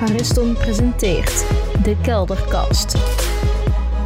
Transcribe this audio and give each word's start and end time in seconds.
Ariston 0.00 0.54
presenteert 0.54 1.46
De 1.82 1.96
Kelderkast. 2.02 2.94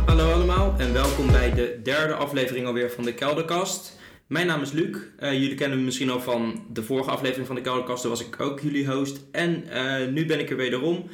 Hallo 0.07 0.33
allemaal 0.33 0.75
en 0.79 0.93
welkom 0.93 1.27
bij 1.27 1.55
de 1.55 1.81
derde 1.83 2.15
aflevering 2.15 2.67
alweer 2.67 2.91
van 2.91 3.05
de 3.05 3.15
Kelderkast. 3.15 3.97
Mijn 4.27 4.47
naam 4.47 4.63
is 4.63 4.73
Luc. 4.73 4.97
Eh, 5.19 5.33
jullie 5.33 5.55
kennen 5.55 5.79
me 5.79 5.85
misschien 5.85 6.11
al 6.11 6.21
van 6.21 6.65
de 6.73 6.83
vorige 6.83 7.11
aflevering 7.11 7.47
van 7.47 7.57
de 7.57 7.63
Kelderkast. 7.63 8.03
Daar 8.03 8.11
was 8.11 8.27
ik 8.27 8.41
ook 8.41 8.61
jullie 8.61 8.87
host. 8.87 9.21
En 9.33 9.65
eh, 9.71 10.07
nu 10.09 10.27
ben 10.27 10.41
ik 10.41 10.51
er 10.51 10.57
wederom. 10.57 11.09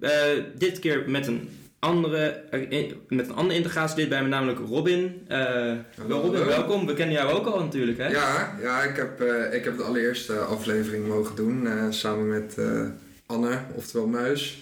Uh, 0.00 0.10
dit 0.58 0.78
keer 0.78 1.10
met 1.10 1.26
een 1.26 1.48
andere, 1.78 2.44
met 3.08 3.28
een 3.28 3.34
andere 3.34 3.58
integratielid 3.58 4.08
bij 4.08 4.22
me, 4.22 4.28
namelijk 4.28 4.58
Robin. 4.58 5.26
Hallo, 5.98 6.20
Robin, 6.20 6.44
welkom. 6.44 6.86
We 6.86 6.94
kennen 6.94 7.14
jou 7.14 7.32
ook 7.32 7.46
al 7.46 7.58
natuurlijk, 7.58 7.98
hè? 7.98 8.08
Ja, 8.08 8.56
ja 8.62 8.82
ik, 8.82 8.96
heb, 8.96 9.22
ik 9.52 9.64
heb 9.64 9.76
de 9.76 9.82
allereerste 9.82 10.38
aflevering 10.38 11.08
mogen 11.08 11.36
doen 11.36 11.68
samen 11.90 12.28
met 12.28 12.56
Anne, 13.28 13.58
oftewel 13.74 14.06
Muis. 14.06 14.58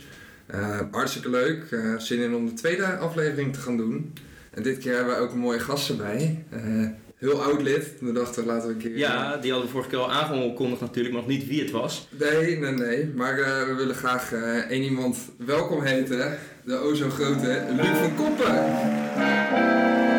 Uh, 0.55 0.81
hartstikke 0.91 1.31
leuk. 1.31 1.71
Uh, 1.71 1.99
zin 1.99 2.21
in 2.21 2.35
om 2.35 2.47
de 2.47 2.53
tweede 2.53 2.97
aflevering 2.97 3.53
te 3.53 3.61
gaan 3.61 3.77
doen. 3.77 4.13
En 4.51 4.63
dit 4.63 4.79
keer 4.79 4.95
hebben 4.95 5.15
we 5.15 5.21
ook 5.21 5.33
een 5.33 5.39
mooie 5.39 5.59
gast 5.59 5.89
erbij. 5.89 6.45
Uh, 6.55 6.89
heel 7.17 7.43
oud 7.43 7.63
lid. 7.63 7.93
We 8.01 8.13
dachten, 8.13 8.47
laten 8.47 8.69
we 8.69 8.75
een 8.75 8.81
keer... 8.81 8.97
Ja, 8.97 9.37
die 9.37 9.51
hadden 9.51 9.69
we 9.69 9.73
vorige 9.73 9.91
keer 9.91 9.99
al 9.99 10.13
aangekondigd 10.13 10.81
natuurlijk, 10.81 11.15
maar 11.15 11.23
nog 11.23 11.33
niet 11.33 11.47
wie 11.47 11.61
het 11.61 11.71
was. 11.71 12.09
Nee, 12.19 12.59
nee, 12.59 12.73
nee. 12.73 13.13
Maar 13.15 13.37
we 13.67 13.75
willen 13.77 13.95
graag 13.95 14.33
één 14.69 14.83
iemand 14.83 15.19
welkom 15.39 15.83
heten. 15.83 16.39
De 16.65 16.77
o 16.77 16.95
zo 16.95 17.11
grote 17.11 17.65
Luc 17.77 17.87
van 17.87 18.15
Koppen. 18.15 20.15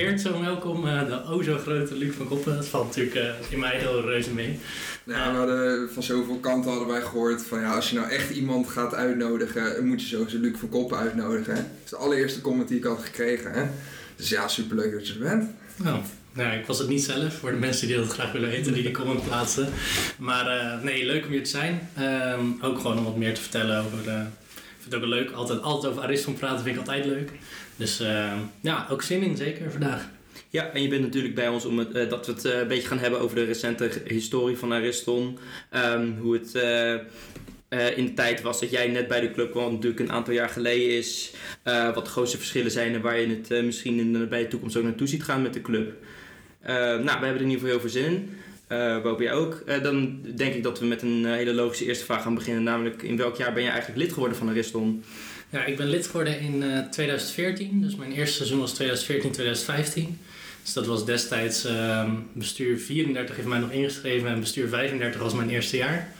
Vereerd 0.00 0.20
zo 0.20 0.40
welkom. 0.40 0.86
Uh, 0.86 1.06
de 1.06 1.24
o 1.24 1.42
zo 1.42 1.58
grote 1.58 1.94
Luc 1.94 2.14
van 2.14 2.28
Koppen. 2.28 2.54
Dat 2.54 2.66
valt 2.66 2.86
natuurlijk 2.86 3.16
uh, 3.16 3.52
in 3.52 3.58
mij 3.58 3.78
heel 3.78 4.00
reuze 4.00 4.30
mee. 4.30 4.58
Ja, 5.04 5.30
we 5.30 5.36
hadden, 5.36 5.90
van 5.92 6.02
zoveel 6.02 6.36
kanten 6.36 6.70
hadden 6.70 6.88
wij 6.88 7.00
gehoord 7.00 7.42
van 7.42 7.60
ja, 7.60 7.74
als 7.74 7.90
je 7.90 7.96
nou 7.96 8.10
echt 8.10 8.30
iemand 8.30 8.68
gaat 8.68 8.94
uitnodigen, 8.94 9.86
moet 9.86 10.00
je 10.02 10.06
sowieso 10.06 10.38
Luc 10.38 10.58
van 10.58 10.68
Koppen 10.68 10.98
uitnodigen. 10.98 11.54
Dat 11.54 11.64
is 11.84 11.90
de 11.90 11.96
allereerste 11.96 12.40
comment 12.40 12.68
die 12.68 12.78
ik 12.78 12.84
had 12.84 13.02
gekregen. 13.02 13.52
Hè? 13.52 13.66
Dus 14.16 14.28
ja, 14.28 14.48
superleuk 14.48 14.92
dat 14.92 15.06
je 15.08 15.12
er 15.12 15.18
bent. 15.18 15.50
Nou, 15.76 16.00
nou, 16.32 16.58
ik 16.58 16.66
was 16.66 16.78
het 16.78 16.88
niet 16.88 17.02
zelf, 17.02 17.34
voor 17.34 17.50
de 17.50 17.56
mensen 17.56 17.86
die 17.86 17.96
dat 17.96 18.12
graag 18.12 18.32
willen 18.32 18.50
weten, 18.50 18.72
die 18.72 18.82
de 18.82 18.90
comment 18.90 19.24
plaatsen. 19.24 19.68
Maar 20.18 20.46
uh, 20.56 20.82
nee, 20.82 21.06
leuk 21.06 21.24
om 21.24 21.30
hier 21.30 21.44
te 21.44 21.50
zijn. 21.50 21.88
Um, 22.38 22.58
ook 22.62 22.78
gewoon 22.78 22.98
om 22.98 23.04
wat 23.04 23.16
meer 23.16 23.34
te 23.34 23.40
vertellen 23.40 23.78
over. 23.78 23.98
Ik 23.98 24.86
vind 24.88 24.94
het 24.94 24.94
ook 24.94 25.08
leuk, 25.08 25.30
altijd, 25.30 25.62
altijd 25.62 25.92
over 25.92 26.04
Ariston 26.04 26.34
praten 26.34 26.64
vind 26.64 26.74
ik 26.74 26.80
altijd 26.80 27.04
leuk. 27.04 27.30
Dus 27.80 28.00
uh, 28.00 28.32
ja, 28.60 28.86
ook 28.90 29.02
zin 29.02 29.22
in, 29.22 29.36
zeker 29.36 29.70
vandaag. 29.70 30.08
Ja, 30.48 30.70
en 30.72 30.82
je 30.82 30.88
bent 30.88 31.02
natuurlijk 31.02 31.34
bij 31.34 31.48
ons 31.48 31.64
om 31.64 31.78
uh, 31.78 32.08
dat 32.08 32.26
we 32.26 32.32
het 32.32 32.44
uh, 32.44 32.58
een 32.58 32.68
beetje 32.68 32.88
gaan 32.88 32.98
hebben 32.98 33.20
over 33.20 33.36
de 33.36 33.44
recente 33.44 33.90
historie 34.06 34.56
van 34.56 34.72
Ariston. 34.72 35.38
Um, 35.74 36.16
hoe 36.20 36.34
het 36.34 36.54
in 37.96 38.04
de 38.04 38.14
tijd 38.14 38.42
was 38.42 38.60
dat 38.60 38.70
jij 38.70 38.88
net 38.88 39.08
bij 39.08 39.20
de 39.20 39.30
club 39.30 39.50
kwam, 39.50 39.72
natuurlijk 39.72 40.00
een 40.00 40.12
aantal 40.12 40.34
jaar 40.34 40.48
geleden 40.48 40.96
is. 40.96 41.32
wat 41.64 42.04
de 42.04 42.10
grootste 42.10 42.36
verschillen 42.36 42.70
zijn 42.70 42.94
en 42.94 43.00
waar 43.00 43.20
je 43.20 43.28
het 43.28 43.64
misschien 43.64 43.98
in 43.98 44.12
de, 44.12 44.18
bij 44.18 44.42
de 44.42 44.48
toekomst 44.48 44.76
ook 44.76 44.84
naartoe 44.84 45.06
ziet 45.06 45.24
gaan 45.24 45.42
met 45.42 45.54
de 45.54 45.62
club. 45.62 45.92
nou, 46.66 47.02
we 47.02 47.10
hebben 47.10 47.28
er 47.28 47.40
in 47.40 47.50
ieder 47.50 47.52
geval 47.52 47.68
heel 47.68 47.80
veel 47.80 47.90
zin 47.90 48.04
in. 48.04 48.30
Uh, 48.72 49.02
Bob, 49.02 49.20
jij 49.20 49.32
ook? 49.32 49.62
Dan 49.82 50.20
denk 50.36 50.54
ik 50.54 50.62
dat 50.62 50.78
we 50.78 50.86
met 50.86 51.02
een 51.02 51.24
hele 51.24 51.54
logische 51.54 51.84
eerste 51.84 52.04
vraag 52.04 52.22
gaan 52.22 52.34
beginnen. 52.34 52.62
Namelijk, 52.62 53.02
in 53.02 53.16
welk 53.16 53.36
jaar 53.36 53.52
ben 53.52 53.62
je 53.62 53.68
eigenlijk 53.68 54.00
lid 54.00 54.12
geworden 54.12 54.36
van 54.36 54.48
Ariston? 54.48 55.04
Ja, 55.50 55.64
ik 55.64 55.76
ben 55.76 55.86
lid 55.86 56.06
geworden 56.06 56.40
in 56.40 56.62
uh, 56.62 56.78
2014. 56.78 57.80
Dus 57.80 57.96
mijn 57.96 58.12
eerste 58.12 58.36
seizoen 58.36 58.58
was 58.58 58.72
2014, 58.72 59.30
2015. 59.32 60.18
Dus 60.62 60.72
dat 60.72 60.86
was 60.86 61.04
destijds 61.04 61.66
uh, 61.66 62.10
bestuur 62.32 62.78
34 62.78 63.36
heeft 63.36 63.48
mij 63.48 63.58
nog 63.58 63.70
ingeschreven 63.70 64.28
en 64.28 64.40
bestuur 64.40 64.68
35 64.68 65.20
was 65.20 65.34
mijn 65.34 65.50
eerste 65.50 65.76
jaar. 65.76 66.12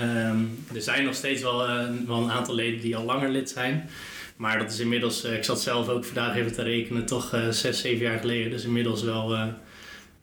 Um, 0.00 0.64
er 0.74 0.82
zijn 0.82 1.04
nog 1.04 1.14
steeds 1.14 1.42
wel, 1.42 1.68
uh, 1.68 1.88
wel 2.06 2.16
een 2.16 2.30
aantal 2.30 2.54
leden 2.54 2.80
die 2.80 2.96
al 2.96 3.04
langer 3.04 3.30
lid 3.30 3.50
zijn. 3.50 3.90
Maar 4.36 4.58
dat 4.58 4.72
is 4.72 4.78
inmiddels, 4.78 5.24
uh, 5.24 5.34
ik 5.34 5.44
zat 5.44 5.60
zelf 5.60 5.88
ook 5.88 6.04
vandaag 6.04 6.36
even 6.36 6.52
te 6.52 6.62
rekenen, 6.62 7.06
toch 7.06 7.36
zes, 7.50 7.80
zeven 7.80 8.04
jaar 8.04 8.18
geleden. 8.18 8.50
Dus 8.50 8.64
inmiddels 8.64 9.02
wel, 9.02 9.36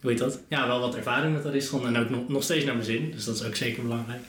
hoe 0.02 0.14
dat? 0.14 0.42
Ja, 0.48 0.68
wel 0.68 0.80
wat 0.80 0.96
ervaring 0.96 1.34
met 1.34 1.46
Ariston 1.46 1.88
en 1.88 1.98
ook 1.98 2.10
nog, 2.10 2.28
nog 2.28 2.44
steeds 2.44 2.66
naar 2.66 2.74
mijn 2.74 2.86
zin. 2.86 3.12
Dus 3.12 3.26
dat 3.26 3.36
is 3.36 3.44
ook 3.44 3.56
zeker 3.56 3.84
belangrijk. 3.84 4.22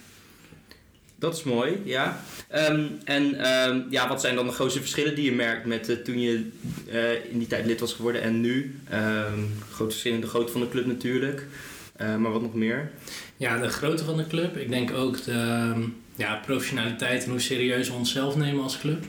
Dat 1.22 1.36
is 1.36 1.42
mooi, 1.42 1.80
ja. 1.84 2.20
Um, 2.54 2.98
en 3.04 3.52
um, 3.68 3.86
ja, 3.90 4.08
wat 4.08 4.20
zijn 4.20 4.34
dan 4.34 4.46
de 4.46 4.52
grootste 4.52 4.80
verschillen 4.80 5.14
die 5.14 5.24
je 5.24 5.32
merkt 5.32 5.66
met 5.66 5.88
uh, 5.88 5.96
toen 5.96 6.20
je 6.20 6.50
uh, 6.92 7.12
in 7.30 7.38
die 7.38 7.46
tijd 7.46 7.66
lid 7.66 7.80
was 7.80 7.92
geworden 7.92 8.22
en 8.22 8.40
nu? 8.40 8.80
Um, 8.92 9.54
grote 9.70 9.90
verschillen 9.90 10.18
in 10.18 10.24
de 10.24 10.30
grootte 10.30 10.52
van 10.52 10.60
de 10.60 10.68
club 10.68 10.86
natuurlijk, 10.86 11.46
uh, 12.00 12.16
maar 12.16 12.32
wat 12.32 12.42
nog 12.42 12.54
meer? 12.54 12.90
Ja, 13.36 13.58
de 13.58 13.68
grootte 13.68 14.04
van 14.04 14.16
de 14.16 14.26
club. 14.26 14.56
Ik 14.56 14.70
denk 14.70 14.92
ook 14.92 15.24
de 15.24 15.72
ja, 16.16 16.40
professionaliteit 16.46 17.24
en 17.24 17.30
hoe 17.30 17.40
serieus 17.40 17.88
we 17.88 17.94
onszelf 17.94 18.36
nemen 18.36 18.62
als 18.62 18.78
club. 18.78 19.04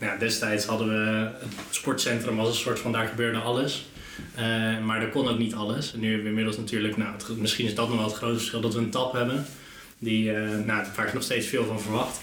ja, 0.00 0.16
destijds 0.18 0.64
hadden 0.64 0.88
we 0.88 1.30
het 1.38 1.52
sportcentrum 1.70 2.38
als 2.38 2.48
een 2.48 2.54
soort 2.54 2.78
van 2.78 2.92
daar 2.92 3.06
gebeurde 3.06 3.38
alles. 3.38 3.86
maar 4.84 5.02
er 5.02 5.08
kon 5.08 5.28
ook 5.28 5.38
niet 5.38 5.54
alles. 5.54 5.92
Nu 5.94 6.06
hebben 6.06 6.22
we 6.22 6.28
inmiddels 6.28 6.56
natuurlijk, 6.56 6.96
nou, 6.96 7.14
misschien 7.36 7.66
is 7.66 7.74
dat 7.74 7.88
nog 7.88 7.96
wel 7.96 8.06
het 8.06 8.16
grote 8.16 8.36
verschil, 8.36 8.60
dat 8.60 8.74
we 8.74 8.80
een 8.80 8.90
tap 8.90 9.12
hebben. 9.12 9.46
Die, 10.02 10.32
uh, 10.32 10.58
nou, 10.64 10.86
waar 10.96 11.06
ik 11.06 11.14
nog 11.14 11.22
steeds 11.22 11.46
veel 11.46 11.64
van 11.64 11.80
verwacht. 11.80 12.20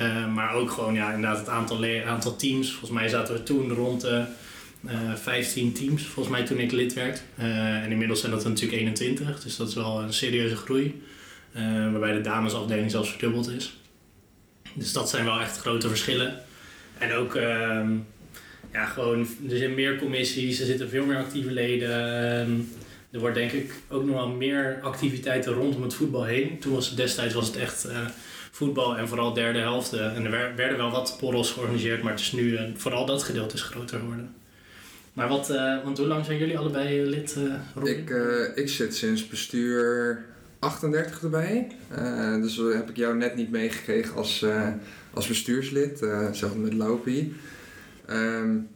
Uh, 0.00 0.34
maar 0.34 0.54
ook 0.54 0.70
gewoon 0.70 0.94
ja, 0.94 1.12
inderdaad 1.12 1.38
het 1.38 1.48
aantal, 1.48 1.84
aantal 2.06 2.36
teams. 2.36 2.70
Volgens 2.70 2.90
mij 2.90 3.08
zaten 3.08 3.34
we 3.34 3.42
toen 3.42 3.72
rond 3.72 4.00
de 4.00 4.24
uh, 4.86 5.14
15 5.14 5.72
teams, 5.72 6.02
volgens 6.02 6.36
mij 6.36 6.46
toen 6.46 6.58
ik 6.58 6.72
lid 6.72 6.92
werd. 6.94 7.22
en 7.36 7.90
inmiddels 7.90 8.20
zijn 8.20 8.32
dat 8.32 8.42
er 8.42 8.48
natuurlijk 8.48 8.78
21, 8.78 9.42
dus 9.42 9.56
dat 9.56 9.68
is 9.68 9.74
wel 9.74 10.02
een 10.02 10.12
serieuze 10.12 10.56
groei. 10.56 11.02
waarbij 11.90 12.12
de 12.12 12.20
damesafdeling 12.20 12.90
zelfs 12.90 13.10
verdubbeld 13.10 13.50
is. 13.50 13.76
Dus 14.74 14.92
dat 14.92 15.10
zijn 15.10 15.24
wel 15.24 15.40
echt 15.40 15.58
grote 15.58 15.88
verschillen. 15.88 16.42
En 16.98 17.12
ook, 17.12 17.34
ehm, 17.34 17.90
ja, 18.72 18.84
gewoon, 18.84 19.26
er 19.50 19.56
zijn 19.56 19.74
meer 19.74 19.98
commissies, 19.98 20.60
er 20.60 20.66
zitten 20.66 20.88
veel 20.88 21.06
meer 21.06 21.16
actieve 21.16 21.50
leden. 21.50 22.68
Er 23.12 23.20
wordt 23.20 23.34
denk 23.34 23.52
ik 23.52 23.72
ook 23.88 24.04
nog 24.04 24.14
wel 24.14 24.28
meer 24.28 24.78
activiteiten 24.82 25.52
rondom 25.52 25.82
het 25.82 25.94
voetbal 25.94 26.24
heen. 26.24 26.58
Toen 26.58 26.74
was 26.74 26.94
destijds 26.94 27.34
was 27.34 27.46
het 27.46 27.56
echt 27.56 27.86
uh, 27.86 28.06
voetbal 28.50 28.96
en 28.96 29.08
vooral 29.08 29.32
derde 29.32 29.58
helft. 29.58 29.92
en 29.92 30.24
er 30.24 30.54
werden 30.56 30.76
wel 30.76 30.90
wat 30.90 31.16
borrels 31.20 31.50
georganiseerd, 31.50 32.02
maar 32.02 32.12
het 32.12 32.20
is 32.20 32.32
nu 32.32 32.42
uh, 32.42 32.60
vooral 32.74 33.06
dat 33.06 33.22
gedeelte 33.22 33.54
is 33.54 33.62
groter 33.62 33.98
geworden. 33.98 34.34
Maar 35.12 35.28
wat, 35.28 35.50
uh, 35.50 35.84
want 35.84 35.98
hoe 35.98 36.06
lang 36.06 36.24
zijn 36.24 36.38
jullie 36.38 36.58
allebei 36.58 37.02
lid? 37.02 37.36
ik, 37.84 38.10
ik 38.54 38.68
zit 38.68 38.96
sinds 38.96 39.28
bestuur 39.28 40.24
38 40.58 41.22
erbij. 41.22 41.66
dus 42.40 42.56
heb 42.56 42.88
ik 42.88 42.96
jou 42.96 43.16
net 43.16 43.34
niet 43.34 43.50
meegekregen 43.50 44.14
als, 44.14 44.44
als 45.14 45.26
bestuurslid, 45.26 45.98
zelfs 46.32 46.54
met 46.56 46.74
Laupie. 46.74 47.34
Um, 48.10 48.68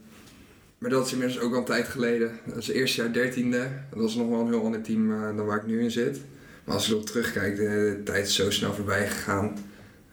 maar 0.77 0.89
dat 0.89 1.05
is 1.05 1.11
inmiddels 1.11 1.39
ook 1.39 1.53
al 1.53 1.59
een 1.59 1.65
tijd 1.65 1.87
geleden. 1.87 2.31
Dat 2.45 2.57
is 2.57 2.69
eerste 2.69 3.01
jaar 3.01 3.13
dertiende. 3.13 3.69
Dat 3.89 3.99
was 3.99 4.15
nog 4.15 4.29
wel 4.29 4.39
een 4.39 4.47
heel 4.47 4.63
ander 4.63 4.81
team 4.81 5.11
uh, 5.11 5.35
dan 5.35 5.45
waar 5.45 5.57
ik 5.57 5.67
nu 5.67 5.81
in 5.81 5.91
zit. 5.91 6.19
Maar 6.63 6.75
als 6.75 6.85
ik 6.85 6.91
erop 6.91 7.05
terugkijk, 7.05 7.55
de, 7.55 8.01
tijd 8.03 8.27
is 8.27 8.35
zo 8.35 8.51
snel 8.51 8.73
voorbij 8.73 9.07
gegaan. 9.09 9.57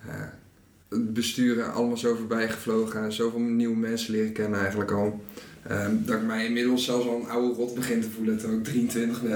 Uh, 0.06 0.12
het 0.88 1.12
besturen 1.12 1.72
allemaal 1.72 1.96
zo 1.96 2.14
voorbij 2.14 2.48
gevlogen. 2.48 3.12
Zoveel 3.12 3.40
nieuwe 3.40 3.76
mensen 3.76 4.12
leren 4.12 4.32
kennen 4.32 4.60
eigenlijk 4.60 4.90
al. 4.90 5.24
Uh, 5.70 5.86
dat 5.92 6.16
ik 6.16 6.26
mij 6.26 6.46
inmiddels 6.46 6.84
zelfs 6.84 7.06
al 7.06 7.20
een 7.20 7.28
oude 7.28 7.54
rot 7.54 7.74
begin 7.74 8.00
te 8.00 8.10
voelen 8.10 8.38
terwijl 8.38 8.58
ik 8.58 8.64
23 8.64 9.22
ben. 9.22 9.30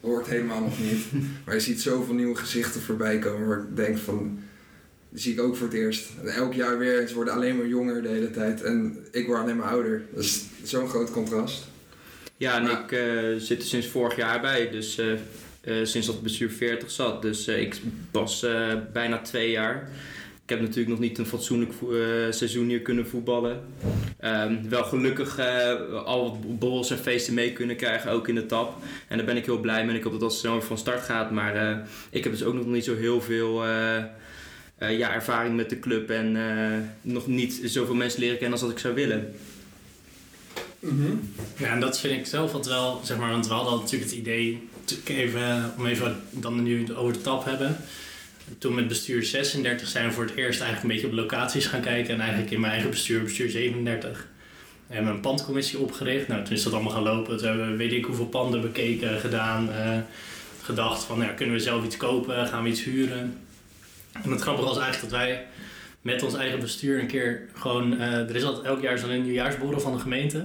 Dat 0.00 0.10
hoort 0.10 0.26
helemaal 0.26 0.60
nog 0.60 0.80
niet. 0.80 1.04
Maar 1.44 1.54
je 1.54 1.60
ziet 1.60 1.80
zoveel 1.80 2.14
nieuwe 2.14 2.34
gezichten 2.34 2.80
voorbij 2.80 3.18
komen 3.18 3.48
waar 3.48 3.58
ik 3.58 3.76
denk 3.76 3.98
van 3.98 4.38
die 5.12 5.20
zie 5.20 5.32
ik 5.32 5.40
ook 5.40 5.56
voor 5.56 5.66
het 5.66 5.76
eerst. 5.76 6.10
En 6.20 6.28
elk 6.28 6.54
jaar 6.54 6.78
weer, 6.78 7.08
ze 7.08 7.14
worden 7.14 7.34
alleen 7.34 7.56
maar 7.56 7.66
jonger 7.66 8.02
de 8.02 8.08
hele 8.08 8.30
tijd. 8.30 8.62
En 8.62 8.96
ik 9.10 9.26
word 9.26 9.38
alleen 9.38 9.56
maar 9.56 9.68
ouder. 9.68 10.02
Dat 10.14 10.24
is 10.24 10.44
zo'n 10.62 10.88
groot 10.88 11.10
contrast. 11.10 11.64
Ja, 12.36 12.56
en 12.56 12.70
ik 12.70 12.92
uh, 12.92 13.40
zit 13.40 13.62
er 13.62 13.68
sinds 13.68 13.86
vorig 13.86 14.16
jaar 14.16 14.40
bij. 14.40 14.70
Dus 14.70 14.98
uh, 14.98 15.06
uh, 15.64 15.84
sinds 15.84 16.06
dat 16.06 16.14
het 16.14 16.24
bestuur 16.24 16.50
40 16.50 16.90
zat. 16.90 17.22
Dus 17.22 17.48
ik 17.48 17.80
was 18.10 18.46
bijna 18.92 19.18
twee 19.18 19.50
jaar. 19.50 19.90
Ik 20.44 20.58
heb 20.58 20.60
natuurlijk 20.60 20.88
nog 20.88 20.98
niet 20.98 21.18
een 21.18 21.26
fatsoenlijk 21.26 21.72
seizoen 22.30 22.68
hier 22.68 22.80
kunnen 22.80 23.06
voetballen. 23.06 23.60
Um, 24.24 24.68
wel 24.68 24.84
gelukkig 24.84 25.38
al 26.04 26.24
wat 26.24 26.58
borrels 26.58 26.90
en 26.90 26.98
feesten 26.98 27.34
mee 27.34 27.52
kunnen 27.52 27.76
krijgen, 27.76 28.10
ook 28.10 28.28
in 28.28 28.34
de 28.34 28.46
tap. 28.46 28.82
En 29.08 29.16
daar 29.16 29.26
ben 29.26 29.36
ik 29.36 29.44
heel 29.44 29.60
blij 29.60 29.86
mee. 29.86 29.96
Ik 29.96 30.02
hoop 30.02 30.12
dat 30.12 30.20
dat 30.20 30.34
snel 30.34 30.62
van 30.62 30.78
start 30.78 31.00
gaat. 31.00 31.30
Maar 31.30 31.86
ik 32.10 32.24
heb 32.24 32.32
dus 32.32 32.44
ook 32.44 32.54
nog 32.54 32.66
niet 32.66 32.84
zo 32.84 32.96
heel 32.96 33.20
veel 33.20 33.62
uh, 34.82 34.98
ja, 34.98 35.14
ervaring 35.14 35.56
met 35.56 35.70
de 35.70 35.80
club 35.80 36.10
en 36.10 36.36
uh, 36.36 36.78
nog 37.00 37.26
niet 37.26 37.60
zoveel 37.64 37.94
mensen 37.94 38.20
leren 38.20 38.38
kennen 38.38 38.52
als 38.52 38.60
dat 38.60 38.70
ik 38.70 38.78
zou 38.78 38.94
willen. 38.94 39.34
Mm 40.78 41.02
-hmm. 41.02 41.32
Ja, 41.56 41.72
en 41.72 41.80
dat 41.80 42.00
vind 42.00 42.18
ik 42.18 42.26
zelf 42.26 42.52
wat 42.52 42.66
wel, 42.66 43.00
zeg 43.04 43.18
maar, 43.18 43.30
want 43.30 43.46
we 43.46 43.54
hadden 43.54 43.78
natuurlijk 43.80 44.10
het 44.10 44.20
idee, 44.20 44.68
even, 45.04 45.74
om 45.78 45.86
even 45.86 46.22
dan 46.30 46.62
nu 46.62 46.94
over 46.94 47.12
de 47.12 47.20
tap 47.20 47.44
hebben. 47.44 47.76
Toen 48.58 48.74
met 48.74 48.88
bestuur 48.88 49.24
36 49.24 49.88
zijn 49.88 50.06
we 50.06 50.12
voor 50.12 50.24
het 50.24 50.34
eerst 50.34 50.60
eigenlijk 50.60 50.82
een 50.82 51.00
beetje 51.00 51.06
op 51.06 51.22
locaties 51.22 51.66
gaan 51.66 51.80
kijken 51.80 52.14
en 52.14 52.20
eigenlijk 52.20 52.50
in 52.50 52.60
mijn 52.60 52.72
eigen 52.72 52.90
bestuur, 52.90 53.22
bestuur 53.22 53.50
37. 53.50 54.26
We 54.86 54.94
hebben 54.94 55.12
een 55.12 55.20
pandcommissie 55.20 55.78
opgericht. 55.78 56.28
Nou, 56.28 56.44
toen 56.44 56.52
is 56.54 56.62
dat 56.62 56.72
allemaal 56.72 56.92
gaan 56.92 57.02
lopen. 57.02 57.36
Toen 57.36 57.46
hebben 57.46 57.70
we 57.70 57.76
weet 57.76 57.92
ik 57.92 58.04
hoeveel 58.04 58.26
panden 58.26 58.60
bekeken, 58.60 59.20
gedaan. 59.20 59.72
eh, 59.72 59.98
gedacht 60.62 61.04
van, 61.04 61.18
nou, 61.18 61.32
kunnen 61.32 61.54
we 61.54 61.60
zelf 61.60 61.84
iets 61.84 61.96
kopen? 61.96 62.46
Gaan 62.46 62.62
we 62.62 62.68
iets 62.68 62.84
huren? 62.84 63.38
En 64.12 64.30
het 64.30 64.40
grappige 64.40 64.68
was 64.68 64.78
eigenlijk 64.78 65.12
dat 65.12 65.20
wij 65.20 65.46
met 66.02 66.22
ons 66.22 66.34
eigen 66.34 66.60
bestuur 66.60 67.00
een 67.00 67.06
keer 67.06 67.48
gewoon... 67.54 67.98
eh, 67.98 68.28
er 68.28 68.36
is 68.36 68.44
altijd 68.44 68.66
elk 68.66 68.82
jaar 68.82 68.98
zo'n 68.98 69.22
nieuwjaarsborrel 69.22 69.80
van 69.80 69.92
de 69.92 69.98
gemeente. 69.98 70.38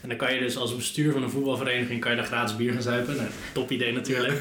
En 0.00 0.08
dan 0.08 0.16
kan 0.16 0.34
je 0.34 0.40
dus 0.40 0.56
als 0.56 0.76
bestuur 0.76 1.12
van 1.12 1.22
een 1.22 1.30
voetbalvereniging... 1.30 2.00
kan 2.00 2.10
je 2.10 2.16
daar 2.16 2.26
gratis 2.26 2.56
bier 2.56 2.72
gaan 2.72 2.82
zuipen. 2.82 3.16
Nou, 3.16 3.28
top 3.52 3.70
idee 3.70 3.92
natuurlijk. 3.92 4.40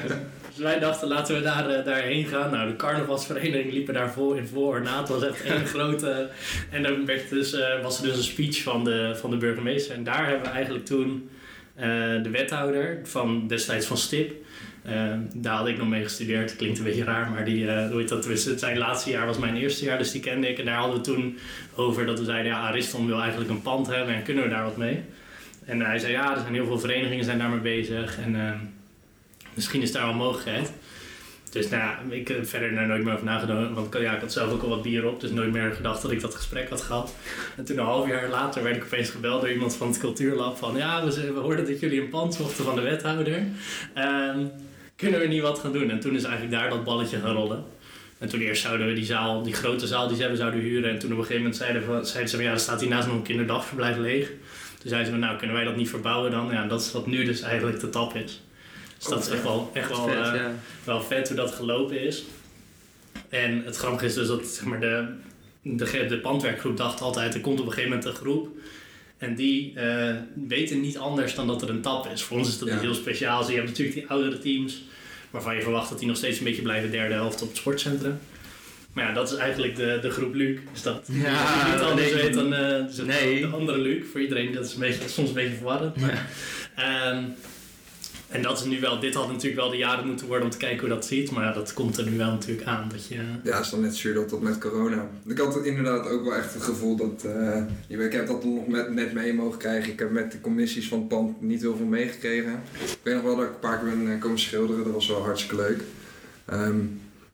dus 0.54 0.58
wij 0.58 0.78
dachten, 0.78 1.08
laten 1.08 1.34
we 1.34 1.42
daar, 1.42 1.70
eh, 1.70 1.84
daarheen 1.84 2.26
gaan. 2.26 2.50
Nou, 2.50 2.68
de 2.68 2.76
carnavalsvereniging 2.76 3.72
liepen 3.72 3.94
daar 3.94 4.12
vol 4.12 4.32
in 4.32 4.46
voor. 4.46 4.82
Na, 4.82 4.98
het 5.00 5.08
was 5.08 5.22
echt 5.22 5.42
één 5.42 5.66
grote... 5.74 6.28
En 6.70 6.82
dan 6.82 7.06
werd 7.06 7.28
dus, 7.28 7.52
eh, 7.52 7.82
was 7.82 7.98
er 7.98 8.04
dus 8.04 8.16
een 8.16 8.22
speech 8.22 8.62
van 8.62 8.84
de, 8.84 9.16
van 9.16 9.30
de 9.30 9.36
burgemeester. 9.36 9.94
En 9.94 10.04
daar 10.04 10.26
hebben 10.26 10.46
we 10.46 10.54
eigenlijk 10.54 10.86
toen 10.86 11.28
de 12.22 12.28
wethouder 12.30 13.00
van 13.02 13.46
destijds 13.46 13.86
van 13.86 13.96
Stip... 13.96 14.32
eh, 14.84 15.12
daar 15.34 15.56
had 15.56 15.68
ik 15.68 15.78
nog 15.78 15.88
mee 15.88 16.02
gestudeerd. 16.02 16.56
Klinkt 16.56 16.78
een 16.78 16.84
beetje 16.84 17.04
raar, 17.04 17.30
maar 17.30 17.44
die, 17.44 17.68
eh, 17.68 17.90
hoe 17.90 18.04
dat? 18.04 18.22
Dus 18.22 18.44
het 18.44 18.60
zijn 18.60 18.78
laatste 18.78 19.10
jaar 19.10 19.26
was 19.26 19.38
mijn 19.38 19.56
eerste 19.56 19.84
jaar, 19.84 19.98
dus 19.98 20.10
die 20.10 20.20
kende 20.20 20.48
ik. 20.48 20.58
En 20.58 20.64
daar 20.64 20.76
hadden 20.76 20.96
we 20.96 21.02
toen 21.02 21.38
over 21.74 22.06
dat 22.06 22.18
we 22.18 22.24
zeiden: 22.24 22.52
ja, 22.52 22.58
Ariston 22.58 23.06
wil 23.06 23.20
eigenlijk 23.20 23.50
een 23.50 23.62
pand 23.62 23.86
hebben 23.86 24.14
en 24.14 24.22
kunnen 24.22 24.44
we 24.44 24.50
daar 24.50 24.64
wat 24.64 24.76
mee? 24.76 25.02
En 25.64 25.80
hij 25.80 25.98
zei: 25.98 26.12
ja, 26.12 26.34
er 26.34 26.40
zijn 26.40 26.54
heel 26.54 26.66
veel 26.66 26.78
verenigingen 26.78 27.24
zijn 27.24 27.38
daarmee 27.38 27.60
bezig 27.60 28.18
en 28.18 28.36
eh, 28.46 28.52
misschien 29.54 29.82
is 29.82 29.92
daar 29.92 30.06
wel 30.06 30.14
mogelijkheid. 30.14 30.72
Dus 31.50 31.68
nou 31.68 31.94
ik 32.10 32.28
heb 32.28 32.46
verder 32.46 32.74
daar 32.74 32.86
nooit 32.86 33.04
meer 33.04 33.12
over 33.12 33.24
nagedacht. 33.24 33.74
Want 33.74 33.94
ja, 33.98 34.14
ik 34.14 34.20
had 34.20 34.32
zelf 34.32 34.52
ook 34.52 34.62
al 34.62 34.68
wat 34.68 34.82
bier 34.82 35.06
op, 35.06 35.20
dus 35.20 35.30
nooit 35.30 35.52
meer 35.52 35.72
gedacht 35.72 36.02
dat 36.02 36.10
ik 36.10 36.20
dat 36.20 36.34
gesprek 36.34 36.68
had 36.68 36.80
gehad. 36.80 37.14
En 37.56 37.64
toen 37.64 37.78
een 37.78 37.84
half 37.84 38.08
jaar 38.08 38.28
later 38.28 38.62
werd 38.62 38.76
ik 38.76 38.84
opeens 38.84 39.10
gebeld 39.10 39.40
door 39.40 39.50
iemand 39.50 39.76
van 39.76 39.88
het 39.88 39.98
cultuurlab 39.98 40.56
van 40.56 40.76
ja, 40.76 41.04
we, 41.04 41.32
we 41.32 41.40
hoorden 41.40 41.66
dat 41.66 41.80
jullie 41.80 42.00
een 42.00 42.08
pand 42.08 42.34
zochten 42.34 42.64
van 42.64 42.74
de 42.74 42.80
wethouder. 42.80 43.42
Ehm, 43.94 44.46
kunnen 45.10 45.20
we 45.28 45.34
niet 45.34 45.42
wat 45.42 45.58
gaan 45.58 45.72
doen? 45.72 45.90
En 45.90 46.00
toen 46.00 46.14
is 46.14 46.22
eigenlijk 46.24 46.54
daar 46.54 46.70
dat 46.70 46.84
balletje 46.84 47.18
gaan 47.18 47.34
rollen. 47.34 47.64
En 48.18 48.28
toen 48.28 48.40
eerst 48.40 48.62
zouden 48.62 48.86
we 48.86 48.92
die 48.92 49.04
zaal, 49.04 49.42
die 49.42 49.52
grote 49.54 49.86
zaal 49.86 50.06
die 50.06 50.14
ze 50.16 50.20
hebben, 50.20 50.40
zouden 50.40 50.60
huren. 50.60 50.90
En 50.90 50.98
toen 50.98 51.12
op 51.12 51.18
een 51.18 51.24
gegeven 51.24 51.42
moment 51.42 52.06
zeiden, 52.06 52.28
ze 52.28 52.42
ja, 52.42 52.50
er 52.52 52.58
staat 52.58 52.80
hiernaast 52.80 53.06
nog 53.06 53.16
een 53.16 53.22
kinderdagverblijf 53.22 53.96
leeg. 53.96 54.26
Toen 54.78 54.88
zeiden 54.92 55.12
ze 55.12 55.18
nou, 55.18 55.38
kunnen 55.38 55.56
wij 55.56 55.64
dat 55.64 55.76
niet 55.76 55.88
verbouwen 55.88 56.30
dan? 56.30 56.48
Ja, 56.52 56.66
dat 56.66 56.80
is 56.80 56.92
wat 56.92 57.06
nu 57.06 57.24
dus 57.24 57.40
eigenlijk 57.40 57.80
de 57.80 57.90
tap 57.90 58.14
is. 58.16 58.42
Dus 58.98 59.06
dat 59.08 59.20
is 59.26 59.28
echt 59.28 59.42
wel, 59.42 59.70
echt 59.72 59.88
wel, 59.88 60.08
Vet, 60.08 60.14
eh, 60.16 60.34
ja. 60.34 60.52
wel 60.84 61.02
vet 61.02 61.28
hoe 61.28 61.36
dat 61.36 61.52
gelopen 61.52 62.00
is. 62.00 62.24
En 63.28 63.62
het 63.64 63.76
grappige 63.76 64.04
is 64.06 64.14
dus 64.14 64.26
dat 64.28 64.46
zeg 64.46 64.64
maar, 64.64 64.80
de, 64.80 65.06
de, 65.62 66.06
de 66.08 66.18
pandwerkgroep 66.18 66.76
dacht 66.76 67.00
altijd, 67.00 67.34
er 67.34 67.40
komt 67.40 67.60
op 67.60 67.66
een 67.66 67.72
gegeven 67.72 67.90
moment 67.96 68.08
een 68.08 68.20
groep. 68.20 68.48
En 69.18 69.34
die 69.34 69.72
eh, 69.74 70.14
weten 70.48 70.80
niet 70.80 70.98
anders 70.98 71.34
dan 71.34 71.46
dat 71.46 71.62
er 71.62 71.68
een 71.70 71.80
tap 71.80 72.06
is. 72.12 72.22
Voor 72.22 72.38
ons 72.38 72.48
is 72.48 72.58
dat 72.58 72.68
Ja. 72.68 72.78
heel 72.78 72.94
speciaals. 72.94 73.48
Je 73.48 73.54
hebt 73.54 73.66
natuurlijk 73.68 73.96
die 73.96 74.08
oudere 74.08 74.38
teams, 74.38 74.82
waarvan 75.34 75.54
je 75.56 75.62
verwacht 75.62 75.88
dat 75.88 75.98
die 75.98 76.08
nog 76.08 76.16
steeds 76.16 76.38
een 76.38 76.44
beetje 76.44 76.62
blijven 76.62 76.90
derde 76.90 77.14
helft 77.14 77.42
op 77.42 77.48
het 77.48 77.56
sportcentrum. 77.56 78.18
Maar 78.92 79.04
ja, 79.04 79.12
dat 79.12 79.32
is 79.32 79.36
eigenlijk 79.38 79.76
de, 79.76 79.98
de 80.02 80.10
groep 80.10 80.34
Luc. 80.34 80.58
Is 80.74 80.82
dat 80.82 81.06
die 81.06 81.20
Ja, 81.22 81.72
niet 81.72 81.82
anders 81.82 82.12
nee. 82.12 82.22
weet 82.22 82.34
dan 82.34 82.54
eh, 82.54 82.86
dus 82.86 82.96
Nee. 82.96 83.40
de 83.40 83.46
andere 83.46 83.78
Luc. 83.78 84.04
Voor 84.12 84.20
iedereen, 84.20 84.52
dat 84.52 84.64
is 84.64 84.72
een 84.74 84.80
beetje, 84.80 85.08
soms 85.08 85.28
een 85.28 85.34
beetje 85.34 85.54
verwarrend. 85.56 85.96
Maar, 86.00 86.26
ehm, 86.76 87.22
en 88.34 88.42
dat 88.42 88.58
is 88.58 88.64
nu 88.64 88.80
wel, 88.80 89.00
dit 89.00 89.14
had 89.14 89.28
natuurlijk 89.28 89.60
wel 89.60 89.70
de 89.70 89.76
jaren 89.76 90.06
moeten 90.06 90.26
worden 90.26 90.44
om 90.44 90.50
te 90.50 90.56
kijken 90.58 90.80
hoe 90.80 90.88
dat 90.88 91.06
ziet. 91.06 91.30
Maar 91.30 91.44
ja, 91.44 91.52
dat 91.52 91.72
komt 91.72 91.96
er 91.98 92.10
nu 92.10 92.16
wel 92.16 92.30
natuurlijk 92.30 92.66
aan. 92.66 92.88
Dat 92.88 93.06
je, 93.06 93.20
Ja, 93.42 93.58
is 93.60 93.70
dan 93.70 93.80
net 93.80 93.96
zuur 93.96 94.14
dat 94.14 94.40
met 94.40 94.58
corona. 94.58 95.08
Ik 95.26 95.38
had 95.38 95.64
inderdaad 95.64 96.08
ook 96.08 96.24
wel 96.24 96.34
echt 96.34 96.54
het 96.54 96.62
gevoel 96.62 96.96
dat. 96.96 97.24
eh, 97.24 98.04
ik 98.04 98.12
heb 98.12 98.26
dat 98.26 98.44
nog 98.44 98.66
met, 98.66 98.92
net 98.94 99.12
mee 99.12 99.34
mogen 99.34 99.58
krijgen. 99.58 99.92
Ik 99.92 99.98
heb 99.98 100.10
met 100.10 100.32
de 100.32 100.40
commissies 100.40 100.88
van 100.88 100.98
het 100.98 101.08
pand 101.08 101.40
niet 101.42 101.60
heel 101.60 101.76
veel 101.76 101.86
meegekregen. 101.86 102.62
Ik 102.84 102.98
weet 103.02 103.14
nog 103.14 103.22
wel 103.22 103.36
dat 103.36 103.44
ik 103.44 103.50
een 103.50 103.58
paar 103.60 103.78
keer 103.78 103.88
ben 103.88 104.12
eh, 104.12 104.20
komen 104.20 104.38
schilderen. 104.38 104.84
Dat 104.84 104.92
was 104.92 105.08
wel 105.08 105.22
hartstikke 105.22 105.56
leuk. 105.56 105.82
Ehm, 106.44 106.76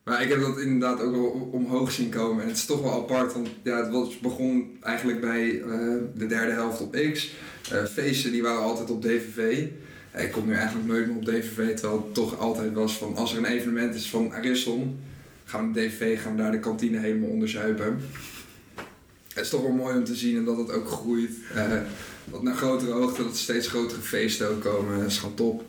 maar 0.03 0.21
ik 0.23 0.29
heb 0.29 0.41
dat 0.41 0.59
inderdaad 0.59 1.01
ook 1.01 1.11
wel 1.15 1.49
omhoog 1.51 1.91
zien 1.91 2.09
komen. 2.09 2.41
En 2.41 2.47
het 2.47 2.57
is 2.57 2.65
toch 2.65 2.81
wel 2.81 2.91
apart, 3.01 3.33
want 3.33 3.47
ja, 3.63 3.77
het 3.83 3.91
was, 3.91 4.19
begon 4.19 4.77
eigenlijk 4.81 5.21
bij 5.21 5.61
eh, 5.61 5.79
de 6.15 6.25
derde 6.27 6.51
helft 6.51 6.81
op 6.81 6.97
X. 7.13 7.31
Feesten 7.93 8.31
die 8.31 8.41
waren 8.41 8.61
altijd 8.61 8.89
op 8.89 9.01
DVV. 9.01 9.67
Ik 10.17 10.31
kom 10.31 10.47
nu 10.47 10.53
eigenlijk 10.53 10.87
nooit 10.87 11.07
meer 11.07 11.15
op 11.15 11.25
DVV, 11.25 11.75
terwijl 11.75 12.03
het 12.03 12.13
toch 12.13 12.39
altijd 12.39 12.73
was 12.73 12.97
van 12.97 13.15
als 13.15 13.31
er 13.31 13.37
een 13.37 13.45
evenement 13.45 13.95
is 13.95 14.09
van 14.09 14.33
Ariston, 14.33 14.99
gaan 15.45 15.73
we 15.73 15.79
naar 15.79 15.89
DVV, 15.89 16.21
gaan 16.21 16.35
we 16.35 16.41
daar 16.41 16.51
de 16.51 16.59
kantine 16.59 16.99
helemaal 16.99 17.29
onderzuipen. 17.29 18.01
Het 19.33 19.43
is 19.43 19.49
toch 19.49 19.61
wel 19.61 19.71
mooi 19.71 19.97
om 19.97 20.03
te 20.03 20.15
zien 20.15 20.37
en 20.37 20.45
dat 20.45 20.57
het 20.57 20.71
ook 20.71 20.87
groeit. 20.87 21.31
Eh, 21.55 21.71
dat 22.31 22.43
naar 22.43 22.55
grotere 22.55 22.91
hoogte, 22.91 23.23
dat 23.23 23.31
er 23.31 23.37
steeds 23.37 23.67
grotere 23.67 24.01
feesten 24.01 24.49
ook 24.49 24.61
komen. 24.61 24.99
Dat 24.99 25.07
is 25.07 25.17
gewoon 25.17 25.35
top. 25.35 25.57
Daar 25.57 25.65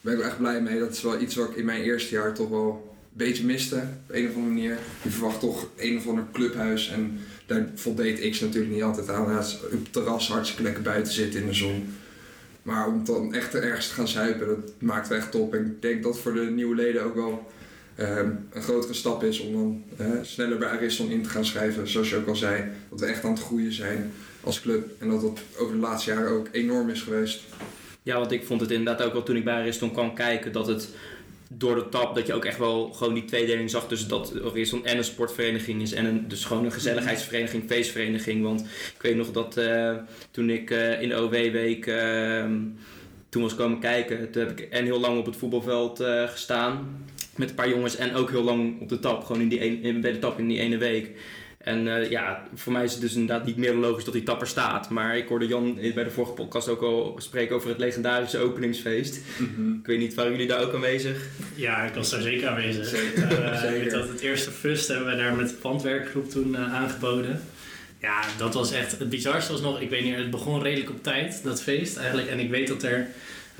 ben 0.00 0.12
ik 0.12 0.18
wel 0.18 0.28
echt 0.28 0.38
blij 0.38 0.60
mee. 0.60 0.78
Dat 0.78 0.92
is 0.92 1.02
wel 1.02 1.20
iets 1.20 1.34
wat 1.34 1.50
ik 1.50 1.56
in 1.56 1.64
mijn 1.64 1.82
eerste 1.82 2.14
jaar 2.14 2.34
toch 2.34 2.48
wel 2.48 2.96
een 3.10 3.16
beetje 3.16 3.44
miste. 3.44 3.76
Op 3.76 4.14
een 4.14 4.28
of 4.28 4.34
andere 4.34 4.54
manier. 4.54 4.78
Je 5.02 5.10
verwacht 5.10 5.40
toch 5.40 5.68
een 5.76 5.96
of 5.96 6.06
ander 6.06 6.24
clubhuis. 6.32 6.90
En 6.90 7.18
daar 7.46 7.68
voldeed 7.74 8.30
X 8.30 8.40
natuurlijk 8.40 8.72
niet 8.72 8.82
altijd 8.82 9.10
aan. 9.10 9.36
Het 9.36 9.58
op 9.64 9.70
het 9.70 9.92
terras 9.92 10.28
hartstikke 10.28 10.62
lekker 10.62 10.82
buiten 10.82 11.12
zitten 11.12 11.40
in 11.40 11.46
de 11.46 11.54
zon. 11.54 11.94
Maar 12.64 12.86
om 12.86 13.04
dan 13.04 13.34
echt 13.34 13.54
ergens 13.54 13.88
te 13.88 13.94
gaan 13.94 14.08
zuipen, 14.08 14.46
dat 14.46 14.72
maakt 14.78 15.10
echt 15.10 15.30
top. 15.30 15.54
En 15.54 15.66
ik 15.66 15.82
denk 15.82 16.02
dat 16.02 16.18
voor 16.18 16.34
de 16.34 16.40
nieuwe 16.40 16.74
leden 16.74 17.04
ook 17.04 17.14
wel 17.14 17.50
ehm, 17.94 18.30
een 18.52 18.62
grotere 18.62 18.94
stap 18.94 19.22
is 19.22 19.40
om 19.40 19.52
dan 19.52 19.84
sneller 20.22 20.58
bij 20.58 20.68
Ariston 20.68 21.10
in 21.10 21.22
te 21.22 21.28
gaan 21.28 21.44
schrijven. 21.44 21.88
Zoals 21.88 22.10
je 22.10 22.16
ook 22.16 22.28
al 22.28 22.36
zei, 22.36 22.64
dat 22.90 23.00
we 23.00 23.06
echt 23.06 23.24
aan 23.24 23.30
het 23.30 23.42
groeien 23.42 23.72
zijn 23.72 24.12
als 24.40 24.60
club. 24.60 24.90
En 24.98 25.08
dat 25.08 25.20
dat 25.20 25.40
over 25.58 25.74
de 25.74 25.80
laatste 25.80 26.10
jaren 26.10 26.30
ook 26.30 26.48
enorm 26.52 26.88
is 26.88 27.02
geweest. 27.02 27.42
Ja, 28.02 28.18
want 28.18 28.32
ik 28.32 28.44
vond 28.44 28.60
het 28.60 28.70
inderdaad 28.70 29.06
ook 29.06 29.12
wel 29.12 29.22
toen 29.22 29.36
ik 29.36 29.44
bij 29.44 29.54
Ariston 29.54 29.92
kwam 29.92 30.14
kijken 30.14 30.52
dat 30.52 30.66
het 30.66 30.88
door 31.50 31.74
de 31.74 31.88
tap 31.88 32.14
dat 32.14 32.26
je 32.26 32.34
ook 32.34 32.44
echt 32.44 32.58
wel 32.58 32.92
gewoon 32.92 33.14
die 33.14 33.24
tweedeling 33.24 33.70
zag 33.70 33.88
tussen 33.88 34.08
dat 34.08 34.32
Ariston 34.44 34.84
en 34.86 34.96
een 34.96 35.04
sportvereniging 35.04 35.82
is 35.82 35.92
en 35.92 36.04
een, 36.04 36.28
dus 36.28 36.44
gewoon 36.44 36.64
een 36.64 36.72
gezelligheidsvereniging, 36.72 37.62
feestvereniging. 37.66 38.42
Want 38.42 38.60
ik 38.94 39.02
weet 39.02 39.16
nog 39.16 39.30
dat 39.32 39.56
eh, 39.56 39.96
toen 40.30 40.50
ik 40.50 40.70
eh, 40.70 41.02
in 41.02 41.08
de 41.08 41.20
OW-week 41.22 41.86
ehm, 41.86 42.58
toen 43.28 43.42
was 43.42 43.54
komen 43.54 43.78
kijken, 43.78 44.30
toen 44.30 44.42
heb 44.46 44.58
ik 44.60 44.68
en 44.70 44.84
heel 44.84 45.00
lang 45.00 45.18
op 45.18 45.26
het 45.26 45.36
voetbalveld 45.36 46.00
eh, 46.00 46.28
gestaan 46.28 47.04
met 47.36 47.48
een 47.48 47.54
paar 47.54 47.68
jongens 47.68 47.96
en 47.96 48.14
ook 48.14 48.30
heel 48.30 48.42
lang 48.42 48.80
op 48.80 48.88
de 48.88 48.98
tap, 48.98 49.24
gewoon 49.24 49.42
in 49.42 49.48
die 49.48 49.64
een, 49.64 49.82
in- 49.82 50.00
bij 50.00 50.12
de 50.12 50.18
tap 50.18 50.38
in 50.38 50.48
die 50.48 50.58
ene 50.60 50.76
week. 50.78 51.10
En 51.64 51.88
eh, 51.88 52.10
ja, 52.10 52.42
voor 52.54 52.72
mij 52.72 52.84
is 52.84 52.92
het 52.92 53.00
dus 53.00 53.14
inderdaad 53.14 53.46
niet 53.46 53.56
meer 53.56 53.74
logisch 53.74 54.04
dat 54.04 54.14
die 54.14 54.22
tapper 54.22 54.46
staat. 54.46 54.90
Maar 54.90 55.16
ik 55.16 55.28
hoorde 55.28 55.46
Jan 55.46 55.78
bij 55.94 56.04
de 56.04 56.10
vorige 56.10 56.32
podcast 56.32 56.68
ook 56.68 56.82
al 56.82 57.14
spreken 57.18 57.56
over 57.56 57.68
het 57.68 57.78
legendarische 57.78 58.38
openingsfeest. 58.38 59.16
Ik 59.80 59.86
weet 59.86 59.98
niet, 59.98 60.14
waren 60.14 60.32
jullie 60.32 60.46
daar 60.46 60.62
ook 60.62 60.74
aanwezig? 60.74 61.28
ja, 61.54 61.82
ik 61.82 61.94
was 61.94 62.10
daar 62.10 62.20
zeker 62.20 62.48
aanwezig. 62.48 62.86
Zeker. 62.86 63.22
Eh, 63.22 63.60
Zeker. 63.60 63.76
ik 63.76 63.82
weet 63.82 63.90
dat 63.90 64.08
het 64.08 64.20
eerste 64.20 64.50
fust 64.50 64.88
hebben 64.88 65.06
we 65.06 65.16
daar 65.16 65.34
met 65.34 65.48
de 65.48 65.54
pandwerkgroep 65.54 66.30
toen 66.30 66.54
eh, 66.54 66.74
aangeboden. 66.74 67.42
Ja, 68.00 68.20
dat 68.38 68.54
was 68.54 68.72
echt 68.72 68.98
het 68.98 69.08
bizarste 69.08 69.52
was 69.52 69.60
nog, 69.60 69.80
ik 69.80 69.90
weet 69.90 70.04
niet, 70.04 70.16
het 70.16 70.30
begon 70.30 70.62
redelijk 70.62 70.90
op 70.90 71.02
tijd, 71.02 71.40
dat 71.44 71.62
feest 71.62 71.96
eigenlijk. 71.96 72.28
En 72.28 72.38
ik 72.38 72.50
weet 72.50 72.68
dat 72.68 72.82
er 72.82 73.08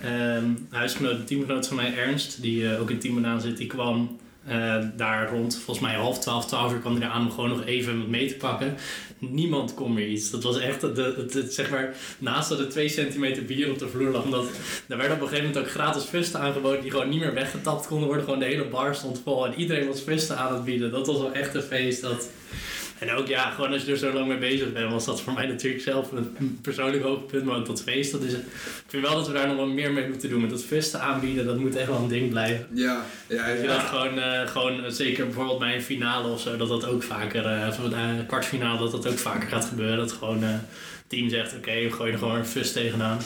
ehm 0.03 0.45
huisgenoot, 0.71 1.13
een 1.13 1.25
teamgenoot 1.25 1.67
van 1.67 1.77
mij, 1.77 1.95
Ernst, 1.97 2.43
die 2.43 2.79
ook 2.79 2.91
in 2.91 2.99
Team 2.99 3.41
zit, 3.41 3.57
die 3.57 3.67
kwam 3.67 4.19
eh, 4.47 4.77
daar 4.97 5.31
rond, 5.31 5.55
volgens 5.55 5.87
mij 5.87 5.95
half 5.95 6.19
twaalf, 6.19 6.47
twaalf 6.47 6.73
uur 6.73 6.79
kwam 6.79 6.93
hij 6.93 7.01
daar 7.01 7.11
aan 7.11 7.25
om 7.25 7.31
gewoon 7.31 7.49
nog 7.49 7.65
even 7.65 7.99
wat 7.99 8.09
mee 8.09 8.29
te 8.29 8.35
pakken. 8.35 8.77
Niemand 9.19 9.75
kon 9.75 9.93
meer 9.93 10.09
iets. 10.09 10.31
Dat 10.31 10.43
was 10.43 10.59
echt, 10.59 10.81
de, 10.81 10.95
de, 10.95 11.47
zeg 11.51 11.71
maar, 11.71 11.95
naast 12.19 12.49
dat 12.49 12.59
er 12.59 12.69
twee 12.69 12.89
centimeter 12.89 13.45
bier 13.45 13.71
op 13.71 13.79
de 13.79 13.89
vloer 13.89 14.11
lag, 14.11 14.25
omdat 14.25 14.47
er 14.89 14.97
werden 14.97 15.17
op 15.17 15.23
een 15.23 15.29
gegeven 15.29 15.49
moment 15.49 15.67
ook 15.67 15.71
gratis 15.71 16.05
fusten 16.05 16.41
aangeboden 16.41 16.83
die 16.83 16.91
gewoon 16.91 17.09
niet 17.09 17.21
meer 17.21 17.35
weggetapt 17.35 17.87
konden 17.87 18.07
worden. 18.07 18.25
Gewoon 18.25 18.39
de 18.39 18.45
hele 18.45 18.65
bar 18.65 18.95
stond 18.95 19.21
vol 19.25 19.47
en 19.47 19.55
iedereen 19.55 19.87
was 19.87 20.01
fusten 20.01 20.39
aan 20.39 20.55
het 20.55 20.65
bieden. 20.65 20.91
Dat 20.91 21.07
was 21.07 21.19
wel 21.19 21.33
echt 21.33 21.55
een 21.55 21.63
feest. 21.63 22.01
Dat... 22.01 22.29
En 22.99 23.11
ook 23.13 23.27
ja, 23.27 23.51
gewoon 23.51 23.73
als 23.73 23.85
je 23.85 23.91
er 23.93 23.99
zo 23.99 24.13
lang 24.13 24.27
mee 24.27 24.39
bezig 24.39 24.73
bent, 24.73 24.91
was 24.93 25.05
dat 25.05 25.21
voor 25.21 25.33
mij 25.33 25.47
natuurlijk 25.47 25.83
zelf 25.83 26.13
een 26.13 26.59
persoonlijk 26.63 27.03
hoogtepunt. 27.03 27.45
Maar 27.45 27.57
ook 27.57 27.67
dat 27.67 27.83
feest, 27.83 28.13
dat 28.13 28.23
is 28.23 28.33
het. 28.33 28.41
Ik 28.43 28.85
vind 28.87 29.03
wel 29.07 29.15
dat 29.15 29.27
we 29.27 29.33
daar 29.33 29.47
nog 29.47 29.57
wel 29.57 29.67
meer 29.67 29.93
mee 29.93 30.09
moeten 30.09 30.29
doen. 30.29 30.41
Met 30.41 30.51
dat 30.51 30.65
fusten 30.65 31.01
aanbieden, 31.01 31.45
dat 31.47 31.59
moet 31.59 31.77
echt 31.77 31.89
wel 31.89 31.99
een 31.99 32.09
ding 32.09 32.31
blijven. 32.31 32.67
Ja, 32.73 33.05
ja, 33.29 33.47
Dat 33.49 33.57
je 33.57 33.63
ja. 33.63 33.73
dat 33.77 33.83
gewoon, 33.83 34.19
eh, 34.19 34.47
gewoon, 34.49 34.85
eh, 34.85 34.91
zeker 34.91 35.25
bijvoorbeeld 35.25 35.59
bij 35.59 35.75
een 35.75 35.83
finale 35.83 36.29
of 36.29 36.41
zo, 36.41 36.57
dat 36.57 36.69
dat 36.69 36.87
ook 36.87 37.03
vaker, 37.03 37.47
een 37.47 38.27
kwartfinale, 38.27 38.79
dat 38.79 38.91
dat 38.91 39.09
ook 39.09 39.19
vaker 39.19 39.49
gaat 39.49 39.65
gebeuren. 39.65 39.97
Dat 39.97 40.13
gewoon 40.13 40.43
het 40.43 40.61
team 41.07 41.29
zegt, 41.29 41.57
oké, 41.57 41.73
we 41.83 41.91
gooien 41.93 42.13
er 42.13 42.19
gewoon 42.19 42.37
een 42.39 42.47
fust 42.47 42.73
tegenaan. 42.73 43.19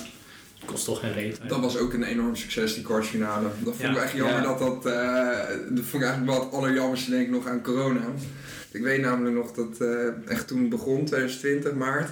Kost 0.64 0.84
toch 0.84 1.00
geen 1.00 1.12
reet. 1.12 1.40
Dat 1.48 1.60
was 1.60 1.76
ook 1.76 1.92
een 1.92 2.02
enorm 2.02 2.36
succes, 2.36 2.74
die 2.74 2.82
kwartfinale. 2.82 3.48
Dat 3.64 3.76
vond 3.76 3.88
ik 3.90 3.96
Ja. 3.96 4.02
echt 4.02 4.12
jammer 4.12 4.34
Ja. 4.36 4.42
dat 4.42 4.58
dat... 4.58 4.82
dat 4.82 5.84
vond 5.84 6.02
ik 6.02 6.08
eigenlijk 6.08 6.26
wel 6.26 6.40
het 6.44 6.52
allerjammerste 6.52 7.10
denk 7.10 7.22
ik 7.22 7.30
nog 7.30 7.46
aan 7.46 7.62
corona. 7.62 8.00
Ik 8.70 8.82
weet 8.82 9.00
namelijk 9.00 9.36
nog 9.36 9.52
dat 9.52 9.80
eh, 9.80 10.30
echt 10.30 10.46
toen 10.46 10.60
het 10.60 10.68
begon, 10.68 11.04
2020 11.04 11.72
maart... 11.72 12.10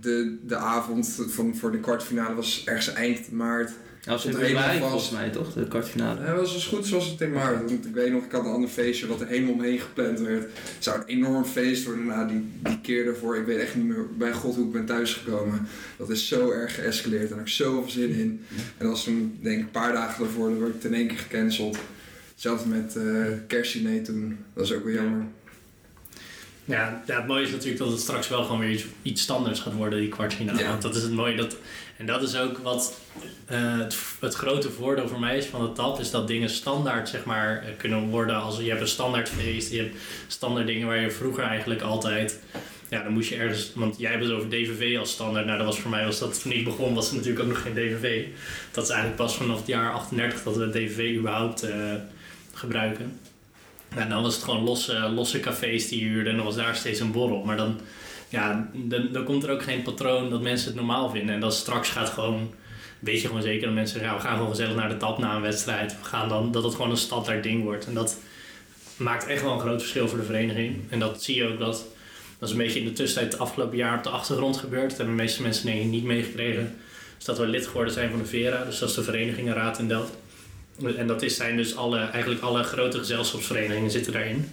de, 0.00 0.36
de 0.46 0.56
avond 0.56 1.20
van, 1.28 1.56
voor 1.56 1.72
de 1.72 1.80
kwartfinale 1.80 2.34
was 2.34 2.62
ergens 2.64 2.92
eind 2.92 3.30
maart. 3.30 3.70
Als 4.06 4.22
februari 4.22 4.54
helemaal 4.54 4.88
volgens 4.88 5.10
mij 5.10 5.30
toch, 5.30 5.52
de 5.52 5.68
kwartfinale. 5.68 6.20
Het 6.20 6.36
was 6.36 6.52
dus 6.52 6.66
goed 6.66 6.86
zoals 6.86 7.10
het 7.10 7.20
in 7.20 7.32
maart. 7.32 7.70
Want 7.70 7.86
ik 7.86 7.94
weet 7.94 8.12
nog, 8.12 8.24
ik 8.24 8.32
had 8.32 8.44
een 8.44 8.52
ander 8.52 8.68
feestje 8.68 9.06
wat 9.06 9.20
er 9.20 9.26
helemaal 9.26 9.52
omheen 9.52 9.78
gepland 9.78 10.20
werd. 10.20 10.42
Het 10.42 10.76
zou 10.78 10.98
een 10.98 11.06
enorm 11.06 11.44
feest 11.44 11.84
worden 11.84 12.06
na 12.06 12.24
die, 12.24 12.44
die 12.62 12.80
keer 12.80 13.04
daarvoor. 13.04 13.36
Ik 13.36 13.46
weet 13.46 13.58
echt 13.58 13.74
niet 13.74 13.84
meer 13.84 14.06
bij 14.18 14.32
god 14.32 14.54
hoe 14.54 14.66
ik 14.66 14.72
ben 14.72 14.86
thuisgekomen. 14.86 15.68
Dat 15.96 16.10
is 16.10 16.28
zo 16.28 16.50
erg 16.50 16.74
geëscaleerd 16.74 17.22
en 17.22 17.28
daar 17.28 17.38
heb 17.38 17.46
ik 17.46 17.52
zoveel 17.52 17.90
zin 17.90 18.10
in. 18.10 18.44
En 18.78 18.88
was 18.88 19.04
toen, 19.04 19.38
denk 19.42 19.58
ik, 19.58 19.64
een 19.64 19.70
paar 19.70 19.92
dagen 19.92 20.24
daarvoor, 20.24 20.48
dan 20.48 20.60
werd 20.60 20.74
het 20.74 20.84
in 20.84 20.94
één 20.94 21.08
keer 21.08 21.18
gecanceld. 21.18 21.78
Hetzelfde 22.32 22.68
met 22.68 22.96
eh 22.96 23.02
kerstdiner 23.46 24.02
toen. 24.02 24.38
Dat 24.54 24.64
is 24.64 24.72
ook 24.72 24.84
wel 24.84 24.94
jammer. 24.94 25.26
Ja, 26.66 27.02
ja, 27.06 27.16
het 27.16 27.26
mooie 27.26 27.44
is 27.44 27.50
natuurlijk 27.50 27.78
dat 27.78 27.90
het 27.90 28.00
straks 28.00 28.28
wel 28.28 28.44
gewoon 28.44 28.60
weer 28.60 28.70
iets, 28.70 28.84
iets 29.02 29.22
standaards 29.22 29.60
gaat 29.60 29.72
worden, 29.72 29.98
die 29.98 30.08
kwartfinale. 30.08 30.58
Ja. 30.58 30.68
Want 30.68 30.82
dat 30.82 30.96
is 30.96 31.02
het 31.02 31.12
mooie. 31.12 31.36
Dat, 31.36 31.56
en 31.96 32.06
dat 32.06 32.22
is 32.22 32.36
ook 32.36 32.58
wat 32.58 33.00
eh, 33.46 33.78
het, 33.78 33.96
het 34.20 34.34
grote 34.34 34.70
voordeel 34.70 35.08
voor 35.08 35.20
mij 35.20 35.36
is 35.36 35.46
van 35.46 35.62
de 35.62 35.72
TAP, 35.72 36.00
is 36.00 36.10
dat 36.10 36.28
dingen 36.28 36.50
standaard 36.50 37.08
zeg 37.08 37.24
maar, 37.24 37.62
eh, 37.62 37.68
kunnen 37.76 38.08
worden. 38.08 38.36
Als, 38.36 38.58
je 38.58 38.68
hebt 38.68 38.80
een 38.80 38.88
standaardfeest, 38.88 39.72
je 39.72 39.78
hebt 39.78 39.96
standaard 40.26 40.66
dingen 40.66 40.86
waar 40.86 41.00
je 41.00 41.10
vroeger 41.10 41.44
eigenlijk 41.44 41.80
altijd... 41.80 42.40
Ja, 42.88 43.02
dan 43.02 43.12
moest 43.12 43.28
je 43.28 43.36
ergens... 43.36 43.72
Want 43.74 43.98
jij 43.98 44.10
hebt 44.10 44.22
het 44.22 44.32
over 44.32 44.48
DVV 44.48 44.98
als 44.98 45.10
standaard. 45.10 45.46
Nou, 45.46 45.58
dat 45.58 45.66
was 45.66 45.78
voor 45.78 45.90
mij, 45.90 46.04
was 46.04 46.18
dat 46.18 46.42
toen 46.42 46.52
ik 46.52 46.64
begon, 46.64 46.94
was 46.94 47.06
het 47.06 47.14
natuurlijk 47.14 47.42
ook 47.42 47.48
nog 47.48 47.62
geen 47.62 47.74
DVV. 47.74 48.24
Dat 48.70 48.84
is 48.84 48.90
eigenlijk 48.90 49.20
pas 49.20 49.36
vanaf 49.36 49.58
het 49.58 49.66
jaar 49.66 49.92
38 49.92 50.42
dat 50.42 50.56
we 50.56 50.70
DVV 50.70 51.16
überhaupt 51.16 51.62
eh, 51.62 51.94
gebruiken. 52.52 53.18
Dan 54.08 54.22
was 54.22 54.34
het 54.34 54.44
gewoon 54.44 54.64
losse, 54.64 54.98
losse 54.98 55.40
cafés 55.40 55.88
die 55.88 56.00
je 56.00 56.06
huurde 56.06 56.30
en 56.30 56.36
dan 56.36 56.44
was 56.44 56.56
daar 56.56 56.76
steeds 56.76 57.00
een 57.00 57.12
borrel. 57.12 57.44
Maar 57.44 57.56
dan, 57.56 57.80
ja, 58.28 58.68
dan, 58.72 59.08
dan 59.12 59.24
komt 59.24 59.44
er 59.44 59.50
ook 59.50 59.62
geen 59.62 59.82
patroon 59.82 60.30
dat 60.30 60.42
mensen 60.42 60.66
het 60.66 60.76
normaal 60.76 61.10
vinden. 61.10 61.34
En 61.34 61.40
dat 61.40 61.54
straks 61.54 61.88
gaat 61.88 62.08
gewoon, 62.08 62.54
weet 62.98 63.20
je 63.20 63.26
gewoon 63.26 63.42
zeker 63.42 63.66
dat 63.66 63.74
mensen 63.74 63.98
zeggen, 63.98 64.14
ja, 64.14 64.22
we 64.22 64.26
gaan 64.28 64.36
gewoon 64.36 64.50
gezellig 64.50 64.76
naar 64.76 64.88
de 64.88 64.96
tap 64.96 65.18
na 65.18 65.34
een 65.34 65.42
wedstrijd. 65.42 65.96
We 65.98 66.04
gaan 66.04 66.28
dan, 66.28 66.52
dat 66.52 66.64
het 66.64 66.74
gewoon 66.74 66.90
een 66.90 66.96
standaard 66.96 67.42
ding 67.42 67.62
wordt. 67.62 67.86
En 67.86 67.94
dat 67.94 68.18
maakt 68.96 69.26
echt 69.26 69.42
wel 69.42 69.52
een 69.52 69.60
groot 69.60 69.80
verschil 69.80 70.08
voor 70.08 70.18
de 70.18 70.24
vereniging. 70.24 70.76
En 70.88 70.98
dat 70.98 71.22
zie 71.22 71.36
je 71.36 71.48
ook 71.52 71.58
dat, 71.58 71.86
dat 72.38 72.48
is 72.48 72.50
een 72.50 72.60
beetje 72.60 72.78
in 72.78 72.86
de 72.86 72.92
tussentijd 72.92 73.32
het 73.32 73.42
afgelopen 73.42 73.76
jaar 73.76 73.96
op 73.96 74.02
de 74.02 74.08
achtergrond 74.10 74.56
gebeurd. 74.56 74.88
Dat 74.88 74.96
hebben 74.96 75.16
de 75.16 75.22
meeste 75.22 75.42
mensen 75.42 75.66
denk 75.66 75.80
ik 75.80 75.86
niet 75.86 76.04
meegekregen. 76.04 76.76
Dus 77.16 77.24
dat 77.24 77.38
we 77.38 77.46
lid 77.46 77.66
geworden 77.66 77.92
zijn 77.92 78.10
van 78.10 78.18
de 78.18 78.26
VERA, 78.26 78.64
dus 78.64 78.78
dat 78.78 78.88
is 78.88 78.94
de 78.94 79.02
Vereningenraad 79.02 79.78
in 79.78 79.88
Delft. 79.88 80.16
En 80.96 81.06
dat 81.06 81.22
is, 81.22 81.36
zijn 81.36 81.56
dus 81.56 81.76
alle, 81.76 81.98
eigenlijk 81.98 82.42
alle 82.42 82.62
grote 82.62 82.98
gezelschapsverenigingen 82.98 83.90
zitten 83.90 84.12
daarin. 84.12 84.50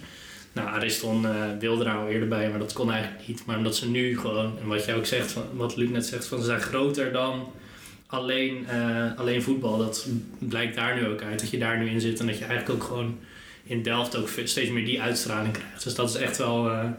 Nou, 0.53 0.68
Ariston 0.68 1.25
eh, 1.25 1.32
wilde 1.60 1.84
daar 1.84 1.98
al 1.98 2.08
eerder 2.08 2.27
bij, 2.27 2.50
maar 2.50 2.60
dat 2.60 2.74
kon 2.74 2.92
eigenlijk 2.92 3.27
niet. 3.27 3.46
Maar 3.46 3.58
omdat 3.58 3.75
ze 3.75 3.89
nu 3.89 4.20
gewoon, 4.20 4.60
en 4.60 4.68
wat 4.68 4.86
jij 4.86 4.96
ook 4.96 5.06
zegt, 5.06 5.36
wat 5.53 5.75
Luc 5.75 5.89
net 5.89 6.06
zegt, 6.06 6.27
van 6.27 6.39
ze 6.39 6.46
zijn 6.46 6.62
groter 6.62 7.12
dan 7.12 7.51
alleen, 8.08 8.68
eh, 8.68 9.18
alleen 9.18 9.44
voetbal. 9.44 9.77
Dat 9.77 10.08
blijkt 10.39 10.75
daar 10.75 10.96
nu 10.96 11.08
ook 11.08 11.22
uit, 11.22 11.39
dat 11.39 11.50
je 11.50 11.58
daar 11.58 11.80
nu 11.80 11.89
in 11.89 12.01
zit. 12.01 12.20
En 12.20 12.27
dat 12.27 12.38
je 12.38 12.46
eigenlijk 12.46 12.82
ook 12.82 12.88
gewoon 12.88 13.20
in 13.63 13.84
Delft 13.84 14.18
ook 14.18 14.30
steeds 14.44 14.70
meer 14.70 14.86
die 14.86 15.01
uitstraling 15.01 15.53
krijgt. 15.53 15.84
Dus 15.84 15.96
dat 15.96 16.10
is 16.10 16.15
echt 16.15 16.38
wel, 16.38 16.70
eh, 16.70 16.89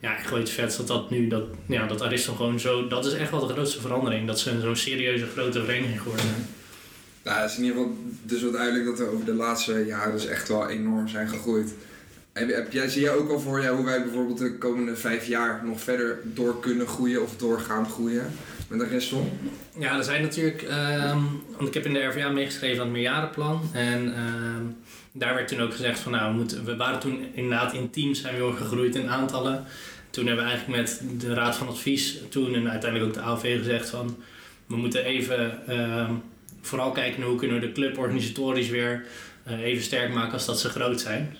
ja, 0.00 0.16
echt 0.16 0.30
wel 0.30 0.44
dat 0.76 0.86
dat 0.86 1.10
nu, 1.10 1.28
dat, 1.28 1.44
ja, 1.66 1.86
dat 1.86 2.02
Ariston 2.02 2.36
gewoon 2.36 2.60
zo, 2.60 2.86
dat 2.88 3.06
is 3.06 3.12
echt 3.12 3.30
wel 3.30 3.46
de 3.46 3.52
grootste 3.52 3.80
verandering. 3.80 4.26
Dat 4.26 4.40
ze 4.40 4.60
zo'n 4.60 4.76
serieuze 4.76 5.26
grote 5.26 5.64
vereniging 5.64 6.00
geworden 6.00 6.26
zijn. 6.26 6.46
Nou, 7.24 7.40
het 7.40 7.50
is 7.50 7.56
in 7.56 7.64
ieder 7.64 7.78
geval 7.78 7.96
dus 8.22 8.42
wel 8.42 8.52
duidelijk 8.52 8.84
dat 8.84 8.98
we 8.98 9.12
over 9.12 9.24
de 9.24 9.34
laatste 9.34 9.86
jaren 9.86 10.12
dus 10.12 10.26
echt 10.26 10.48
wel 10.48 10.68
enorm 10.68 11.08
zijn 11.08 11.28
gegroeid. 11.28 11.74
Heb, 12.32 12.54
heb 12.54 12.72
jij, 12.72 12.88
zie 12.88 13.02
jij 13.02 13.14
ook 13.14 13.28
wel 13.28 13.40
voor 13.40 13.62
jou 13.62 13.76
hoe 13.76 13.84
wij 13.84 14.02
bijvoorbeeld 14.02 14.38
de 14.38 14.58
komende 14.58 14.96
vijf 14.96 15.26
jaar 15.26 15.60
nog 15.64 15.80
verder 15.80 16.18
door 16.24 16.60
kunnen 16.60 16.86
groeien 16.86 17.22
of 17.22 17.36
doorgaan 17.36 17.88
groeien 17.88 18.32
met 18.68 18.78
de 18.78 18.86
restel? 18.86 19.32
Ja, 19.78 19.96
er 19.96 20.04
zijn 20.04 20.22
natuurlijk, 20.22 20.62
ehm, 20.62 21.20
want 21.56 21.68
ik 21.68 21.74
heb 21.74 21.86
in 21.86 21.92
de 21.92 22.04
RVA 22.04 22.28
meegeschreven 22.28 22.78
aan 22.78 22.84
het 22.84 22.92
meerjarenplan. 22.92 23.70
En 23.72 24.14
ehm, 24.14 24.64
daar 25.12 25.34
werd 25.34 25.48
toen 25.48 25.60
ook 25.60 25.72
gezegd 25.72 26.00
van 26.00 26.12
nou, 26.12 26.30
we, 26.30 26.36
moeten, 26.36 26.64
we 26.64 26.76
waren 26.76 27.00
toen 27.00 27.26
inderdaad 27.34 27.72
in 27.72 27.90
teams 27.90 28.20
zijn 28.20 28.36
we 28.36 28.52
gegroeid 28.52 28.94
in 28.94 29.10
aantallen. 29.10 29.64
Toen 30.10 30.26
hebben 30.26 30.44
we 30.44 30.50
eigenlijk 30.50 30.80
met 30.80 31.02
de 31.20 31.34
Raad 31.34 31.56
van 31.56 31.68
Advies 31.68 32.18
toen 32.28 32.54
en 32.54 32.70
uiteindelijk 32.70 33.10
ook 33.10 33.22
de 33.22 33.28
AOV 33.28 33.58
gezegd 33.58 33.88
van 33.88 34.16
we 34.66 34.76
moeten 34.76 35.04
even 35.04 35.66
ehm, 35.66 36.12
vooral 36.62 36.92
kijken 36.92 37.22
hoe 37.22 37.36
kunnen 37.36 37.60
we 37.60 37.66
de 37.66 37.72
club 37.72 37.98
organisatorisch 37.98 38.68
weer 38.68 39.04
eh, 39.42 39.60
even 39.60 39.84
sterk 39.84 40.12
maken 40.12 40.32
als 40.32 40.46
dat 40.46 40.60
ze 40.60 40.68
groot 40.68 41.00
zijn. 41.00 41.36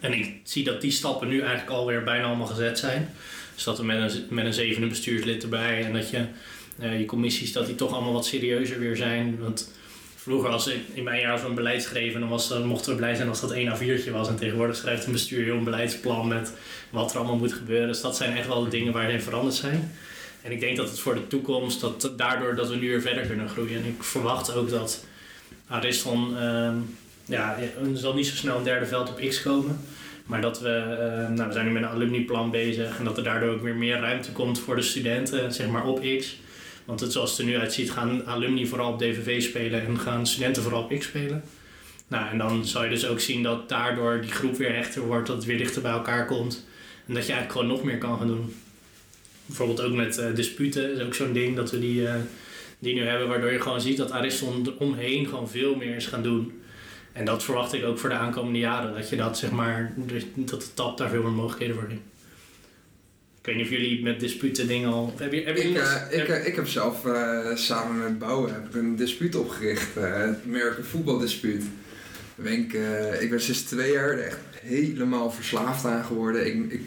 En 0.00 0.12
ik 0.12 0.34
zie 0.42 0.64
dat 0.64 0.80
die 0.80 0.90
stappen 0.90 1.28
nu 1.28 1.40
eigenlijk 1.40 1.70
alweer 1.70 2.02
bijna 2.02 2.24
allemaal 2.24 2.46
gezet 2.46 2.78
zijn. 2.78 3.10
Dus 3.54 3.64
dat 3.64 3.78
we 3.78 3.84
met 3.84 4.12
een, 4.12 4.26
met 4.30 4.44
een 4.44 4.54
zevende 4.54 4.86
bestuurslid 4.86 5.42
erbij 5.42 5.84
en 5.84 5.92
dat 5.92 6.10
je 6.10 6.26
eh, 6.78 6.98
je 6.98 7.04
commissies 7.04 7.52
dat 7.52 7.66
die 7.66 7.74
toch 7.74 7.92
allemaal 7.92 8.12
wat 8.12 8.26
serieuzer 8.26 8.78
weer 8.78 8.96
zijn. 8.96 9.38
Want 9.40 9.72
vroeger 10.16 10.50
als 10.50 10.66
ik 10.66 10.80
in 10.94 11.04
mijn 11.04 11.20
jaar 11.20 11.44
een 11.44 11.54
beleid 11.54 11.82
schreven, 11.82 12.20
dan, 12.20 12.28
was, 12.28 12.58
mochten 12.64 12.90
we 12.90 12.96
blij 12.96 13.14
zijn 13.14 13.28
als 13.28 13.40
dat 13.40 13.52
één 13.52 13.76
A4'tje 13.76 14.10
was. 14.10 14.28
En 14.28 14.36
tegenwoordig 14.36 14.76
schrijft 14.76 15.06
een 15.06 15.12
bestuur 15.12 15.44
heel 15.44 15.56
een 15.56 15.64
beleidsplan 15.64 16.28
met 16.28 16.52
wat 16.90 17.10
er 17.10 17.18
allemaal 17.18 17.36
moet 17.36 17.52
gebeuren. 17.52 17.88
Dus 17.88 18.00
dat 18.00 18.16
zijn 18.16 18.36
echt 18.36 18.46
wel 18.46 18.64
de 18.64 18.70
dingen 18.70 18.92
waarin 18.92 19.20
veranderd 19.20 19.54
zijn. 19.54 19.92
En 20.48 20.54
ik 20.54 20.60
denk 20.60 20.76
dat 20.76 20.88
het 20.88 20.98
voor 20.98 21.14
de 21.14 21.26
toekomst, 21.26 21.80
dat 21.80 22.12
daardoor 22.16 22.54
dat 22.54 22.68
we 22.68 22.76
nu 22.76 22.88
weer 22.88 23.00
verder 23.00 23.26
kunnen 23.26 23.48
groeien. 23.48 23.76
En 23.76 23.84
ik 23.84 24.02
verwacht 24.02 24.54
ook 24.54 24.70
dat 24.70 25.04
Ariston, 25.66 26.38
ehm, 26.38 26.74
ja, 27.24 27.56
zal 27.94 28.14
niet 28.14 28.26
zo 28.26 28.36
snel 28.36 28.56
een 28.56 28.64
derde 28.64 28.86
veld 28.86 29.08
op 29.08 29.20
X 29.28 29.42
komen. 29.42 29.80
Maar 30.26 30.40
dat 30.40 30.60
we, 30.60 30.68
eh, 30.68 31.28
nou, 31.34 31.48
we 31.48 31.52
zijn 31.52 31.66
nu 31.66 31.72
met 31.72 31.82
een 31.82 31.88
alumniplan 31.88 32.50
bezig 32.50 32.98
en 32.98 33.04
dat 33.04 33.16
er 33.16 33.22
daardoor 33.22 33.54
ook 33.54 33.62
weer 33.62 33.74
meer 33.74 34.00
ruimte 34.00 34.32
komt 34.32 34.58
voor 34.58 34.76
de 34.76 34.82
studenten, 34.82 35.52
zeg 35.52 35.68
maar 35.68 35.86
op 35.86 36.02
X. 36.18 36.36
Want 36.84 37.00
het, 37.00 37.12
zoals 37.12 37.30
het 37.30 37.38
er 37.38 37.44
nu 37.44 37.58
uitziet, 37.58 37.90
gaan 37.90 38.26
alumni 38.26 38.66
vooral 38.66 38.92
op 38.92 38.98
DVV 38.98 39.42
spelen 39.42 39.86
en 39.86 39.98
gaan 39.98 40.26
studenten 40.26 40.62
vooral 40.62 40.82
op 40.82 40.98
X 40.98 41.06
spelen. 41.06 41.42
Nou, 42.08 42.30
en 42.30 42.38
dan 42.38 42.66
zal 42.66 42.84
je 42.84 42.90
dus 42.90 43.06
ook 43.06 43.20
zien 43.20 43.42
dat 43.42 43.68
daardoor 43.68 44.20
die 44.20 44.30
groep 44.30 44.56
weer 44.56 44.74
hechter 44.74 45.02
wordt, 45.02 45.26
dat 45.26 45.36
het 45.36 45.44
weer 45.44 45.58
dichter 45.58 45.82
bij 45.82 45.92
elkaar 45.92 46.26
komt. 46.26 46.66
En 47.06 47.14
dat 47.14 47.26
je 47.26 47.32
eigenlijk 47.32 47.52
gewoon 47.52 47.76
nog 47.76 47.82
meer 47.86 47.98
kan 47.98 48.18
gaan 48.18 48.26
doen. 48.26 48.54
Bijvoorbeeld 49.48 49.80
ook 49.80 49.94
met 49.94 50.18
eh, 50.18 50.34
disputen, 50.34 50.94
is 50.94 51.00
ook 51.00 51.14
zo'n 51.14 51.32
ding 51.32 51.56
dat 51.56 51.70
we 51.70 51.78
die, 51.78 52.06
eh, 52.06 52.14
die 52.78 52.94
nu 52.94 53.02
hebben, 53.02 53.28
waardoor 53.28 53.52
je 53.52 53.60
gewoon 53.60 53.80
ziet 53.80 53.96
dat 53.96 54.10
Ariston 54.10 54.66
eromheen 54.66 55.26
gewoon 55.26 55.48
veel 55.48 55.74
meer 55.74 55.96
is 55.96 56.06
gaan 56.06 56.22
doen. 56.22 56.52
En 57.12 57.24
dat 57.24 57.44
verwacht 57.44 57.72
ik 57.72 57.84
ook 57.84 57.98
voor 57.98 58.08
de 58.08 58.14
aankomende 58.14 58.58
jaren, 58.58 58.94
dat 58.94 59.08
je 59.08 59.16
dat 59.16 59.38
zeg 59.38 59.50
maar, 59.50 59.92
dus 59.96 60.24
dat 60.34 60.60
de 60.60 60.74
tap 60.74 60.98
daar 60.98 61.10
veel 61.10 61.22
meer 61.22 61.30
mogelijkheden 61.30 61.74
voor 61.74 61.84
geeft. 61.88 62.00
Ik 63.38 63.46
weet 63.46 63.54
niet 63.56 63.64
of 63.64 63.70
jullie 63.70 64.02
met 64.02 64.20
disputen 64.20 64.66
dingen 64.66 64.92
al. 64.92 65.14
Heb 65.16 65.32
je, 65.32 65.42
heb 65.42 65.56
je 65.56 65.62
Ik, 65.62 65.76
eh, 65.76 66.20
ik, 66.20 66.28
eh, 66.28 66.46
ik 66.46 66.56
heb 66.56 66.68
zelf 66.68 67.06
samen 67.54 68.02
met 68.02 68.18
Bouwen 68.18 68.52
heb 68.52 68.66
ik 68.66 68.74
een 68.74 68.96
dispuut 68.96 69.36
opgericht, 69.36 69.94
het 69.94 70.38
American 70.46 70.84
voetbaldispuut. 70.84 71.64
Ben 72.34 72.52
ik, 72.52 72.72
ik 73.20 73.30
ben 73.30 73.40
sinds 73.40 73.62
twee 73.62 73.92
jaar 73.92 74.10
er 74.10 74.24
echt 74.24 74.38
helemaal 74.60 75.30
verslaafd 75.30 75.84
aan 75.84 76.04
geworden. 76.04 76.46
Ik, 76.46 76.72
ik 76.72 76.82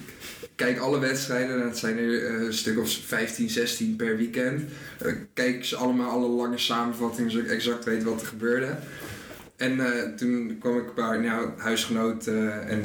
kijk 0.62 0.80
alle 0.80 1.00
wedstrijden, 1.00 1.62
en 1.62 1.68
het 1.68 1.78
zijn 1.78 1.98
er 1.98 2.26
eh, 2.26 2.46
een 2.46 2.54
stuk 2.54 2.80
of 2.80 2.92
15, 2.92 3.50
16 3.50 3.96
per 3.96 4.18
weekend. 4.18 4.62
Eh, 4.98 5.14
kijk 5.34 5.66
ze 5.66 5.76
allemaal, 5.76 6.10
alle 6.10 6.28
lange 6.28 6.58
samenvattingen, 6.58 7.32
zodat 7.32 7.46
ik 7.46 7.52
exact 7.52 7.86
weet 7.86 8.04
wat 8.04 8.22
er 8.22 8.28
gebeurde. 8.28 8.76
En 9.56 9.80
eh, 9.80 10.16
toen 10.16 10.58
kwam 10.60 10.78
ik 10.78 10.94
bij 10.94 11.18
nou, 11.18 11.50
huisgenoot 11.58 12.28
en 12.68 12.82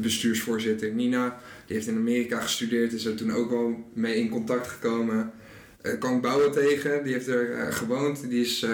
bestuursvoorzitter 0.00 0.90
Nina. 0.90 1.38
Die 1.66 1.76
heeft 1.76 1.88
in 1.88 1.96
Amerika 1.96 2.40
gestudeerd, 2.40 2.92
is 2.92 3.04
er 3.04 3.14
toen 3.14 3.32
ook 3.32 3.50
wel 3.50 3.84
mee 3.94 4.14
in 4.14 4.28
contact 4.28 4.66
gekomen. 4.66 5.32
Kwam 5.98 6.16
ik 6.16 6.22
Bouwen 6.22 6.52
tegen, 6.52 7.04
die 7.04 7.12
heeft 7.12 7.26
er 7.26 7.72
gewoond. 7.72 8.30
Die 8.30 8.40
is 8.40 8.66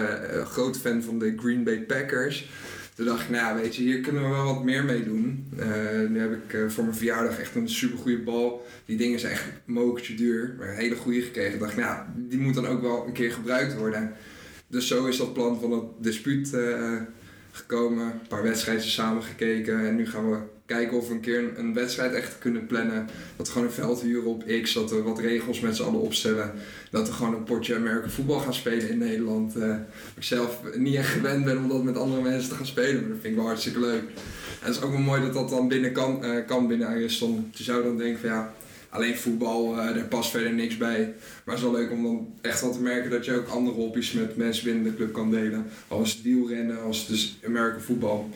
groot 0.45 0.79
fan 0.79 1.03
van 1.03 1.19
de 1.19 1.35
Green 1.37 1.65
Bay 1.65 1.81
Packers. 1.81 2.49
Toen 2.95 3.07
dacht 3.07 3.23
ik, 3.23 3.31
nou 3.31 3.61
weet 3.61 3.77
je, 3.77 3.83
hier 3.83 4.01
kunnen 4.01 4.23
we 4.23 4.29
wel 4.29 4.55
wat 4.55 4.65
meer 4.65 4.85
mee 4.85 5.05
doen. 5.05 5.47
Eh, 5.59 6.09
nu 6.09 6.21
heb 6.21 6.33
ik 6.33 6.53
eh, 6.53 6.69
voor 6.69 6.85
mijn 6.85 6.97
verjaardag 6.97 7.39
echt 7.39 7.55
een 7.55 7.69
supergoeie 7.69 8.23
bal. 8.23 8.67
Die 8.85 8.97
dingen 8.97 9.21
zijn 9.21 9.33
echt 9.33 9.45
mokertje 9.65 10.15
duur, 10.15 10.55
maar 10.59 10.69
een 10.69 10.75
hele 10.75 10.97
goede 10.97 11.21
gekregen. 11.21 11.55
Ik 11.55 11.61
dacht, 11.61 11.77
nou 11.77 11.89
ja, 11.89 12.13
die 12.17 12.39
moet 12.39 12.55
dan 12.55 12.67
ook 12.67 12.81
wel 12.83 13.07
een 13.07 13.13
keer 13.13 13.33
gebruikt 13.33 13.77
worden. 13.77 14.13
Dus 14.67 14.89
zo 14.89 15.07
is 15.07 15.17
dat 15.17 15.33
plan 15.33 15.61
van 15.61 15.73
het 15.73 15.85
dispuut 15.99 16.53
eh, 16.53 16.93
gekomen. 17.51 18.05
Een 18.05 18.29
paar 18.29 18.43
wedstrijden 18.43 18.85
samen 18.85 19.23
gekeken. 19.23 19.87
En 19.87 19.97
nu 19.97 20.07
gaan 20.07 20.31
we 20.31 20.39
kijken 20.67 20.97
of 20.97 21.09
we 21.09 21.15
een 21.15 21.21
keer 21.21 21.59
een, 21.59 21.75
wedstrijd 21.75 22.13
echt 22.13 22.39
kunnen 22.39 22.67
plannen. 22.67 23.07
Dat 23.37 23.47
we 23.47 23.53
gewoon 23.53 23.67
een 23.67 23.75
veld 23.75 24.01
huren 24.01 24.31
op 24.31 24.45
X. 24.63 24.73
Dat 24.73 24.91
we 24.91 25.03
wat 25.03 25.19
regels 25.19 25.61
met 25.61 25.77
z'n 25.77 25.83
allen 25.83 26.01
opstellen. 26.01 26.53
Dat 26.91 27.09
we 27.09 27.15
gewoon 27.15 27.35
een 27.35 27.45
potje 27.45 27.75
American 27.75 28.11
voetbal 28.11 28.39
gaan 28.39 28.55
spelen 28.55 28.89
in 28.89 28.99
Nederland. 28.99 29.57
Eh, 29.57 29.77
ik 30.17 30.23
zelf 30.23 30.61
niet 30.77 30.95
echt 30.95 31.09
gewend 31.09 31.45
ben 31.45 31.59
om 31.59 31.69
dat 31.69 31.83
met 31.83 31.97
andere 31.97 32.23
mensen 32.23 32.49
te 32.49 32.55
gaan 32.55 32.67
spelen. 32.67 33.01
Maar 33.01 33.11
dat 33.11 33.19
vind 33.21 33.33
ik 33.33 33.37
wel 33.37 33.47
hartstikke 33.47 33.81
leuk. 33.81 34.03
En 34.61 34.71
het 34.71 34.77
is 34.77 34.83
ook 34.83 34.91
wel 34.91 35.01
mooi 35.01 35.21
dat 35.21 35.35
dat 35.35 35.49
dan 35.49 35.69
binnen 35.69 35.93
kan, 35.93 36.25
eh, 36.25 36.47
kan 36.47 36.67
binnen 36.67 36.89
Ariston. 36.89 37.51
Je 37.55 37.63
zou 37.63 37.83
dan 37.83 37.99
denken 37.99 38.21
van 38.21 38.29
ja, 38.29 38.55
alleen 38.89 39.17
voetbal, 39.17 39.79
eh 39.79 39.95
daar 39.95 40.05
past 40.05 40.31
verder 40.31 40.53
niks 40.53 40.77
bij. 40.77 41.15
Maar 41.45 41.55
het 41.55 41.65
is 41.65 41.71
wel 41.71 41.81
leuk 41.81 41.91
om 41.91 42.03
dan 42.03 42.35
echt 42.41 42.61
wel 42.61 42.73
te 42.73 42.81
merken 42.81 43.11
dat 43.11 43.25
je 43.25 43.37
ook 43.37 43.49
andere 43.49 43.77
hobby's 43.77 44.13
met 44.13 44.37
mensen 44.37 44.65
binnen 44.65 44.85
de 44.85 44.97
club 44.97 45.13
kan 45.13 45.31
delen. 45.31 45.67
Als 45.89 46.23
wielrennen, 46.23 46.83
als 46.83 47.07
dus 47.07 47.39
American 47.47 47.81
voetbal. 47.81 48.31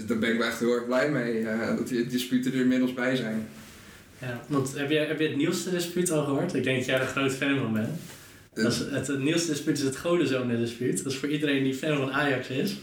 Dus 0.00 0.08
daar 0.08 0.18
ben 0.18 0.32
ik 0.32 0.38
wel 0.38 0.46
echt 0.46 0.58
heel 0.58 0.74
erg 0.74 0.86
blij 0.86 1.10
mee 1.10 1.46
eh, 1.46 1.76
dat 1.76 1.88
die 1.88 2.06
disputen 2.06 2.52
er 2.52 2.60
inmiddels 2.60 2.94
bij 2.94 3.16
zijn. 3.16 3.48
Ja, 4.18 4.44
want 4.46 4.72
heb 4.76 4.90
je, 4.90 4.98
heb 4.98 5.20
je 5.20 5.26
het 5.26 5.36
nieuwste 5.36 5.70
dispuut 5.70 6.10
al 6.10 6.24
gehoord? 6.24 6.54
Ik 6.54 6.64
denk 6.64 6.76
dat 6.76 6.86
jij 6.86 6.94
er 6.94 7.00
een 7.00 7.08
groot 7.08 7.32
fan 7.32 7.58
van 7.58 7.72
bent. 7.72 7.88
Dat 8.52 8.72
is, 8.72 8.78
het, 8.78 9.06
het 9.06 9.22
nieuwste 9.22 9.50
dispuut 9.50 9.78
is 9.78 9.84
het 9.84 9.96
Godenzonen-dispuut. 9.96 11.04
Dat 11.04 11.12
is 11.12 11.18
voor 11.18 11.28
iedereen 11.28 11.62
die 11.62 11.74
fan 11.74 11.96
van 11.96 12.12
Ajax 12.12 12.48
is. 12.48 12.76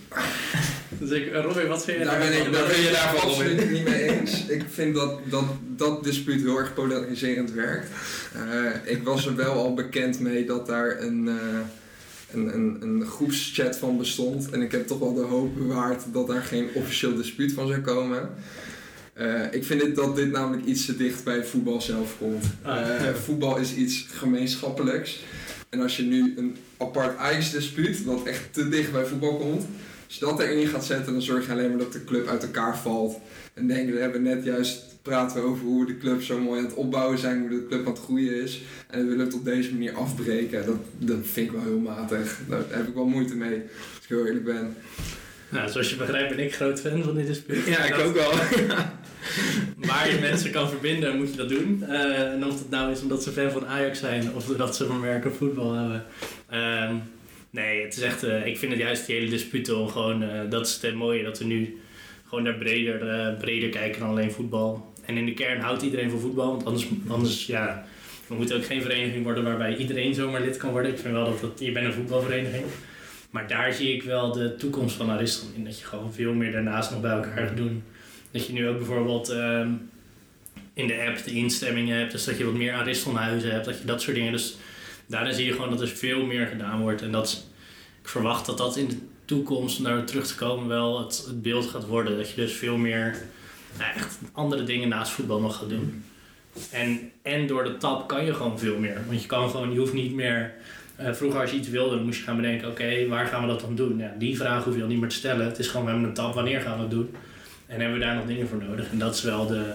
dus 0.99 1.09
ik, 1.09 1.33
Robin, 1.33 1.67
wat 1.67 1.83
vind 1.83 1.97
je 1.97 2.05
Daar 2.05 2.19
ben 2.19 2.27
ik, 2.27 2.33
daarvan? 2.33 2.53
daar 2.53 2.67
ben 2.67 2.81
je 2.81 2.91
daarvan, 2.91 3.29
absoluut 3.29 3.71
niet 3.71 3.83
mee 3.83 4.01
eens. 4.01 4.45
Ik 4.45 4.63
vind 4.69 4.95
dat 4.95 5.19
dat, 5.29 5.45
dat 5.75 6.03
dispuut 6.03 6.41
heel 6.41 6.57
erg 6.57 6.73
polariserend 6.73 7.51
werkt. 7.51 7.89
Eh, 8.33 8.91
ik 8.91 9.03
was 9.03 9.25
er 9.25 9.35
wel 9.35 9.53
al 9.53 9.73
bekend 9.73 10.19
mee 10.19 10.45
dat 10.45 10.67
daar 10.67 11.01
een, 11.01 11.27
eh, 11.27 11.35
een, 12.31 12.53
een, 12.53 12.77
een 12.81 13.05
groepschat 13.05 13.77
van 13.77 13.97
bestond. 13.97 14.49
En 14.49 14.61
ik 14.61 14.71
heb 14.71 14.87
toch 14.87 14.99
wel 14.99 15.13
de 15.13 15.21
hoop 15.21 15.55
bewaard 15.55 16.03
dat 16.11 16.27
daar 16.27 16.41
geen 16.41 16.69
officieel 16.73 17.15
dispuut 17.15 17.53
van 17.53 17.67
zou 17.67 17.81
komen. 17.81 18.29
Eh, 19.13 19.53
ik 19.53 19.63
vind 19.63 19.81
het 19.81 19.95
dat 19.95 20.15
dit 20.15 20.31
namelijk 20.31 20.65
iets 20.65 20.85
te 20.85 20.97
dicht 20.97 21.23
bij 21.23 21.43
voetbal 21.43 21.81
zelf 21.81 22.17
komt. 22.17 22.45
Ah. 22.61 23.07
Eh, 23.07 23.15
voetbal 23.15 23.57
is 23.57 23.75
iets 23.75 24.05
gemeenschappelijks. 24.11 25.23
En 25.69 25.81
als 25.81 25.97
je 25.97 26.03
nu 26.03 26.33
een 26.37 26.55
apart 26.77 27.17
Ajax-dispuut, 27.17 28.03
wat 28.03 28.25
echt 28.25 28.53
te 28.53 28.69
dicht 28.69 28.91
bij 28.91 29.05
voetbal 29.05 29.37
komt, 29.37 29.65
als 30.05 30.17
je 30.17 30.25
dat 30.25 30.39
erin 30.39 30.67
gaat 30.67 30.85
zetten, 30.85 31.13
dan 31.13 31.21
zorg 31.21 31.45
je 31.45 31.51
alleen 31.51 31.69
maar 31.69 31.77
dat 31.77 31.93
de 31.93 32.03
club 32.03 32.27
uit 32.27 32.43
elkaar 32.43 32.77
valt. 32.77 33.19
En 33.53 33.67
denk, 33.67 33.89
we 33.89 33.99
hebben 33.99 34.21
net 34.21 34.43
juist 34.43 34.96
praten 35.07 35.41
we 35.41 35.47
over 35.47 35.63
hoe 35.65 35.85
we 35.85 35.93
de 35.93 35.97
club 35.97 36.21
zo 36.21 36.39
mooi 36.39 36.59
aan 36.59 36.65
het 36.65 36.73
opbouwen 36.75 37.17
zijn, 37.17 37.39
hoe 37.39 37.49
de 37.49 37.65
club 37.67 37.85
aan 37.85 37.91
het 37.93 38.01
groeien 38.01 38.41
is. 38.43 38.61
En 38.89 38.99
we 39.03 39.09
willen 39.09 39.25
het 39.25 39.33
op 39.35 39.45
deze 39.45 39.71
manier 39.73 39.93
afbreken. 39.93 40.65
Dat, 40.65 40.75
dat 40.97 41.17
vind 41.21 41.47
ik 41.47 41.51
wel 41.51 41.63
heel 41.63 41.79
matig. 41.79 42.39
Daar 42.49 42.61
heb 42.69 42.87
ik 42.87 42.93
wel 42.93 43.05
moeite 43.05 43.35
mee, 43.35 43.53
als 43.95 44.03
ik 44.03 44.07
heel 44.09 44.25
eerlijk 44.25 44.45
ben. 44.45 44.75
Nou, 45.49 45.69
zoals 45.69 45.89
je 45.89 45.95
begrijpt 45.95 46.35
ben 46.35 46.45
ik 46.45 46.55
groot 46.55 46.81
fan 46.81 47.03
van 47.03 47.15
dit 47.15 47.27
dispuut. 47.27 47.65
Ja, 47.65 47.83
ik 47.83 47.91
Dat- 47.95 48.01
ook 48.05 48.15
wel. 48.15 48.31
Waar 49.87 50.11
je 50.13 50.17
mensen 50.21 50.51
kan 50.51 50.69
verbinden, 50.69 51.17
moet 51.17 51.31
je 51.31 51.37
dat 51.37 51.49
doen. 51.49 51.83
Eh, 51.87 52.31
en 52.33 52.45
of 52.45 52.59
het 52.59 52.69
nou 52.69 52.91
is 52.91 53.01
omdat 53.01 53.23
ze 53.23 53.31
fan 53.31 53.51
van 53.51 53.65
Ajax 53.67 53.99
zijn 53.99 54.33
of 54.33 54.45
dat 54.45 54.75
ze 54.75 54.85
van 54.85 54.95
American 54.95 55.31
voetbal 55.31 55.73
hebben. 55.73 56.03
Ehm, 56.49 56.95
nee, 57.49 57.81
het 57.83 57.95
is 57.97 58.01
echt, 58.01 58.23
eh, 58.23 58.45
ik 58.45 58.57
vind 58.57 58.71
het 58.71 58.81
juist 58.81 59.05
die 59.05 59.15
hele 59.15 59.29
disputen 59.29 59.89
gewoon, 59.89 60.23
eh, 60.23 60.39
dat 60.49 60.65
is 60.67 60.79
het 60.81 60.95
mooie 60.95 61.23
dat 61.23 61.39
we 61.39 61.45
nu 61.45 61.77
gewoon 62.27 62.43
daar 62.43 62.57
breder, 62.57 63.33
breder 63.39 63.69
kijken 63.69 63.99
dan 63.99 64.09
alleen 64.09 64.31
voetbal. 64.31 64.93
En 65.07 65.17
in 65.17 65.25
de 65.25 65.33
kern 65.33 65.59
houdt 65.59 65.81
iedereen 65.81 66.09
van 66.09 66.19
voetbal, 66.19 66.51
want 66.51 66.65
anders, 66.65 66.87
anders 67.07 67.45
ja, 67.45 67.85
we 68.27 68.35
moeten 68.35 68.55
ook 68.57 68.65
geen 68.65 68.81
vereniging 68.81 69.23
worden 69.23 69.43
waarbij 69.43 69.75
iedereen 69.75 70.13
zomaar 70.13 70.41
lid 70.41 70.57
kan 70.57 70.71
worden. 70.71 70.91
Ik 70.91 70.99
vind 70.99 71.13
wel 71.13 71.25
dat 71.25 71.41
het, 71.41 71.59
je 71.59 71.71
bent 71.71 71.85
een 71.85 71.93
voetbalvereniging. 71.93 72.63
Maar 73.29 73.47
daar 73.47 73.73
zie 73.73 73.93
ik 73.93 74.03
wel 74.03 74.31
de 74.31 74.55
toekomst 74.55 74.95
van 74.95 75.09
Ariston 75.09 75.49
in. 75.55 75.63
Dat 75.63 75.79
je 75.79 75.85
gewoon 75.85 76.13
veel 76.13 76.33
meer 76.33 76.51
daarnaast 76.51 76.91
nog 76.91 77.01
bij 77.01 77.11
elkaar 77.11 77.47
gaat 77.47 77.57
doen. 77.57 77.83
Dat 78.31 78.45
je 78.45 78.53
nu 78.53 78.67
ook 78.67 78.77
bijvoorbeeld 78.77 79.29
ehm, 79.29 79.69
in 80.73 80.87
de 80.87 81.05
app 81.07 81.23
de 81.23 81.31
instemmingen 81.31 81.97
hebt. 81.97 82.11
Dus 82.11 82.23
dat 82.23 82.37
je 82.37 82.45
wat 82.45 82.53
meer 82.53 82.73
Aristonhuizen 82.73 83.51
hebt. 83.51 83.65
Dat 83.65 83.79
je 83.79 83.85
dat 83.85 84.01
soort 84.01 84.15
dingen. 84.15 84.31
Dus 84.31 84.57
daarin 85.05 85.33
zie 85.33 85.45
je 85.45 85.51
gewoon 85.51 85.69
dat 85.69 85.81
er 85.81 85.87
veel 85.87 86.25
meer 86.25 86.47
gedaan 86.47 86.81
wordt. 86.81 87.01
En 87.01 87.11
dat, 87.11 87.47
ik 88.01 88.07
verwacht 88.07 88.45
dat 88.45 88.57
dat 88.57 88.77
in 88.77 88.87
de 88.87 88.97
toekomst, 89.25 89.77
om 89.77 89.83
daar 89.83 90.05
terug 90.05 90.27
te 90.27 90.35
komen, 90.35 90.67
wel 90.67 90.99
het 90.99 91.27
beeld 91.33 91.65
gaat 91.65 91.85
worden. 91.85 92.17
Dat 92.17 92.29
je 92.29 92.35
dus 92.35 92.53
veel 92.53 92.77
meer 92.77 93.17
nou, 93.77 93.93
echt 93.95 94.17
andere 94.31 94.63
dingen 94.63 94.89
naast 94.89 95.11
voetbal 95.11 95.39
nog 95.39 95.57
gaat 95.57 95.69
doen. 95.69 96.03
En, 96.71 97.11
en 97.21 97.47
door 97.47 97.63
de 97.63 97.77
tap 97.77 98.07
kan 98.07 98.25
je 98.25 98.33
gewoon 98.33 98.59
veel 98.59 98.79
meer. 98.79 99.01
Want 99.07 99.21
je 99.21 99.27
kan 99.27 99.49
gewoon, 99.49 99.71
je 99.73 99.79
hoeft 99.79 99.93
niet 99.93 100.13
meer. 100.13 100.53
eh, 100.95 101.13
vroeger 101.13 101.39
als 101.41 101.51
je 101.51 101.57
iets 101.57 101.69
wilde, 101.69 101.95
dan 101.95 102.05
moest 102.05 102.17
je 102.19 102.23
gaan 102.25 102.35
bedenken, 102.35 102.67
oké, 102.69 103.07
waar 103.07 103.25
gaan 103.25 103.41
we 103.41 103.47
dat 103.47 103.59
dan 103.61 103.75
doen? 103.75 103.97
Ja, 103.97 104.13
die 104.19 104.37
vraag 104.37 104.63
hoef 104.63 104.75
je 104.75 104.81
al 104.81 104.87
niet 104.87 104.99
meer 104.99 105.09
te 105.09 105.15
stellen. 105.15 105.45
Het 105.45 105.59
is 105.59 105.67
gewoon, 105.67 105.85
we 105.85 105.91
hebben 105.91 106.09
een 106.09 106.15
tap, 106.15 106.33
wanneer 106.33 106.61
gaan 106.61 106.75
we 106.75 106.81
het 106.81 106.91
doen? 106.91 107.09
En 107.65 107.79
hebben 107.81 107.99
we 107.99 108.05
daar 108.05 108.15
nog 108.15 108.25
dingen 108.25 108.47
voor 108.47 108.63
nodig? 108.63 108.91
En 108.91 108.99
dat 108.99 109.15
is 109.15 109.21
wel 109.21 109.47
de... 109.47 109.73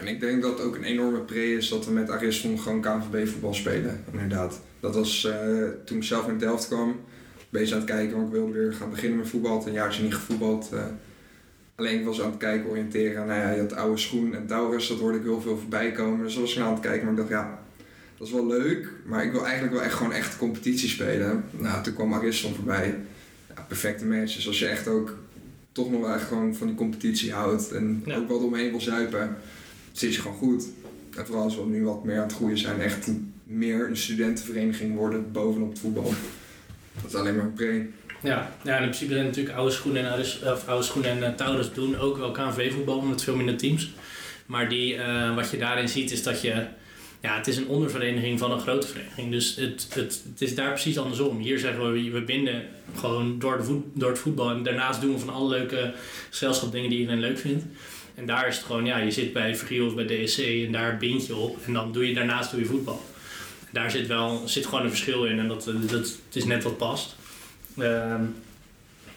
En 0.00 0.06
ik 0.06 0.20
denk 0.20 0.42
dat 0.42 0.58
het 0.58 0.66
ook 0.66 0.76
een 0.76 0.84
enorme 0.84 1.18
pre 1.20 1.52
is 1.52 1.68
dat 1.68 1.84
we 1.86 1.92
met 1.92 2.10
Ariston 2.10 2.58
gewoon 2.58 2.80
KNVB 2.80 3.28
voetbal 3.28 3.54
spelen. 3.54 4.04
Inderdaad. 4.12 4.60
Dat 4.80 4.94
was 4.94 5.24
eh, 5.24 5.36
toen 5.84 5.96
ik 5.96 6.02
zelf 6.04 6.28
in 6.28 6.38
Delft 6.38 6.66
kwam. 6.68 7.00
Bezig 7.50 7.72
aan 7.72 7.80
het 7.80 7.90
kijken, 7.90 8.16
want 8.16 8.28
ik 8.28 8.34
wilde 8.34 8.52
weer 8.52 8.72
gaan 8.72 8.90
beginnen 8.90 9.18
met 9.18 9.28
voetbal. 9.28 9.66
Een 9.66 9.72
jaartje 9.72 10.02
niet 10.02 10.14
gevoetbald. 10.14 10.70
eh. 10.72 10.84
Alleen 11.78 11.98
ik 11.98 12.04
was 12.04 12.20
aan 12.20 12.30
het 12.30 12.38
kijken, 12.38 12.70
oriënteren. 12.70 13.26
Nou 13.26 13.40
ja, 13.40 13.50
je 13.50 13.60
had 13.60 13.74
oude 13.74 13.98
schoen 13.98 14.34
en 14.34 14.46
Taurus, 14.46 14.88
dat 14.88 14.98
hoorde 14.98 15.18
ik 15.18 15.24
heel 15.24 15.40
veel 15.40 15.58
voorbij 15.58 15.92
komen. 15.92 16.24
Dus 16.24 16.34
dat 16.34 16.42
was 16.42 16.56
ik 16.56 16.62
aan 16.62 16.72
het 16.72 16.80
kijken, 16.80 17.02
maar 17.02 17.10
ik 17.12 17.18
dacht 17.18 17.30
ja, 17.30 17.58
dat 18.18 18.26
is 18.26 18.32
wel 18.32 18.46
leuk. 18.46 18.92
Maar 19.04 19.24
ik 19.24 19.32
wil 19.32 19.44
eigenlijk 19.44 19.74
wel 19.74 19.82
echt 19.82 19.94
gewoon 19.94 20.12
echt 20.12 20.36
competitie 20.36 20.88
spelen. 20.88 21.44
Nou, 21.50 21.82
toen 21.82 21.94
kwam 21.94 22.14
Ariston 22.14 22.54
voorbij. 22.54 22.94
Ja, 23.54 23.64
perfecte 23.68 24.04
match. 24.04 24.34
Dus 24.34 24.46
als 24.46 24.58
je 24.58 24.66
echt 24.66 24.88
ook 24.88 25.16
toch 25.72 25.90
nog 25.90 26.00
wel 26.00 26.14
echt 26.14 26.26
gewoon 26.28 26.54
van 26.54 26.66
die 26.66 26.76
competitie 26.76 27.32
houdt. 27.32 27.72
En 27.72 28.02
Ja. 28.04 28.16
ook 28.16 28.28
wel 28.28 28.38
eromheen 28.38 28.70
wil 28.70 28.80
zuipen 28.80 29.36
het 29.92 30.02
is 30.02 30.16
gewoon 30.18 30.36
goed. 30.36 30.66
En 31.16 31.26
vooral 31.26 31.44
als 31.44 31.56
we 31.56 31.66
nu 31.66 31.84
wat 31.84 32.04
meer 32.04 32.16
aan 32.16 32.22
het 32.22 32.32
groeien 32.32 32.58
zijn, 32.58 32.80
echt 32.80 33.10
meer 33.44 33.88
een 33.88 33.96
studentenvereniging 33.96 34.94
worden 34.96 35.32
bovenop 35.32 35.70
het 35.70 35.78
voetbal. 35.78 36.12
Dat 37.02 37.10
is 37.10 37.14
alleen 37.14 37.36
maar 37.36 37.44
een 37.44 37.52
pre. 37.52 37.86
Ja, 38.22 38.52
ja 38.64 38.76
in 38.76 38.82
principe 38.82 39.12
zijn 39.12 39.24
natuurlijk 39.24 39.56
oude 39.56 39.72
schoenen 39.72 40.12
en, 40.12 40.20
of 40.52 40.68
oude 40.68 40.84
schoenen 40.84 41.10
en 41.10 41.24
eh, 41.24 41.34
Taurus 41.34 41.72
doen 41.72 41.98
ook 41.98 42.16
wel 42.16 42.30
KNV-voetbal 42.30 43.00
met 43.00 43.22
veel 43.22 43.36
minder 43.36 43.56
teams. 43.56 43.90
Maar 44.46 44.68
die, 44.68 44.96
eh, 44.96 45.34
wat 45.34 45.50
je 45.50 45.58
daarin 45.58 45.88
ziet 45.88 46.10
is 46.10 46.22
dat 46.22 46.40
je... 46.40 46.66
Ja, 47.20 47.36
het 47.36 47.46
is 47.46 47.56
een 47.56 47.68
ondervereniging 47.68 48.38
van 48.38 48.52
een 48.52 48.60
grote 48.60 48.86
vereniging. 48.86 49.30
Dus 49.30 49.56
het, 49.56 49.86
het, 49.94 50.22
het 50.30 50.40
is 50.40 50.54
daar 50.54 50.72
precies 50.72 50.98
andersom. 50.98 51.38
Hier 51.38 51.58
zeggen 51.58 51.92
we, 51.92 52.10
we 52.10 52.22
binden 52.22 52.62
gewoon 52.96 53.38
door, 53.38 53.56
de 53.56 53.64
voet, 53.64 53.84
door 53.94 54.10
het 54.10 54.18
voetbal. 54.18 54.50
En 54.50 54.62
daarnaast 54.62 55.00
doen 55.00 55.12
we 55.12 55.18
van 55.18 55.34
alle 55.34 55.48
leuke 55.48 55.92
gezelschap 56.30 56.72
dingen 56.72 56.90
die 56.90 56.98
iedereen 56.98 57.20
leuk 57.20 57.38
vindt. 57.38 57.64
En 58.14 58.26
daar 58.26 58.48
is 58.48 58.56
het 58.56 58.64
gewoon, 58.64 58.84
ja, 58.84 58.98
je 58.98 59.10
zit 59.10 59.32
bij 59.32 59.56
Vergiel 59.56 59.86
of 59.86 59.94
bij 59.94 60.04
DSC 60.04 60.38
en 60.38 60.72
daar 60.72 60.96
bind 60.96 61.26
je 61.26 61.36
op. 61.36 61.58
En 61.66 61.72
dan 61.72 61.92
doe 61.92 62.08
je 62.08 62.14
daarnaast 62.14 62.50
doe 62.50 62.60
je 62.60 62.66
voetbal. 62.66 63.02
Daar 63.72 63.90
zit 63.90 64.06
wel 64.06 64.42
zit 64.48 64.66
gewoon 64.66 64.82
een 64.82 64.90
verschil 64.90 65.24
in 65.24 65.38
en 65.38 65.48
dat, 65.48 65.64
dat, 65.64 65.90
het 65.90 66.36
is 66.36 66.44
net 66.44 66.62
wat 66.62 66.76
past. 66.76 67.16
Ehm, 67.80 68.22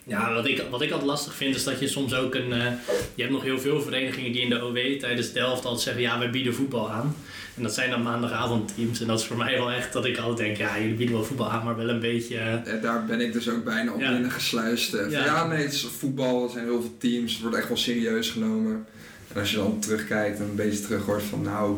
ja, 0.04 0.34
wat 0.34 0.46
ik, 0.48 0.64
wat 0.70 0.82
ik 0.82 0.92
altijd 0.92 1.10
lastig 1.10 1.34
vind 1.36 1.56
is 1.56 1.64
dat 1.64 1.80
je 1.80 1.88
soms 1.88 2.14
ook 2.16 2.36
een... 2.36 2.54
eh, 2.54 2.72
je 3.16 3.22
hebt 3.22 3.32
nog 3.34 3.44
heel 3.44 3.60
veel 3.60 3.82
verenigingen 3.82 4.32
die 4.32 4.42
in 4.42 4.50
de 4.50 4.64
OW 4.66 4.78
tijdens 5.00 5.32
Delft 5.32 5.66
altijd 5.66 5.82
zeggen... 5.84 6.02
ja, 6.02 6.20
wij 6.20 6.30
bieden 6.30 6.54
voetbal 6.54 6.90
aan. 6.92 7.16
En 7.56 7.64
dat 7.64 7.74
zijn 7.74 7.90
dan 7.90 8.02
maandagavondteams. 8.04 9.02
En 9.02 9.08
dat 9.08 9.20
is 9.20 9.26
voor 9.26 9.38
mij 9.38 9.58
wel 9.58 9.72
echt 9.72 9.94
dat 9.94 10.06
ik 10.06 10.18
altijd 10.18 10.38
denk... 10.48 10.58
ja, 10.58 10.80
jullie 10.80 10.96
bieden 10.96 11.16
wel 11.16 11.24
voetbal 11.26 11.50
aan, 11.52 11.66
maar 11.66 11.76
wel 11.78 11.90
een 11.90 12.00
beetje... 12.00 12.38
eh, 12.38 12.82
daar 12.82 13.06
ben 13.06 13.22
ik 13.22 13.34
dus 13.34 13.50
ook 13.50 13.64
bijna 13.64 13.92
op 13.94 14.00
Ja. 14.00 14.12
binnengesluist. 14.12 14.94
Eh, 14.94 15.12
Ja. 15.12 15.26
Ja. 15.26 15.48
nee, 15.48 15.64
het 15.64 15.74
is 15.74 15.82
voetbal, 15.98 16.44
er 16.44 16.50
zijn 16.50 16.66
heel 16.66 16.82
veel 16.82 16.96
teams, 16.98 17.32
het 17.34 17.42
wordt 17.42 17.58
echt 17.58 17.68
wel 17.68 17.78
serieus 17.78 18.30
genomen. 18.30 18.86
En 19.34 19.40
als 19.40 19.52
je 19.52 19.58
dan 19.58 19.80
terugkijkt 19.80 20.38
en 20.38 20.44
een 20.44 20.56
beetje 20.56 20.82
terug 20.82 21.06
hoort 21.06 21.24
van 21.24 21.42
nou, 21.42 21.78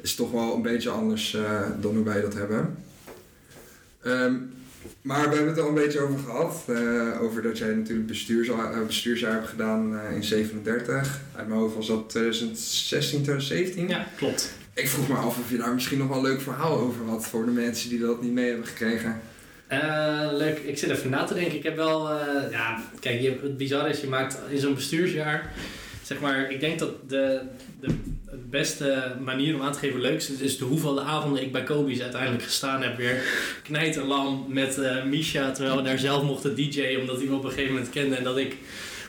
is 0.00 0.08
het 0.08 0.18
toch 0.18 0.30
wel 0.30 0.54
een 0.54 0.62
beetje 0.62 0.90
anders 0.90 1.36
dan 1.80 1.94
hoe 1.94 2.04
wij 2.04 2.20
dat 2.20 2.34
hebben. 2.34 2.76
Ehm, 4.02 4.34
maar 5.02 5.28
we 5.28 5.34
hebben 5.34 5.54
het 5.54 5.62
al 5.62 5.68
een 5.68 5.74
beetje 5.74 6.00
over 6.00 6.18
gehad. 6.18 6.64
eh, 6.66 7.22
over 7.22 7.42
dat 7.42 7.58
jij 7.58 7.74
natuurlijk 7.74 8.06
bestuursjaar, 8.06 8.72
eh, 8.72 8.86
bestuursjaar 8.86 9.32
hebt 9.32 9.48
gedaan 9.48 9.98
eh, 9.98 10.14
in 10.16 10.24
37. 10.24 11.20
Uit 11.36 11.48
mijn 11.48 11.60
hoofd 11.60 11.74
was 11.74 11.86
dat 11.86 12.08
2016, 12.10 13.22
2017. 13.22 13.88
ja, 13.88 14.06
klopt. 14.16 14.52
Ik 14.74 14.88
vroeg 14.88 15.08
me 15.08 15.14
af 15.14 15.38
of 15.38 15.50
je 15.50 15.56
daar 15.56 15.74
misschien 15.74 15.98
nog 15.98 16.08
wel 16.08 16.16
een 16.16 16.22
leuk 16.22 16.40
verhaal 16.40 16.78
over 16.78 17.06
had 17.06 17.26
voor 17.26 17.44
de 17.44 17.50
mensen 17.50 17.88
die 17.88 17.98
dat 17.98 18.22
niet 18.22 18.32
mee 18.32 18.48
hebben 18.48 18.66
gekregen. 18.66 19.20
Leuk, 20.32 20.58
ik 20.58 20.78
zit 20.78 20.90
even 20.90 21.10
na 21.10 21.24
te 21.24 21.34
denken. 21.34 21.56
Ik 21.56 21.62
heb 21.62 21.76
wel, 21.76 22.08
ja, 22.50 22.82
kijk, 23.00 23.20
je, 23.20 23.38
het 23.42 23.56
bizarre 23.56 23.88
is, 23.88 24.00
je 24.00 24.06
maakt 24.06 24.38
in 24.48 24.58
zo'n 24.58 24.74
bestuursjaar, 24.74 25.52
zeg 26.10 26.20
maar, 26.20 26.50
ik 26.50 26.60
denk 26.60 26.78
dat 26.78 27.08
de, 27.08 27.40
de, 27.80 27.94
beste 28.50 29.14
manier 29.24 29.54
om 29.54 29.62
aan 29.62 29.72
te 29.72 29.78
geven 29.78 30.00
leuk 30.00 30.16
is, 30.16 30.30
is 30.30 30.58
de 30.58 30.64
hoeveelste 30.64 31.02
avonden 31.02 31.42
ik 31.42 31.52
bij 31.52 31.62
Kobe's 31.62 32.00
uiteindelijk 32.00 32.42
gestaan 32.42 32.82
heb. 32.82 32.96
Weer 32.96 33.22
knijterlam 33.62 34.44
met 34.48 34.78
eh 34.78 35.04
Misha, 35.04 35.50
terwijl 35.50 35.76
we 35.76 35.82
daar 35.82 35.98
zelf 35.98 36.22
mochten 36.22 36.54
DJ'en, 36.54 37.00
omdat 37.00 37.16
hij 37.16 37.26
me 37.26 37.34
op 37.34 37.44
een 37.44 37.50
gegeven 37.50 37.72
moment 37.72 37.90
kende. 37.90 38.16
En 38.16 38.24
dat 38.24 38.36
ik, 38.38 38.56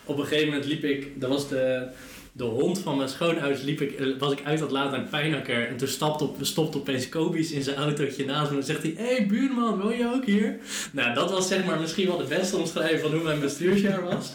op 0.06 0.18
een 0.18 0.26
gegeven 0.26 0.48
moment 0.48 0.66
liep 0.66 0.84
ik, 0.84 1.22
dat 1.22 1.30
was 1.30 1.50
de, 1.50 1.88
de 2.32 2.44
hond 2.44 2.80
van 2.80 2.98
mijn 2.98 3.10
schoonouders, 3.10 3.62
liep 3.62 3.82
ik, 3.82 3.92
eh, 3.92 4.08
was 4.20 4.32
ik 4.32 4.42
uit 4.44 4.58
aan 4.58 4.64
het 4.64 4.72
laten 4.72 4.98
aan 4.98 5.10
Pijnakker. 5.10 5.68
En 5.68 5.78
toen 5.78 5.88
stapte, 5.88 6.24
op, 6.24 6.38
stopte 6.42 6.78
opeens 6.78 7.10
Kobe's 7.10 7.52
in 7.52 7.64
zijn 7.64 7.78
autootje 7.78 8.26
naast 8.26 8.52
me 8.52 8.58
en 8.58 8.64
zegt 8.64 8.82
hij, 8.82 8.94
hé 8.98 9.16
hey, 9.16 9.26
buurman, 9.26 9.80
woon 9.80 9.98
je 9.98 10.12
ook 10.16 10.26
hier? 10.26 10.60
Nou, 10.92 11.14
dat 11.14 11.32
was 11.32 11.48
zeg 11.48 11.66
maar 11.66 11.80
misschien 11.80 12.08
wel 12.08 12.18
de 12.18 12.36
beste 12.36 12.58
omschrijving 12.58 13.02
van 13.02 13.12
hoe 13.12 13.24
mijn 13.24 13.40
bestuursjaar 13.40 14.04
was. 14.04 14.32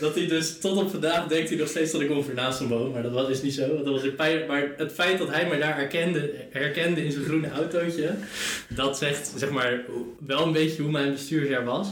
Dat 0.00 0.14
hij 0.14 0.26
dus 0.26 0.58
tot 0.58 0.76
op 0.76 0.90
vandaag 0.90 1.26
denkt 1.26 1.48
hij 1.48 1.58
nog 1.58 1.68
steeds 1.68 1.92
dat 1.92 2.00
ik 2.00 2.10
ongeveer 2.10 2.34
naast 2.34 2.58
hem. 2.58 2.90
Maar 2.92 3.02
dat 3.02 3.12
was, 3.12 3.28
is 3.28 3.42
niet 3.42 3.54
zo. 3.54 3.82
Dat 3.82 4.02
was 4.02 4.14
Pijn- 4.16 4.46
maar 4.46 4.68
het 4.76 4.92
feit 4.92 5.18
dat 5.18 5.28
hij 5.30 5.48
mij 5.48 5.58
daar 5.58 5.76
herkende, 5.76 6.30
herkende 6.50 7.04
in 7.04 7.12
zijn 7.12 7.24
groene 7.24 7.50
autootje. 7.50 8.14
Dat 8.68 8.98
zegt 8.98 9.32
zeg 9.36 9.50
maar 9.50 9.80
wel 10.26 10.42
een 10.42 10.52
beetje 10.52 10.82
hoe 10.82 10.90
mijn 10.90 11.12
bestuursjaar 11.12 11.64
was. 11.64 11.88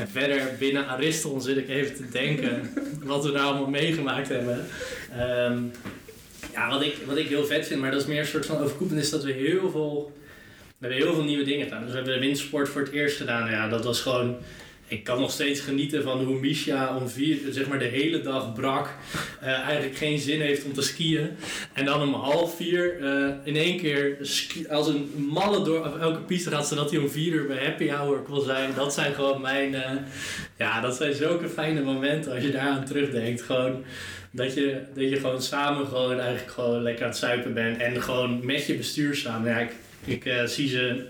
En 0.00 0.08
verder 0.08 0.42
binnen 0.58 0.86
Ariston 0.86 1.40
zit 1.40 1.56
ik 1.56 1.68
even 1.68 1.94
te 1.94 2.08
denken 2.12 2.70
wat 3.04 3.24
we 3.24 3.30
nou 3.30 3.44
allemaal 3.44 3.70
meegemaakt 3.70 4.28
hebben. 4.28 4.66
Ehm, 5.12 5.62
ja, 6.52 6.68
wat 6.68 6.82
ik, 6.82 6.96
wat 7.06 7.16
ik 7.16 7.28
heel 7.28 7.46
vet 7.46 7.66
vind, 7.66 7.80
maar 7.80 7.90
dat 7.90 8.00
is 8.00 8.06
meer 8.06 8.20
een 8.20 8.26
soort 8.26 8.46
van 8.46 8.58
overkoepelend, 8.58 9.04
is 9.04 9.10
dat 9.10 9.24
we 9.24 9.32
heel 9.32 9.70
veel, 9.70 10.12
we 10.78 10.94
heel 10.94 11.14
veel 11.14 11.24
nieuwe 11.24 11.44
dingen 11.44 11.64
gedaan. 11.64 11.80
Dus 11.80 11.90
we 11.90 11.96
hebben 11.96 12.14
de 12.14 12.20
windsport 12.20 12.68
voor 12.68 12.80
het 12.80 12.90
eerst 12.90 13.16
gedaan. 13.16 13.50
Ja, 13.50 13.68
dat 13.68 13.84
was 13.84 14.00
gewoon 14.00 14.36
ik 14.90 15.04
kan 15.04 15.20
nog 15.20 15.30
steeds 15.30 15.60
genieten 15.60 16.02
van 16.02 16.24
hoe 16.24 16.40
Misha 16.40 16.96
om 16.96 17.08
vier, 17.08 17.38
zeg 17.50 17.68
maar 17.68 17.78
de 17.78 17.84
hele 17.84 18.20
dag 18.20 18.52
brak, 18.52 18.88
uh, 19.42 19.48
eigenlijk 19.48 19.96
geen 19.96 20.18
zin 20.18 20.40
heeft 20.40 20.64
om 20.64 20.72
te 20.72 20.82
skiën. 20.82 21.30
En 21.72 21.84
dan 21.84 22.02
om 22.02 22.14
half 22.14 22.56
vier 22.56 23.00
uh, 23.00 23.28
in 23.44 23.56
één 23.56 23.78
keer 23.78 24.16
als 24.68 24.88
een 24.88 25.10
malle 25.16 25.64
door 25.64 25.98
elke 25.98 26.20
piste 26.20 26.50
gaat, 26.50 26.66
zodat 26.66 26.90
hij 26.90 27.00
om 27.00 27.08
vier 27.08 27.32
uur 27.32 27.46
bij 27.46 27.64
happy 27.64 27.88
hour 27.88 28.18
kon 28.18 28.42
zijn. 28.42 28.74
Dat 28.74 28.94
zijn 28.94 29.14
gewoon 29.14 29.40
mijn, 29.40 29.72
uh, 29.72 29.90
ja, 30.58 30.80
dat 30.80 30.96
zijn 30.96 31.14
zulke 31.14 31.48
fijne 31.48 31.82
momenten 31.82 32.32
als 32.32 32.42
je 32.42 32.50
daaraan 32.50 32.84
terugdenkt. 32.84 33.42
Gewoon 33.42 33.84
dat 34.30 34.54
je, 34.54 34.80
dat 34.94 35.10
je 35.10 35.16
gewoon 35.16 35.42
samen 35.42 35.86
gewoon 35.86 36.20
eigenlijk 36.20 36.50
gewoon 36.50 36.82
lekker 36.82 37.04
aan 37.04 37.10
het 37.10 37.18
zuipen 37.18 37.54
bent 37.54 37.78
en 37.78 38.02
gewoon 38.02 38.46
met 38.46 38.66
je 38.66 38.74
bestuur 38.74 39.14
samen. 39.14 39.50
Ja, 39.50 39.58
ik, 39.58 39.72
ik 40.04 40.32
zie 40.46 40.68
ze 40.68 41.08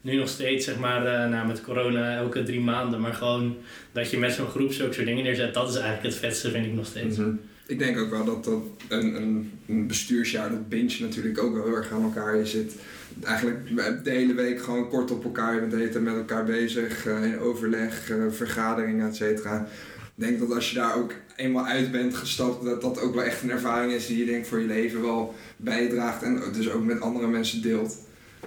nu 0.00 0.16
nog 0.16 0.28
steeds, 0.28 0.64
zeg 0.64 0.78
maar, 0.78 1.30
uh, 1.30 1.46
met 1.46 1.62
corona 1.62 2.16
elke 2.16 2.42
drie 2.42 2.60
maanden. 2.60 3.00
Maar 3.00 3.14
gewoon 3.14 3.56
dat 3.92 4.10
je 4.10 4.18
met 4.18 4.32
zo'n 4.32 4.46
groep 4.46 4.72
zulke 4.72 4.92
soort 4.92 5.06
dingen 5.06 5.24
neerzet, 5.24 5.54
dat 5.54 5.68
is 5.68 5.74
eigenlijk 5.74 6.04
het 6.06 6.14
vetste, 6.14 6.50
vind 6.50 6.66
ik 6.66 6.72
nog 6.72 6.86
steeds. 6.86 7.16
Mhm. 7.16 7.30
Ik 7.66 7.78
denk 7.78 7.98
ook 7.98 8.10
wel 8.10 8.24
dat, 8.24 8.44
dat 8.44 8.62
een, 8.88 9.14
een, 9.14 9.52
een 9.68 9.86
bestuursjaar, 9.86 10.50
dat 10.50 10.68
binge 10.68 10.96
natuurlijk 11.00 11.42
ook 11.42 11.54
wel 11.54 11.64
heel 11.64 11.74
erg 11.74 11.92
aan 11.92 12.02
elkaar. 12.02 12.36
Je 12.36 12.46
zit 12.46 12.74
eigenlijk 13.22 13.76
de 14.04 14.10
hele 14.10 14.34
week 14.34 14.62
gewoon 14.62 14.88
kort 14.88 15.10
op 15.10 15.24
elkaar. 15.24 15.54
Je 15.54 15.60
bent 15.60 16.00
met 16.00 16.14
elkaar 16.14 16.44
bezig, 16.44 17.06
uh, 17.06 17.24
in 17.24 17.38
overleg, 17.38 18.10
uh, 18.10 18.24
vergaderingen, 18.30 19.08
et 19.08 19.16
cetera. 19.16 19.68
Ik 19.96 20.24
denk 20.24 20.38
dat 20.38 20.54
als 20.54 20.70
je 20.70 20.74
daar 20.74 20.96
ook 20.96 21.12
eenmaal 21.36 21.66
uit 21.66 21.90
bent 21.90 22.14
gestapt, 22.14 22.64
dat 22.64 22.82
dat 22.82 23.00
ook 23.00 23.14
wel 23.14 23.24
echt 23.24 23.42
een 23.42 23.50
ervaring 23.50 23.92
is 23.92 24.06
die 24.06 24.18
je 24.18 24.24
denk 24.24 24.46
voor 24.46 24.60
je 24.60 24.66
leven 24.66 25.02
wel 25.02 25.34
bijdraagt 25.56 26.22
en 26.22 26.42
dus 26.52 26.70
ook 26.70 26.84
met 26.84 27.00
andere 27.00 27.26
mensen 27.26 27.62
deelt. 27.62 27.96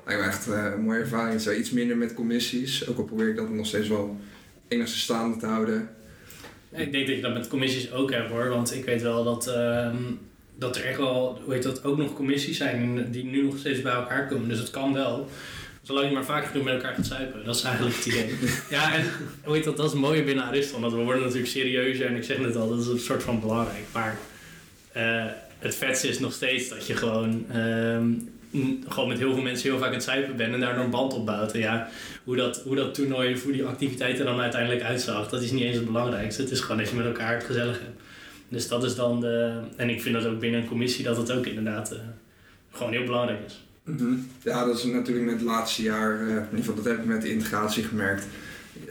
Lijkt 0.05 0.21
me 0.21 0.27
echt 0.27 0.47
uh, 0.47 0.71
een 0.73 0.81
mooie 0.81 0.99
ervaring. 0.99 1.41
Zo 1.41 1.51
iets 1.51 1.71
minder 1.71 1.97
met 1.97 2.13
commissies. 2.13 2.87
Ook 2.87 2.97
al 2.97 3.03
probeer 3.03 3.29
ik 3.29 3.35
dat 3.35 3.49
nog 3.49 3.65
steeds 3.65 3.87
wel 3.87 4.19
enigszins 4.67 5.03
staande 5.03 5.37
te 5.37 5.45
houden. 5.45 5.89
ik 6.71 6.91
denk 6.91 7.07
dat 7.07 7.15
je 7.15 7.21
dat 7.21 7.33
met 7.33 7.47
commissies 7.47 7.91
ook 7.91 8.11
hebt 8.11 8.29
hoor. 8.29 8.49
Want 8.49 8.75
ik 8.75 8.85
weet 8.85 9.01
wel 9.01 9.23
dat, 9.23 9.47
uh, 9.47 9.93
dat 10.55 10.75
er 10.75 10.85
echt 10.85 10.97
wel, 10.97 11.41
hoe 11.43 11.53
heet 11.53 11.63
dat, 11.63 11.83
ook 11.83 11.97
nog 11.97 12.13
commissies 12.13 12.57
zijn 12.57 13.11
die 13.11 13.23
nu 13.23 13.43
nog 13.43 13.57
steeds 13.57 13.81
bij 13.81 13.93
elkaar 13.93 14.27
komen. 14.27 14.49
Dus 14.49 14.59
het 14.59 14.69
kan 14.69 14.93
wel. 14.93 15.29
Zolang 15.81 16.07
je 16.07 16.13
maar 16.13 16.25
vaak 16.25 16.45
genoeg 16.45 16.63
met 16.63 16.73
elkaar 16.73 16.95
gaat 16.95 17.05
zuipen. 17.05 17.45
Dat 17.45 17.55
is 17.55 17.63
eigenlijk 17.63 17.95
het 17.95 18.05
idee. 18.05 18.35
ja, 18.69 18.93
en 18.93 19.05
hoe 19.43 19.55
heet 19.55 19.63
dat, 19.63 19.77
dat 19.77 19.85
is 19.85 19.91
het 19.91 20.01
mooie 20.01 20.23
binnen 20.23 20.43
Ariston. 20.43 20.81
Dat 20.81 20.91
we 20.91 20.97
worden 20.97 21.21
natuurlijk 21.21 21.51
serieuzer. 21.51 22.05
En 22.05 22.15
ik 22.15 22.23
zeg 22.23 22.39
net 22.39 22.55
al, 22.55 22.69
dat 22.69 22.79
is 22.79 22.87
een 22.87 22.99
soort 22.99 23.23
van 23.23 23.39
belangrijk. 23.39 23.85
Maar 23.93 24.17
uh, 24.97 25.25
het 25.59 25.75
vetste 25.75 26.07
is 26.07 26.19
nog 26.19 26.33
steeds 26.33 26.69
dat 26.69 26.87
je 26.87 26.95
gewoon 26.95 27.45
ehm, 27.51 28.13
gewoon 28.87 29.09
met 29.09 29.17
heel 29.17 29.33
veel 29.33 29.43
mensen 29.43 29.69
heel 29.69 29.79
vaak 29.79 29.93
het 29.93 30.03
zuipen 30.03 30.35
ben 30.35 30.53
en 30.53 30.59
daardoor 30.59 30.83
een 30.83 30.89
band 30.89 31.13
opbouwt. 31.13 31.51
En 31.51 31.59
ja, 31.59 31.89
hoe 32.23 32.35
dat, 32.35 32.61
hoe 32.61 32.75
dat 32.75 32.93
toernooi, 32.93 33.41
hoe 33.43 33.51
die 33.51 33.65
activiteiten 33.65 34.25
dan 34.25 34.39
uiteindelijk 34.39 34.81
uitzag, 34.81 35.29
dat 35.29 35.41
is 35.41 35.51
niet 35.51 35.63
eens 35.63 35.75
het 35.75 35.85
belangrijkste. 35.85 36.41
Het 36.41 36.51
is 36.51 36.59
gewoon 36.59 36.77
dat 36.77 36.89
je 36.89 36.95
met 36.95 37.05
elkaar 37.05 37.33
het 37.33 37.43
gezellig 37.43 37.79
hebt. 37.79 38.01
Dus 38.49 38.67
dat 38.67 38.83
is 38.83 38.95
dan 38.95 39.21
de. 39.21 39.59
En 39.75 39.89
ik 39.89 40.01
vind 40.01 40.15
dat 40.15 40.25
ook 40.25 40.39
binnen 40.39 40.61
een 40.61 40.67
commissie 40.67 41.03
dat 41.03 41.17
het 41.17 41.31
ook 41.31 41.45
inderdaad 41.45 41.93
uh, 41.93 41.99
gewoon 42.71 42.91
heel 42.91 43.05
belangrijk 43.05 43.39
is. 43.45 43.65
-hmm. 43.83 44.27
Ja, 44.43 44.65
dat 44.65 44.77
is 44.77 44.83
natuurlijk 44.83 45.25
met 45.25 45.35
het 45.35 45.43
laatste 45.43 45.81
jaar, 45.81 46.21
uh, 46.21 46.27
in 46.27 46.35
ieder 46.35 46.57
geval 46.57 46.75
dat 46.75 46.85
heb 46.85 46.97
ik 46.97 47.05
met 47.05 47.21
de 47.21 47.31
integratie 47.31 47.83
gemerkt. 47.83 48.25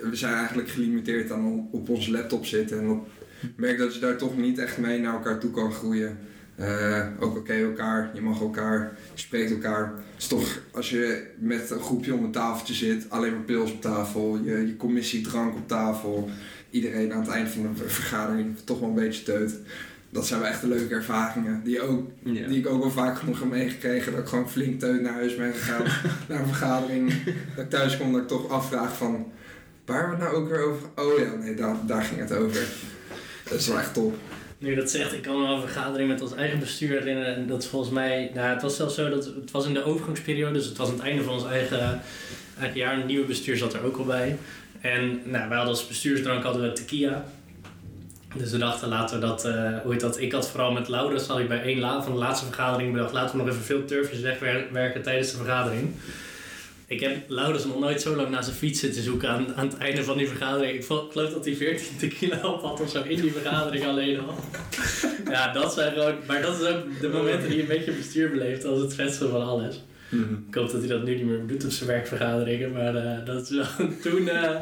We 0.03 0.17
zijn 0.17 0.35
eigenlijk 0.35 0.69
gelimiteerd 0.69 1.31
aan 1.31 1.69
op 1.71 1.89
onze 1.89 2.11
laptop 2.11 2.47
zitten. 2.47 2.79
En 2.79 3.03
ik 3.43 3.53
merk 3.57 3.79
dat 3.79 3.95
je 3.95 4.01
daar 4.01 4.17
toch 4.17 4.37
niet 4.37 4.59
echt 4.59 4.79
mee 4.79 5.01
naar 5.01 5.15
elkaar 5.15 5.41
toe 5.41 5.51
kan 5.51 5.73
groeien. 5.73 6.19
Uh, 6.61 7.07
ook 7.19 7.37
oké 7.37 7.53
elkaar, 7.53 8.11
je 8.15 8.21
mag 8.21 8.41
elkaar, 8.41 8.93
je 9.15 9.21
spreekt 9.21 9.51
elkaar. 9.51 9.85
Het 9.85 10.23
is 10.23 10.27
toch, 10.27 10.59
als 10.73 10.91
je 10.91 11.27
met 11.39 11.71
een 11.71 11.81
groepje 11.81 12.15
om 12.15 12.25
een 12.25 12.31
tafeltje 12.31 12.75
zit, 12.75 13.07
alleen 13.09 13.33
maar 13.33 13.43
pils 13.43 13.73
op 13.73 13.81
tafel, 13.81 14.39
je, 14.45 14.67
je 14.67 14.77
commissiedrank 14.77 15.55
op 15.55 15.69
tafel, 15.69 16.31
iedereen 16.71 17.13
aan 17.13 17.21
het 17.21 17.31
eind 17.31 17.49
van 17.49 17.63
de 17.63 17.89
vergadering 17.89 18.57
toch 18.65 18.81
wel 18.81 18.89
een 18.89 18.95
beetje 18.95 19.23
teut. 19.23 19.59
Dat 20.11 20.27
zijn 20.27 20.41
wel 20.41 20.49
echt 20.49 20.61
de 20.61 20.69
leuke 20.69 20.95
ervaringen. 20.95 21.61
Die, 21.65 21.81
ook, 21.81 22.09
die 22.23 22.59
ik 22.59 22.67
ook 22.67 22.83
wel 22.83 22.91
vaak 22.91 23.19
genoeg 23.19 23.41
heb 23.41 23.49
meegekregen. 23.49 24.13
Dat 24.13 24.21
ik 24.21 24.29
gewoon 24.29 24.51
flink 24.51 24.81
teut 24.81 25.03
naar 25.03 25.13
huis 25.13 25.37
ben 25.37 25.53
gegaan. 25.53 25.85
naar 26.29 26.41
een 26.41 26.47
vergadering. 26.47 27.13
Dat 27.55 27.65
ik 27.65 27.71
thuis 27.71 27.97
kom 27.97 28.13
dat 28.13 28.23
ik 28.23 28.29
toch 28.29 28.49
afvraag 28.49 28.97
van... 28.97 29.33
Waar 29.85 30.05
we 30.05 30.17
het 30.17 30.25
nou 30.25 30.37
ook 30.37 30.49
weer 30.49 30.61
over... 30.61 30.89
Oh 30.97 31.19
ja, 31.19 31.35
nee, 31.35 31.55
daar, 31.55 31.77
daar 31.87 32.03
ging 32.03 32.21
het 32.21 32.33
over. 32.33 32.67
Dat 33.45 33.59
is 33.59 33.67
wel 33.67 33.79
echt 33.79 33.95
top. 33.95 34.17
Nu 34.61 34.75
dat 34.75 34.91
zegt, 34.91 35.13
ik 35.13 35.23
kan 35.23 35.41
me 35.41 35.49
een 35.49 35.61
vergadering 35.61 36.09
met 36.09 36.21
ons 36.21 36.35
eigen 36.35 36.59
bestuur 36.59 36.99
herinneren. 36.99 37.35
En 37.35 37.47
dat 37.47 37.67
volgens 37.67 37.93
mij, 37.93 38.31
nou, 38.35 38.49
het 38.49 38.63
was 38.63 38.77
zelfs 38.77 38.95
zo 38.95 39.11
dat 39.11 39.25
het 39.25 39.51
was 39.51 39.67
in 39.67 39.75
de 39.75 39.85
overgangsperiode, 39.85 40.53
dus 40.53 40.67
het 40.67 40.77
was 40.77 40.89
aan 40.89 40.95
het 40.95 41.03
einde 41.03 41.23
van 41.23 41.35
ons 41.35 41.47
eigen, 41.47 42.01
eigen 42.59 42.79
jaar. 42.79 42.99
Een 42.99 43.07
nieuwe 43.07 43.27
bestuur 43.27 43.57
zat 43.57 43.75
er 43.75 43.85
ook 43.85 43.97
al 43.97 44.05
bij. 44.05 44.39
En 44.81 45.09
nou, 45.25 45.49
wij 45.49 45.57
hadden 45.57 45.75
als 45.75 45.87
bestuursdrank 45.87 46.43
hadden 46.43 46.63
we 46.63 46.73
tequila. 46.73 47.25
Dus 48.35 48.51
we 48.51 48.59
dachten, 48.59 48.89
laten 48.89 49.21
we 49.21 49.27
dat, 49.27 49.47
uh, 49.47 49.79
hoe 49.83 49.97
dat, 49.97 50.21
ik 50.21 50.33
had 50.33 50.51
vooral 50.51 50.73
met 50.73 50.89
Laurens, 50.89 51.27
had 51.27 51.39
ik 51.39 51.49
bij 51.49 51.63
één 51.63 51.79
la 51.79 52.03
van 52.03 52.13
de 52.13 52.19
laatste 52.19 52.47
vergadering 52.47 52.93
bedacht, 52.93 53.13
laten 53.13 53.37
we 53.37 53.43
nog 53.43 53.53
even 53.53 53.65
veel 53.65 53.85
turfjes 53.85 54.21
wegwerken 54.21 55.03
tijdens 55.03 55.31
de 55.31 55.37
vergadering. 55.37 55.95
Ik 56.91 57.01
heb 57.01 57.29
Laurens 57.29 57.65
nog 57.65 57.79
nooit 57.79 58.01
zo 58.01 58.17
lang 58.17 58.31
naar 58.31 58.45
zijn 58.45 58.57
fiets 58.57 58.81
zitten 58.81 59.03
zoeken 59.03 59.29
aan, 59.29 59.55
aan 59.55 59.67
het 59.67 59.77
einde 59.77 60.05
van 60.05 60.19
die 60.19 60.29
vergadering. 60.29 60.79
Ik 60.79 60.85
geloof 60.85 61.33
dat 61.33 61.45
hij 61.45 61.55
14 61.55 61.97
tequila 61.99 62.47
op 62.47 62.63
had 62.63 62.81
of 62.81 62.91
zo 62.91 63.03
in 63.03 63.21
die 63.21 63.33
vergadering 63.33 63.85
alleen 63.85 64.21
al. 64.21 64.35
Ja, 65.31 65.53
dat 65.53 65.73
zijn 65.73 65.93
gewoon... 65.93 66.15
Maar 66.27 66.43
dat 66.43 66.61
is 66.61 66.67
ook 66.67 67.01
de 67.01 67.09
momenten 67.09 67.49
die 67.49 67.57
je 67.57 67.63
een 67.63 67.69
beetje 67.69 67.93
bestuur 67.93 68.31
beleeft 68.31 68.65
als 68.65 68.81
het 68.81 68.95
vetste 68.95 69.29
van 69.29 69.43
alles. 69.43 69.83
Mm 70.09 70.23
-hmm. 70.23 70.45
Ik 70.49 70.55
hoop 70.55 70.71
dat 70.71 70.81
hij 70.81 70.89
dat 70.89 71.05
nu 71.05 71.15
niet 71.15 71.25
meer 71.25 71.47
doet 71.47 71.65
op 71.65 71.71
zijn 71.71 71.89
werkvergaderingen. 71.89 72.73
Maar 72.73 72.95
uh, 72.95 73.27
dat 73.27 73.43
is 73.43 73.51
wel 73.51 73.89
toen... 74.03 74.23
Uh, 74.23 74.57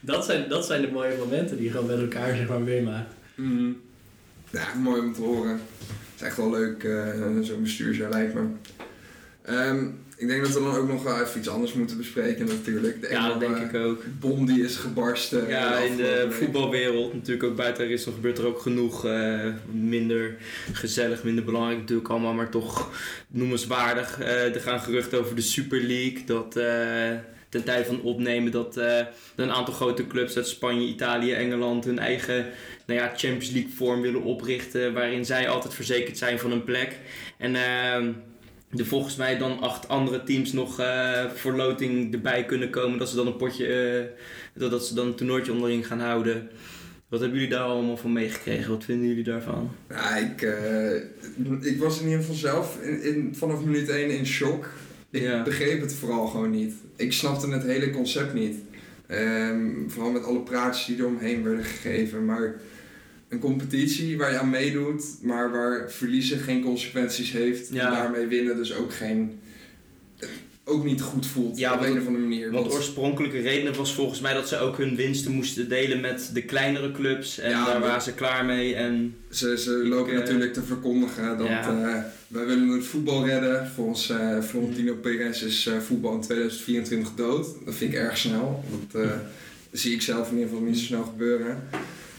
dat, 0.00 0.24
zijn, 0.24 0.48
dat 0.48 0.66
zijn 0.66 0.80
de 0.80 0.90
mooie 0.90 1.16
momenten 1.18 1.56
die 1.56 1.64
je 1.64 1.70
gewoon 1.70 1.86
met 1.86 2.00
elkaar 2.00 2.36
zeg 2.36 2.48
maar 2.48 2.60
meemaakt. 2.60 3.14
Mm 3.34 3.56
-hmm. 3.56 3.80
Ja, 4.50 4.74
mooi 4.74 5.00
om 5.00 5.12
te 5.12 5.20
horen. 5.20 5.52
Het 5.52 5.60
is 6.16 6.22
echt 6.22 6.36
wel 6.36 6.50
leuk, 6.50 6.82
uh, 6.82 7.42
zo'n 7.42 7.62
bestuursjaar 7.62 8.10
lijkt 8.10 8.34
me. 8.34 8.46
Um, 9.48 10.06
ik 10.18 10.28
denk 10.28 10.42
dat 10.42 10.52
we 10.52 10.60
dan 10.60 10.76
ook 10.76 10.88
nog 10.88 11.02
wel 11.02 11.20
even 11.20 11.38
iets 11.38 11.48
anders 11.48 11.72
moeten 11.72 11.96
bespreken 11.96 12.46
natuurlijk. 12.46 13.00
De 13.00 13.08
ja, 13.10 13.28
dat 13.28 13.40
denk 13.40 13.56
ik 13.56 13.74
ook. 13.74 14.02
bom 14.20 14.46
die 14.46 14.64
is 14.64 14.76
gebarsten. 14.76 15.48
Ja, 15.48 15.78
in 15.78 15.96
de 15.96 16.26
voetbalwereld, 16.30 17.14
natuurlijk 17.14 17.44
ook 17.44 17.56
buiten 17.56 17.86
Rissel 17.86 18.12
gebeurt 18.12 18.38
er 18.38 18.46
ook 18.46 18.60
genoeg. 18.60 19.06
Uh, 19.06 19.46
minder 19.70 20.36
gezellig, 20.72 21.24
minder 21.24 21.44
belangrijk 21.44 21.78
natuurlijk 21.78 22.08
allemaal, 22.08 22.32
maar 22.32 22.50
toch 22.50 22.90
noemenswaardig. 23.28 24.20
Uh, 24.20 24.54
er 24.54 24.60
gaan 24.60 24.80
geruchten 24.80 25.20
over 25.20 25.34
de 25.34 25.42
Super 25.42 25.80
League, 25.80 26.24
dat... 26.24 26.56
Uh, 26.56 26.64
ten 27.48 27.64
tijde 27.64 27.84
van 27.84 28.02
opnemen 28.02 28.52
dat 28.52 28.76
een 29.36 29.50
aantal 29.50 29.74
grote 29.74 30.06
clubs 30.06 30.36
uit 30.36 30.48
Spanje, 30.48 30.86
Italië, 30.86 31.32
Engeland 31.32 31.84
hun 31.84 31.98
eigen 31.98 32.46
nou 32.86 33.00
ja, 33.00 33.06
Champions 33.06 33.50
League 33.50 33.70
vorm 33.76 34.00
willen 34.00 34.22
oprichten. 34.22 34.92
Waarin 34.92 35.24
zij 35.24 35.48
altijd 35.48 35.74
verzekerd 35.74 36.18
zijn 36.18 36.38
van 36.38 36.52
een 36.52 36.64
plek. 36.64 36.96
En 37.36 37.54
uh, 37.54 38.08
er 38.76 38.86
volgens 38.86 39.16
mij 39.16 39.38
dan 39.38 39.60
acht 39.60 39.88
andere 39.88 40.22
teams 40.22 40.52
nog 40.52 40.80
uh, 40.80 41.30
voor 41.30 41.56
loting 41.56 42.12
erbij 42.12 42.44
kunnen 42.44 42.70
komen. 42.70 42.98
Dat 42.98 43.08
ze 43.08 43.16
dan 43.16 43.26
een 43.26 43.36
potje, 43.36 43.66
uh, 44.54 44.60
dat, 44.60 44.70
dat 44.70 44.86
ze 44.86 44.94
dan 44.94 45.06
een 45.06 45.14
toernooitje 45.14 45.52
onderin 45.52 45.84
gaan 45.84 46.00
houden. 46.00 46.48
Wat 47.08 47.20
hebben 47.20 47.38
jullie 47.38 47.54
daar 47.54 47.64
allemaal 47.64 47.96
van 47.96 48.12
meegekregen? 48.12 48.70
Wat 48.70 48.84
vinden 48.84 49.08
jullie 49.08 49.24
daarvan? 49.24 49.70
Ik, 50.30 50.42
uh, 50.42 50.94
ik 51.60 51.78
was 51.78 51.98
in 51.98 52.04
ieder 52.04 52.20
geval 52.20 52.34
zelf 52.34 52.82
in, 52.82 53.02
in, 53.02 53.34
vanaf 53.34 53.64
minuut 53.64 53.88
1 53.88 54.10
in 54.10 54.26
shock. 54.26 54.70
Ik 55.10 55.22
ja. 55.22 55.42
begreep 55.42 55.80
het 55.80 55.94
vooral 55.94 56.26
gewoon 56.26 56.50
niet. 56.50 56.74
Ik 56.96 57.12
snapte 57.12 57.50
het 57.50 57.62
hele 57.62 57.90
concept 57.90 58.34
niet. 58.34 58.56
Um, 59.10 59.90
vooral 59.90 60.10
met 60.10 60.24
alle 60.24 60.40
praatjes 60.40 60.86
die 60.86 60.96
eromheen 60.96 61.42
werden 61.42 61.64
gegeven. 61.64 62.24
Maar 62.24 62.60
een 63.28 63.38
competitie 63.38 64.18
waar 64.18 64.32
je 64.32 64.38
aan 64.38 64.50
meedoet, 64.50 65.04
maar 65.22 65.50
waar 65.50 65.90
verliezen 65.90 66.38
geen 66.38 66.62
consequenties 66.62 67.32
heeft. 67.32 67.68
Ja. 67.72 67.86
En 67.86 67.92
daarmee 67.92 68.26
winnen 68.26 68.56
dus 68.56 68.74
ook 68.74 68.94
geen. 68.94 69.40
Ook 70.64 70.84
niet 70.84 71.00
goed 71.00 71.26
voelt 71.26 71.58
ja, 71.58 71.74
op 71.74 71.80
een 71.80 71.98
of 71.98 72.06
andere 72.06 72.24
manier. 72.24 72.50
Want 72.50 72.72
oorspronkelijke 72.72 73.40
reden 73.40 73.76
was 73.76 73.94
volgens 73.94 74.20
mij 74.20 74.34
dat 74.34 74.48
ze 74.48 74.58
ook 74.58 74.76
hun 74.76 74.96
winsten 74.96 75.32
moesten 75.32 75.68
delen 75.68 76.00
met 76.00 76.30
de 76.32 76.42
kleinere 76.42 76.92
clubs. 76.92 77.38
En 77.38 77.50
ja, 77.50 77.64
daar 77.64 77.80
waren 77.80 78.02
ze 78.02 78.14
klaar 78.14 78.44
mee. 78.44 78.74
En 78.74 79.14
ze, 79.30 79.58
ze 79.58 79.70
lopen 79.70 80.12
ik, 80.12 80.18
natuurlijk 80.18 80.52
te 80.52 80.62
verkondigen 80.62 81.38
dat 81.38 81.46
uh, 81.46 82.02
wij 82.28 82.46
willen 82.46 82.68
het 82.68 82.84
voetbal 82.84 83.26
redden. 83.26 83.70
Volgens 83.74 84.10
uh, 84.10 84.42
Florentino 84.42 84.94
Perez 84.94 85.42
is 85.42 85.70
voetbal 85.86 86.14
in 86.14 86.20
2024 86.20 87.14
dood. 87.14 87.46
Dat 87.64 87.74
vind 87.74 87.92
ik 87.92 87.98
erg 87.98 88.18
snel. 88.18 88.64
Dat 88.90 89.10
zie 89.72 89.94
ik 89.94 90.02
zelf 90.02 90.30
in 90.30 90.34
ieder 90.34 90.48
geval 90.48 90.64
niet 90.64 90.78
zo 90.78 90.84
snel 90.84 91.04
gebeuren. 91.04 91.68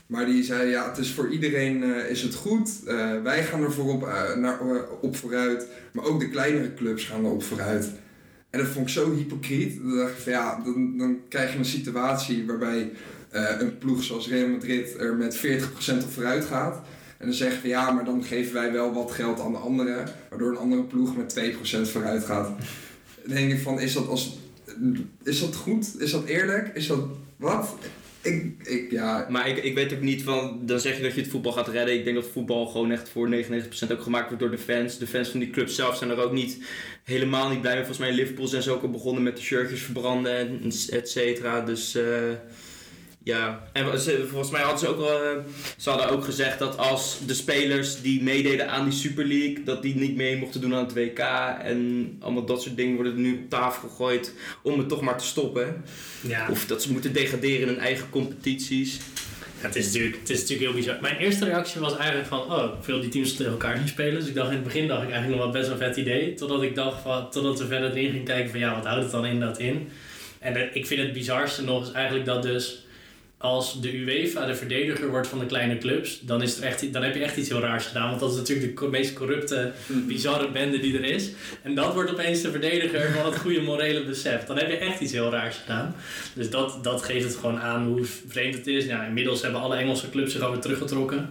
Maar 0.10 0.26
die 0.26 0.44
zei, 0.44 0.70
ja, 0.70 0.90
het 0.90 0.98
is 0.98 1.12
voor 1.12 1.30
iedereen 1.30 1.84
uh, 1.84 2.10
is 2.10 2.22
het 2.22 2.36
goed. 2.36 2.72
Uh, 2.88 3.22
wij 3.22 3.44
gaan 3.44 3.64
er 3.64 3.72
voorop, 3.72 4.04
uh, 4.04 4.36
naar, 4.36 4.60
op 5.02 5.16
vooruit. 5.16 5.68
Maar 5.92 6.06
ook 6.06 6.20
de 6.20 6.30
kleinere 6.30 6.74
clubs 6.74 7.06
gaan 7.06 7.26
er 7.26 7.32
op 7.32 7.44
vooruit. 7.44 7.92
En 8.50 8.60
dat 8.60 8.68
vond 8.68 8.88
ik 8.88 8.94
zo 8.94 9.16
hypocriet. 9.16 9.78
Dan 9.78 9.98
dacht 9.98 10.12
ik 10.12 10.18
van 10.18 10.32
ja, 10.32 10.62
dan, 10.64 10.98
dan 10.98 11.20
krijg 11.28 11.52
je 11.52 11.58
een 11.58 11.66
situatie 11.66 12.46
waarbij 12.46 12.92
een 13.32 13.78
ploeg 13.78 14.04
zoals 14.04 14.28
Real 14.28 14.48
Madrid 14.48 14.96
er 15.00 15.16
met 15.16 15.38
40% 15.38 15.42
op 16.04 16.12
vooruit 16.12 16.46
gaat. 16.46 16.82
En 17.18 17.26
dan 17.26 17.36
zeggen 17.36 17.62
we 17.62 17.68
ja, 17.68 17.92
maar 17.92 18.06
dan 18.06 18.24
geven 18.24 18.54
wij 18.54 18.72
wel 18.72 18.94
wat 18.94 19.12
geld 19.12 19.40
aan 19.40 19.52
de 19.52 19.58
anderen. 19.58 20.10
Waardoor 20.30 20.52
een 20.52 20.58
andere 20.58 20.84
ploeg 20.84 21.18
met 21.18 21.40
2% 21.88 21.92
vooruit 21.92 22.24
gaat. 22.24 22.48
Dan 23.26 23.36
denk 23.36 23.52
ik 23.52 23.60
van, 23.60 23.80
is 23.80 23.94
dat, 23.94 24.08
als, 24.08 24.40
is 25.24 25.40
dat 25.40 25.56
goed? 25.56 26.02
Is 26.02 26.12
dat 26.12 26.26
eerlijk? 26.26 26.72
Is 26.74 26.88
dat 26.88 27.04
wat? 27.36 27.76
Ik, 28.22 28.68
ik, 28.68 28.92
ja, 28.92 29.28
Maar 29.30 29.48
ik, 29.48 29.58
ik 29.58 29.76
weet 29.76 29.94
ook 29.94 30.02
niet 30.02 30.24
van, 30.24 30.60
dan 30.66 30.80
zeg 30.80 30.96
je 30.98 31.04
dat 31.04 31.14
je 31.14 31.22
het 31.22 31.30
voetbal 31.30 31.52
gaat 31.52 31.68
redden. 31.68 31.96
Ik 31.96 32.04
denk 32.04 32.16
dat 32.16 32.28
voetbal 32.28 32.66
gewoon 32.66 32.92
echt 32.92 33.10
voor 33.10 33.30
99% 33.30 33.92
ook 33.92 34.02
gemaakt 34.02 34.28
wordt 34.28 34.40
door 34.40 34.52
de 34.52 34.58
fans. 34.58 34.98
De 34.98 35.08
fans 35.08 35.30
van 35.30 35.40
die 35.40 35.50
club 35.50 35.70
zelf 35.70 35.98
zijn 35.98 36.10
er 36.10 36.24
ook 36.24 36.32
niet 36.32 36.64
helemaal 37.04 37.50
niet 37.50 37.62
blij 37.62 37.74
mee. 37.74 37.86
Volgens 37.86 38.00
mij 38.00 38.10
in 38.10 38.22
Liverpool 38.22 38.48
zijn 38.48 38.64
ze 38.64 38.72
ook 38.72 38.82
al 38.82 38.90
begonnen 38.90 39.24
met 39.24 39.38
de 39.38 39.44
shirtjes 39.44 39.82
verbranden 39.82 40.38
en 40.38 40.72
et 40.90 41.10
cetera. 41.10 41.62
Dus 41.62 41.96
eh, 41.96 42.04
ja, 43.30 43.64
en 43.72 44.00
ze, 44.00 44.26
volgens 44.30 44.52
mij 44.52 44.62
hadden 44.62 44.80
ze 44.80 44.88
ook 44.88 45.00
al, 45.00 45.24
eh, 45.24 45.38
ze 45.78 45.90
hadden 45.90 46.10
ook 46.10 46.24
gezegd 46.24 46.60
dat 46.60 46.78
als 46.78 47.18
de 47.26 47.34
spelers 47.34 48.02
die 48.02 48.24
meededen 48.24 48.70
aan 48.70 48.90
die 48.90 49.00
Super 49.00 49.26
League, 49.26 49.64
dat 49.64 49.82
die 49.82 49.96
niet 49.96 50.16
mee 50.16 50.38
mochten 50.38 50.62
doen 50.62 50.76
aan 50.76 50.84
het 50.84 50.94
WK 50.94 51.20
en 51.64 52.10
allemaal 52.20 52.46
dat 52.46 52.62
soort 52.62 52.76
dingen 52.76 52.96
worden 52.96 53.22
nu 53.22 53.34
op 53.34 53.50
tafel 53.50 53.90
gegooid 53.90 54.34
om 54.62 54.78
het 54.80 54.90
toch 54.90 55.02
maar 55.02 55.18
te 55.18 55.26
stoppen. 55.26 55.84
Ja, 56.22 56.48
Of 56.50 56.66
dat 56.66 56.82
ze 56.82 56.92
moeten 56.92 57.14
degraderen 57.14 57.62
in 57.62 57.68
hun 57.68 57.80
eigen 57.80 58.10
competities. 58.10 59.00
Ja, 59.62 59.66
het, 59.66 59.76
is 59.76 59.86
natuurlijk, 59.86 60.18
het 60.20 60.30
is 60.30 60.40
natuurlijk 60.40 60.70
heel 60.70 60.80
bizar. 60.80 60.98
Mijn 61.02 61.18
eerste 61.18 61.46
reactie 61.46 61.82
was 61.82 61.98
eigenlijk 61.98 62.28
van, 62.28 62.40
oh, 62.40 62.72
veel 62.82 63.02
die 63.02 63.10
teams 63.10 63.36
tegen 63.36 63.52
elkaar 63.52 63.78
zien 63.78 63.88
spelen. 63.88 64.20
Dus 64.20 64.28
ik 64.28 64.36
dacht 64.36 64.50
in 64.50 64.56
het 64.56 64.64
begin 64.64 64.88
dacht 64.88 65.04
ik 65.04 65.10
eigenlijk 65.10 65.42
nog 65.42 65.52
wel 65.52 65.62
best 65.62 65.68
wel 65.70 65.88
vet 65.88 65.98
idee. 65.98 66.34
Totdat 66.34 66.64
ik 66.64 66.76
dacht 66.76 67.02
van, 67.02 67.30
totdat 67.30 67.60
we 67.60 67.68
verder 67.68 67.92
erin 67.92 68.10
gingen 68.10 68.26
kijken 68.26 68.50
van, 68.50 68.60
ja, 68.60 68.76
wat 68.76 68.86
houdt 68.86 69.04
het 69.04 69.12
dan 69.12 69.26
inderdaad 69.26 69.60
in? 69.60 69.90
En 70.40 70.70
ik 70.74 70.88
vind 70.88 71.02
het 71.02 71.14
bizarste 71.14 71.64
nog 71.64 71.88
is 71.88 71.92
eigenlijk 71.92 72.26
dat 72.26 72.44
dus 72.44 72.84
als 73.42 73.82
de 73.82 73.98
UEFA 73.98 74.46
de 74.46 74.56
verdediger 74.56 75.10
wordt 75.10 75.28
van 75.28 75.40
de 75.40 75.46
kleine 75.46 75.78
clubs, 75.78 76.20
dan, 76.22 76.42
is 76.42 76.58
er 76.58 76.64
echt, 76.64 76.94
dan 76.94 77.04
heb 77.04 77.16
je 77.16 77.24
echt 77.24 77.38
iets 77.38 77.50
heel 77.50 77.60
raars 77.60 77.86
gedaan. 77.86 78.08
Want 78.08 78.20
dat 78.20 78.32
is 78.32 78.38
natuurlijk 78.38 78.80
de 78.80 78.88
meest 78.88 79.14
corrupte, 79.14 79.72
bizarre 79.88 80.52
bende 80.52 80.80
die 80.80 80.98
er 80.98 81.04
is. 81.04 81.30
En 81.62 81.76
dat 81.76 81.94
wordt 81.94 82.12
opeens 82.12 82.42
de 82.42 82.52
verdediger 82.52 83.12
van 83.12 83.26
het 83.26 83.40
goede 83.40 83.62
morele 83.62 84.04
besef. 84.04 84.46
Dan 84.46 84.58
heb 84.58 84.70
je 84.70 84.78
echt 84.78 85.00
iets 85.00 85.12
heel 85.12 85.32
raars 85.32 85.56
gedaan. 85.56 85.96
Dus 86.34 86.50
dat, 86.50 86.84
dat 86.84 87.04
geeft 87.04 87.26
het 87.26 87.36
gewoon 87.36 87.60
aan 87.60 87.86
hoe 87.86 88.06
vreemd 88.28 88.56
het 88.56 88.68
is. 88.68 88.86
Ja, 88.86 89.06
inmiddels 89.06 89.42
hebben 89.42 89.62
alle 89.62 89.76
Engelse 89.76 90.10
clubs 90.10 90.32
zich 90.32 90.42
alweer 90.42 90.62
teruggetrokken. 90.62 91.30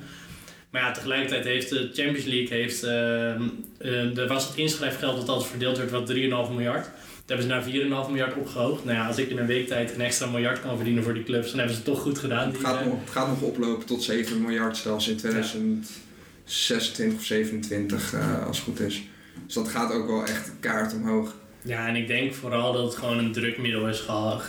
Maar 0.71 0.83
ja, 0.83 0.93
tegelijkertijd 0.93 1.45
heeft 1.45 1.69
de 1.69 1.91
Champions 1.95 2.25
League, 2.25 2.59
heeft, 2.59 2.83
ehm, 2.83 3.43
eh, 3.79 4.19
er 4.19 4.27
was 4.27 4.49
het 4.49 4.57
inschrijfgeld 4.57 5.17
dat 5.17 5.29
altijd 5.29 5.51
verdeeld 5.51 5.79
werd, 5.79 5.91
wat 5.91 6.07
3,5 6.07 6.51
miljard. 6.51 6.91
Hebben 7.29 7.47
ze 7.47 7.53
naar 7.53 7.63
4,5 8.07 8.09
miljard 8.09 8.37
opgehoogd. 8.37 8.85
Nou 8.85 8.97
ja, 8.97 9.07
als 9.07 9.19
ik 9.19 9.31
in 9.31 9.39
een 9.39 9.47
week 9.47 9.67
tijd 9.67 9.95
een 9.95 10.01
extra 10.01 10.27
miljard 10.27 10.61
kan 10.61 10.77
verdienen 10.77 11.03
voor 11.03 11.15
die 11.15 11.23
clubs, 11.23 11.49
dan 11.49 11.59
hebben 11.59 11.77
ze 11.77 11.83
het 11.83 11.91
toch 11.91 12.01
goed 12.03 12.19
gedaan. 12.19 12.49
het 12.49 12.59
gaat, 12.59 12.81
eh, 12.81 12.87
nog, 12.87 13.01
het 13.01 13.11
gaat 13.11 13.29
nog 13.29 13.41
oplopen 13.41 13.87
tot 13.87 14.03
7 14.03 14.43
miljard 14.43 14.77
zelfs 14.77 15.09
in 15.09 15.17
2026 15.17 17.19
of 17.19 17.25
27 17.25 18.15
eh, 18.15 18.47
als 18.47 18.57
het 18.57 18.67
goed 18.67 18.81
is. 18.81 19.03
Dus 19.45 19.55
dat 19.55 19.69
gaat 19.69 19.93
ook 19.93 20.07
wel 20.07 20.27
echt 20.27 20.53
kaart 20.61 20.95
omhoog. 20.95 21.35
Ja, 21.63 21.89
en 21.89 21.97
ik 21.97 22.07
denk 22.07 22.35
vooral 22.35 22.73
dat 22.73 22.85
het 22.85 22.95
gewoon 22.95 23.19
een 23.19 23.33
drukmiddel 23.33 23.89
is 23.89 24.07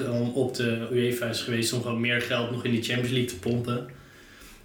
om 0.09 0.29
op 0.29 0.55
de 0.55 0.87
UEFA 0.91 1.25
is 1.25 1.41
geweest 1.41 1.73
om 1.73 1.81
gewoon 1.81 2.01
meer 2.01 2.21
geld 2.21 2.51
nog 2.51 2.65
in 2.65 2.71
die 2.71 2.83
Champions 2.83 3.11
League 3.11 3.29
te 3.29 3.39
pompen. 3.39 3.89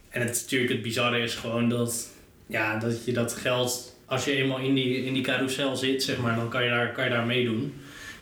En 0.08 0.20
het, 0.20 0.40
natuurlijk 0.42 0.72
het 0.72 0.82
bizarre 0.82 1.18
is 1.18 1.34
gewoon 1.34 1.68
dat, 1.68 2.08
ja, 2.46 2.78
dat 2.78 3.04
je 3.04 3.12
dat 3.12 3.32
geld, 3.32 3.96
als 4.06 4.24
je 4.24 4.32
eenmaal 4.32 4.58
in 4.58 4.74
die, 4.74 5.04
in 5.04 5.14
die 5.14 5.22
carousel 5.22 5.76
zit, 5.76 6.02
zeg 6.02 6.18
maar, 6.18 6.36
dan 6.36 6.48
kan 6.48 6.64
je, 6.64 6.70
daar, 6.70 6.92
kan 6.92 7.04
je 7.04 7.10
daar 7.10 7.26
meedoen. 7.26 7.72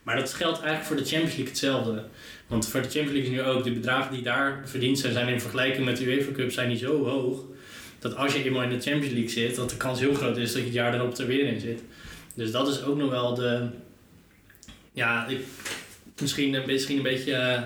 Maar 0.02 0.16
dat 0.16 0.34
geldt 0.34 0.56
eigenlijk 0.60 0.86
voor 0.86 0.96
de 0.96 1.04
Champions 1.04 1.30
League 1.34 1.48
hetzelfde. 1.48 2.02
Want 2.46 2.68
voor 2.68 2.82
de 2.82 2.88
Champions 2.90 3.12
League 3.12 3.30
is 3.32 3.36
nu 3.36 3.42
ook, 3.42 3.64
de 3.64 3.72
bedragen 3.72 4.12
die 4.12 4.22
daar 4.22 4.62
verdiend 4.64 4.98
zijn, 4.98 5.12
zijn 5.12 5.28
in 5.28 5.40
vergelijking 5.40 5.84
met 5.84 5.96
de 5.96 6.04
UEFA 6.04 6.32
Cup 6.32 6.52
zijn 6.52 6.68
niet 6.68 6.78
zo 6.78 7.04
hoog. 7.04 7.40
Dat 7.98 8.16
als 8.16 8.32
je 8.34 8.44
eenmaal 8.44 8.62
in 8.62 8.68
de 8.68 8.80
Champions 8.80 9.12
League 9.12 9.28
zit, 9.28 9.56
dat 9.56 9.70
de 9.70 9.76
kans 9.76 10.00
heel 10.00 10.14
groot 10.14 10.36
is 10.36 10.48
dat 10.52 10.58
je 10.60 10.64
het 10.66 10.74
jaar 10.74 10.92
daarop 10.92 11.18
er 11.18 11.26
weer 11.26 11.46
in 11.46 11.60
zit. 11.60 11.82
Dus 12.34 12.50
dat 12.50 12.68
is 12.68 12.82
ook 12.82 12.96
nog 12.96 13.10
wel 13.10 13.34
de, 13.34 13.66
ja, 14.92 15.26
ik, 15.26 15.38
misschien, 16.20 16.54
een- 16.54 16.66
misschien 16.66 16.96
een 16.96 17.02
beetje, 17.02 17.32
eh, 17.34 17.52
een 17.54 17.60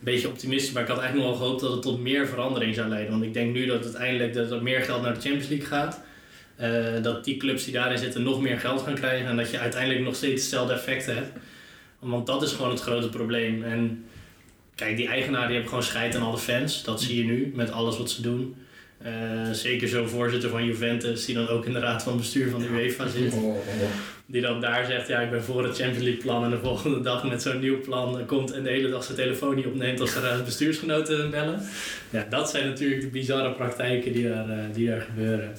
beetje 0.00 0.28
optimistisch, 0.28 0.72
maar 0.72 0.82
ik 0.82 0.88
had 0.88 0.98
eigenlijk 0.98 1.28
nog 1.28 1.38
wel 1.38 1.46
gehoopt 1.46 1.62
dat 1.62 1.72
het 1.72 1.82
tot 1.82 2.00
meer 2.00 2.26
verandering 2.26 2.74
zou 2.74 2.88
leiden. 2.88 3.10
Want 3.10 3.22
ik 3.22 3.34
denk 3.34 3.52
nu 3.54 3.66
dat 3.66 3.82
uiteindelijk 3.84 4.34
dat 4.34 4.50
er 4.50 4.62
meer 4.62 4.80
geld 4.80 5.02
naar 5.02 5.14
de 5.14 5.20
Champions 5.20 5.48
League 5.48 5.66
gaat. 5.66 6.00
Eh, 6.56 7.02
dat 7.02 7.24
die 7.24 7.36
clubs 7.36 7.64
die 7.64 7.72
daarin 7.72 7.98
zitten 7.98 8.22
nog 8.22 8.40
meer 8.40 8.58
geld 8.60 8.82
gaan 8.82 8.94
krijgen 8.94 9.26
en 9.28 9.36
dat 9.36 9.50
je 9.50 9.58
uiteindelijk 9.58 10.04
nog 10.04 10.14
steeds 10.16 10.42
hetzelfde 10.42 10.72
effect 10.74 11.06
hebt. 11.06 11.28
Want 12.10 12.26
dat 12.26 12.42
is 12.42 12.52
gewoon 12.52 12.70
het 12.70 12.80
grote 12.80 13.08
probleem. 13.08 13.62
En 13.62 14.04
kijk, 14.74 14.96
die 14.96 15.08
eigenaren 15.08 15.46
die 15.46 15.54
hebben 15.54 15.68
gewoon 15.68 15.88
scheid 15.88 16.16
aan 16.16 16.22
alle 16.22 16.38
fans. 16.38 16.84
Dat 16.84 17.02
zie 17.02 17.16
je 17.16 17.24
nu 17.24 17.52
met 17.54 17.70
alles 17.70 17.98
wat 17.98 18.10
ze 18.10 18.22
doen. 18.22 18.56
Eh, 18.98 19.12
zeker 19.52 19.88
zo'n 19.88 20.08
voorzitter 20.08 20.50
van 20.50 20.64
Juventus, 20.64 21.24
die 21.24 21.34
dan 21.34 21.48
ook 21.48 21.66
in 21.66 21.72
de 21.72 21.78
raad 21.78 22.02
van 22.02 22.16
bestuur 22.16 22.50
van 22.50 22.60
de 22.60 22.68
UEFA 22.68 23.08
zit. 23.08 23.34
Die 24.26 24.40
dan 24.40 24.60
daar 24.60 24.86
zegt, 24.86 25.08
ja, 25.08 25.20
ik 25.20 25.30
ben 25.30 25.42
voor 25.42 25.64
het 25.64 25.76
Champions 25.76 26.04
League 26.04 26.22
plan. 26.22 26.44
En 26.44 26.50
de 26.50 26.58
volgende 26.58 27.00
dag 27.00 27.24
met 27.24 27.42
zo'n 27.42 27.60
nieuw 27.60 27.80
plan 27.80 28.26
komt 28.26 28.52
en 28.52 28.62
de 28.62 28.70
hele 28.70 28.90
dag 28.90 29.04
zijn 29.04 29.16
telefoon 29.16 29.54
niet 29.54 29.66
opneemt 29.66 30.00
als 30.00 30.14
er 30.14 30.42
bestuursgenoten 30.44 31.30
bellen. 31.30 31.62
Ja, 32.10 32.26
dat 32.30 32.50
zijn 32.50 32.66
natuurlijk 32.66 33.00
de 33.00 33.06
bizarre 33.06 33.52
praktijken 33.52 34.12
die 34.12 34.28
daar, 34.28 34.48
eh, 34.48 34.58
die 34.72 34.88
daar 34.88 35.00
gebeuren. 35.00 35.56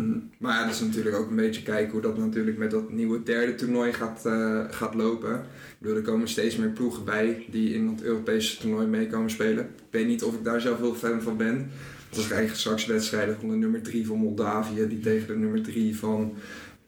Mm. 0.00 0.30
Maar 0.38 0.54
ja, 0.54 0.64
dat 0.64 0.74
is 0.74 0.80
natuurlijk 0.80 1.16
ook 1.16 1.30
een 1.30 1.36
beetje 1.36 1.62
kijken 1.62 1.92
hoe 1.92 2.00
dat 2.00 2.18
natuurlijk 2.18 2.58
met 2.58 2.70
dat 2.70 2.92
nieuwe 2.92 3.22
derde 3.22 3.54
toernooi 3.54 3.92
gaat, 3.92 4.26
eh, 4.26 4.64
gaat 4.70 4.94
lopen. 4.94 5.42
Er 5.82 6.02
komen 6.02 6.28
steeds 6.28 6.56
meer 6.56 6.68
ploegen 6.68 7.04
bij 7.04 7.46
die 7.50 7.74
in 7.74 7.88
het 7.88 8.02
Europese 8.02 8.58
toernooi 8.58 8.86
mee 8.86 9.06
komen 9.06 9.30
spelen. 9.30 9.64
Ik 9.64 9.90
weet 9.90 10.06
niet 10.06 10.22
of 10.22 10.34
ik 10.34 10.44
daar 10.44 10.60
zelf 10.60 10.78
heel 10.78 10.94
fan 10.94 11.22
van 11.22 11.36
ben. 11.36 11.70
Als 12.08 12.24
ik 12.24 12.30
eigenlijk 12.30 12.60
straks 12.60 12.86
wedstrijden 12.86 13.36
van 13.40 13.48
de 13.48 13.56
nummer 13.56 13.82
3 13.82 14.06
van 14.06 14.16
Moldavië 14.16 14.88
die 14.88 15.00
tegen 15.00 15.26
de 15.26 15.36
nummer 15.36 15.62
3 15.62 15.96
van 15.96 16.34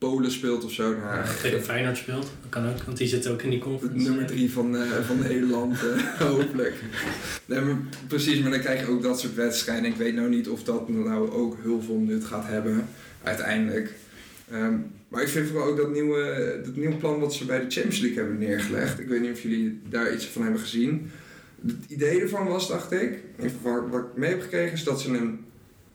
Polen 0.09 0.31
speelt 0.31 0.65
of 0.65 0.73
zo. 0.73 0.91
Nou, 0.91 1.01
Ja, 1.01 1.25
tegen 1.43 1.63
Feyenoord 1.63 1.97
speelt, 1.97 2.23
dat 2.23 2.49
kan 2.49 2.69
ook, 2.69 2.83
want 2.83 2.97
die 2.97 3.07
zit 3.07 3.27
ook 3.27 3.43
in 3.43 3.51
die 3.51 3.59
conference. 3.59 4.09
nummer 4.09 4.27
3 4.27 4.53
van, 4.53 4.77
eh, 4.77 4.91
van 5.07 5.19
Nederland, 5.29 5.75
eh, 5.75 6.21
hopelijk. 6.21 6.75
Nee, 7.47 7.61
maar 7.61 7.77
precies, 8.07 8.41
maar 8.41 8.51
dan 8.51 8.61
krijg 8.61 8.81
je 8.81 8.87
ook 8.87 9.03
dat 9.03 9.21
soort 9.21 9.35
wedstrijden. 9.35 9.91
Ik 9.91 9.97
weet 9.97 10.15
nou 10.15 10.29
niet 10.29 10.49
of 10.49 10.63
dat 10.63 10.89
nou 10.89 11.31
ook 11.31 11.57
heel 11.63 11.83
veel 11.83 11.99
nut 11.99 12.25
gaat 12.25 12.47
hebben, 12.47 12.89
uiteindelijk. 13.23 13.95
Ehm, 14.51 14.75
maar 15.09 15.23
ik 15.23 15.29
vind 15.29 15.49
vooral 15.49 15.69
ook 15.69 15.77
dat 15.77 15.93
nieuwe, 15.93 16.61
dat 16.65 16.77
nieuwe 16.77 16.97
plan 16.97 17.21
wat 17.21 17.35
ze 17.35 17.45
bij 17.45 17.59
de 17.59 17.71
Champions 17.71 18.01
League 18.01 18.19
hebben 18.19 18.39
neergelegd. 18.39 18.99
Ik 18.99 19.09
weet 19.09 19.21
niet 19.21 19.33
of 19.33 19.43
jullie 19.43 19.81
daar 19.89 20.15
iets 20.15 20.27
van 20.27 20.43
hebben 20.43 20.61
gezien. 20.61 21.11
Het 21.67 21.75
idee 21.89 22.21
ervan 22.21 22.47
was, 22.47 22.69
dacht 22.69 22.93
ik, 22.93 23.19
wat, 23.63 23.89
wat 23.91 24.01
ik 24.01 24.17
mee 24.17 24.31
heb 24.31 24.41
gekregen, 24.43 24.73
is 24.73 24.85
dat 24.85 25.01
ze 25.01 25.09
een, 25.09 25.45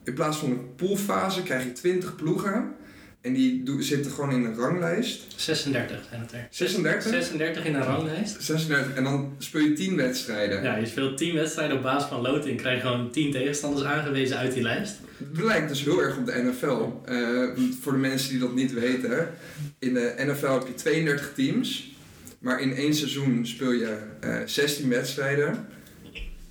in 0.04 0.14
plaats 0.14 0.36
van 0.38 0.50
een 0.50 0.74
poolfase 0.76 1.42
krijg 1.42 1.64
je 1.64 1.72
20 1.72 2.16
ploegen. 2.16 2.76
En 3.20 3.32
die 3.32 3.62
zitten 3.78 4.10
gewoon 4.10 4.30
in 4.32 4.44
een 4.44 4.54
ranglijst. 4.54 5.24
36 5.36 6.00
zijn 6.08 6.20
het 6.20 6.32
er. 6.32 6.46
36? 6.50 7.02
36 7.12 7.64
in 7.64 7.74
een 7.74 7.82
ranglijst. 7.82 8.42
36 8.42 8.94
en 8.94 9.04
dan 9.04 9.34
speel 9.38 9.60
je 9.60 9.72
10 9.72 9.96
wedstrijden. 9.96 10.62
Ja, 10.62 10.76
je 10.76 10.86
speelt 10.86 11.16
10 11.18 11.34
wedstrijden 11.34 11.76
op 11.76 11.82
basis 11.82 12.08
van 12.08 12.20
loting. 12.20 12.60
krijg 12.60 12.82
je 12.82 12.88
gewoon 12.88 13.10
10 13.10 13.30
tegenstanders 13.32 13.86
aangewezen 13.86 14.36
uit 14.36 14.52
die 14.54 14.62
lijst. 14.62 14.96
Het 15.34 15.44
lijkt 15.44 15.68
dus 15.68 15.84
heel 15.84 16.02
erg 16.02 16.16
op 16.16 16.26
de 16.26 16.42
NFL. 16.42 17.10
Eh, 17.12 17.64
voor 17.80 17.92
de 17.92 17.98
mensen 17.98 18.30
die 18.30 18.38
dat 18.38 18.54
niet 18.54 18.72
weten. 18.72 19.28
In 19.78 19.94
de 19.94 20.14
NFL 20.16 20.52
heb 20.52 20.66
je 20.66 20.74
32 20.74 21.32
teams. 21.34 21.92
Maar 22.38 22.60
in 22.60 22.74
één 22.74 22.94
seizoen 22.94 23.46
speel 23.46 23.72
je 23.72 23.96
eh 24.20 24.36
16 24.46 24.88
wedstrijden. 24.88 25.66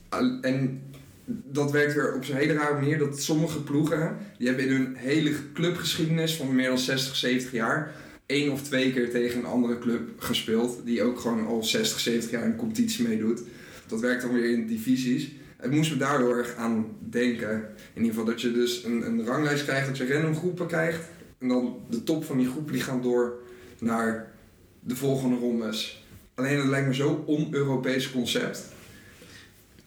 Al- 0.09 0.37
En 0.41 0.81
dat 1.29 1.71
werkt 1.71 1.93
weer 1.93 2.15
op 2.15 2.25
zo'n 2.25 2.35
hele 2.35 2.53
rare 2.53 2.73
manier 2.73 2.97
dat 2.97 3.21
sommige 3.21 3.63
ploegen... 3.63 4.17
die 4.37 4.47
hebben 4.47 4.65
in 4.65 4.71
hun 4.71 4.95
hele 4.95 5.33
clubgeschiedenis 5.53 6.35
van 6.35 6.55
meer 6.55 6.67
dan 6.67 6.77
60, 6.77 7.15
70 7.15 7.51
jaar... 7.51 7.95
één 8.25 8.51
of 8.51 8.61
twee 8.61 8.93
keer 8.93 9.11
tegen 9.11 9.39
een 9.39 9.45
andere 9.45 9.79
club 9.79 10.09
gespeeld... 10.17 10.81
die 10.85 11.03
ook 11.03 11.19
gewoon 11.19 11.47
al 11.47 11.63
60, 11.63 11.99
70 11.99 12.31
jaar 12.31 12.45
in 12.45 12.55
competitie 12.55 13.07
meedoet. 13.07 13.41
Dat 13.87 13.99
werkt 13.99 14.21
dan 14.21 14.33
weer 14.33 14.51
in 14.51 14.67
divisies. 14.67 15.31
Het 15.57 15.71
moest 15.71 15.91
me 15.91 15.97
daar 15.97 16.17
heel 16.17 16.35
erg 16.35 16.55
aan 16.55 16.85
denken. 16.99 17.51
In 17.93 18.01
ieder 18.01 18.09
geval 18.09 18.25
dat 18.25 18.41
je 18.41 18.51
dus 18.51 18.83
een, 18.83 19.05
een 19.05 19.25
ranglijst 19.25 19.63
krijgt, 19.63 19.87
dat 19.87 19.97
je 19.97 20.13
random 20.13 20.35
groepen 20.35 20.67
krijgt. 20.67 21.03
En 21.39 21.47
dan 21.47 21.79
de 21.89 22.03
top 22.03 22.25
van 22.25 22.37
die 22.37 22.49
groepen 22.49 22.73
die 22.73 22.81
gaan 22.81 23.01
door 23.01 23.39
naar 23.79 24.31
de 24.79 24.95
volgende 24.95 25.35
rondes. 25.35 26.05
Alleen 26.35 26.57
het 26.57 26.67
lijkt 26.67 26.87
me 26.87 26.93
zo'n 26.93 27.25
on-Europees 27.25 28.11
concept. 28.11 28.75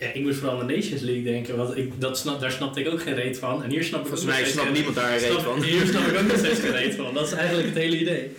Ja, 0.00 0.12
ik 0.12 0.22
moest 0.22 0.38
vooral 0.38 0.60
aan 0.60 0.66
de 0.66 0.74
Nations 0.74 1.00
League 1.00 1.22
denken, 1.22 1.56
want 1.56 1.76
ik, 1.76 2.00
dat 2.00 2.18
snap, 2.18 2.40
daar 2.40 2.50
snapte 2.50 2.80
ik 2.80 2.92
ook 2.92 3.02
geen 3.02 3.14
reet 3.14 3.38
van. 3.38 3.62
En 3.62 3.70
hier 3.70 3.84
snap 3.84 4.00
ik 4.00 4.06
Volgens 4.06 4.28
mij 4.28 4.44
snapt 4.44 4.72
niemand 4.72 4.94
daar 4.94 5.12
een 5.12 5.18
reet 5.18 5.42
van. 5.42 5.62
Hier 5.62 5.86
snap 5.86 6.06
ik 6.06 6.18
ook 6.18 6.26
nog 6.26 6.36
steeds 6.36 6.60
geen 6.60 6.72
reet 6.72 6.94
van. 6.94 7.14
Dat 7.14 7.26
is 7.26 7.32
eigenlijk 7.32 7.68
het 7.68 7.76
hele 7.76 7.98
idee. 7.98 8.30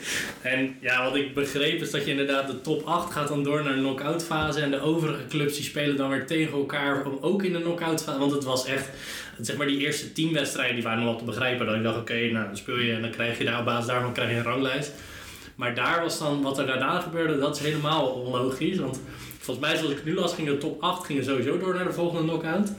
En 0.41 0.76
ja, 0.80 1.04
wat 1.04 1.15
ik 1.15 1.34
begreep 1.34 1.82
is 1.82 1.91
dat 1.91 2.06
je 2.06 2.12
inderdaad 2.12 2.47
de 2.47 2.62
top 2.62 2.86
8 2.86 3.12
gaat 3.12 3.28
dan 3.28 3.43
door 3.43 3.63
naar 3.63 3.74
de 3.74 3.80
knock-out 3.80 4.24
fase. 4.24 4.60
En 4.60 4.71
de 4.71 4.80
overige 4.80 5.28
clubs 5.30 5.56
die 5.56 5.63
spelen 5.63 5.95
dan 5.95 6.10
weer 6.10 6.26
tegen 6.26 6.54
elkaar 6.54 7.06
om 7.06 7.17
ook 7.21 7.43
in 7.43 7.54
de 7.54 7.62
knock-out 7.62 8.04
fase. 8.04 8.19
Want 8.19 8.32
het 8.32 8.43
was 8.43 8.65
echt, 8.65 8.89
zeg 9.41 9.58
maar 9.58 9.67
die 9.67 9.80
eerste 9.80 10.13
10 10.13 10.34
wedstrijden 10.34 10.76
die 10.76 10.84
waren 10.84 11.00
nog 11.00 11.10
wel 11.10 11.19
te 11.19 11.26
begrijpen. 11.26 11.65
Dat 11.65 11.76
ik 11.76 11.84
dacht, 11.84 12.00
oké, 12.00 12.32
nou 12.32 12.45
dan 12.45 12.58
speel 12.58 12.78
je 12.78 12.93
en 12.93 13.02
dan 13.02 13.12
krijg 13.12 13.38
je 13.38 13.43
daar 13.43 13.60
op 13.60 13.65
basis 13.65 13.88
daarvan 13.88 14.13
krijg 14.13 14.30
je 14.30 14.36
een 14.36 14.43
ranglijst. 14.43 14.91
Maar 15.56 15.76
daar 15.76 16.02
was 16.02 16.19
dan, 16.19 16.41
wat 16.41 16.60
er 16.60 16.65
daarna 16.65 17.00
gebeurde, 17.00 17.39
dat 17.39 17.56
is 17.56 17.62
helemaal 17.62 18.06
onlogisch. 18.06 18.78
Want 18.78 19.02
volgens 19.41 19.67
mij, 19.67 19.77
zoals 19.77 19.93
ik 19.93 20.06
nu 20.06 20.13
las, 20.13 20.34
gingen 20.34 20.54
de 20.54 20.60
top 20.60 20.82
8 20.82 21.06
gingen 21.06 21.23
sowieso 21.23 21.58
door 21.58 21.75
naar 21.75 21.86
de 21.86 21.93
volgende 21.93 22.23
knockout. 22.23 22.71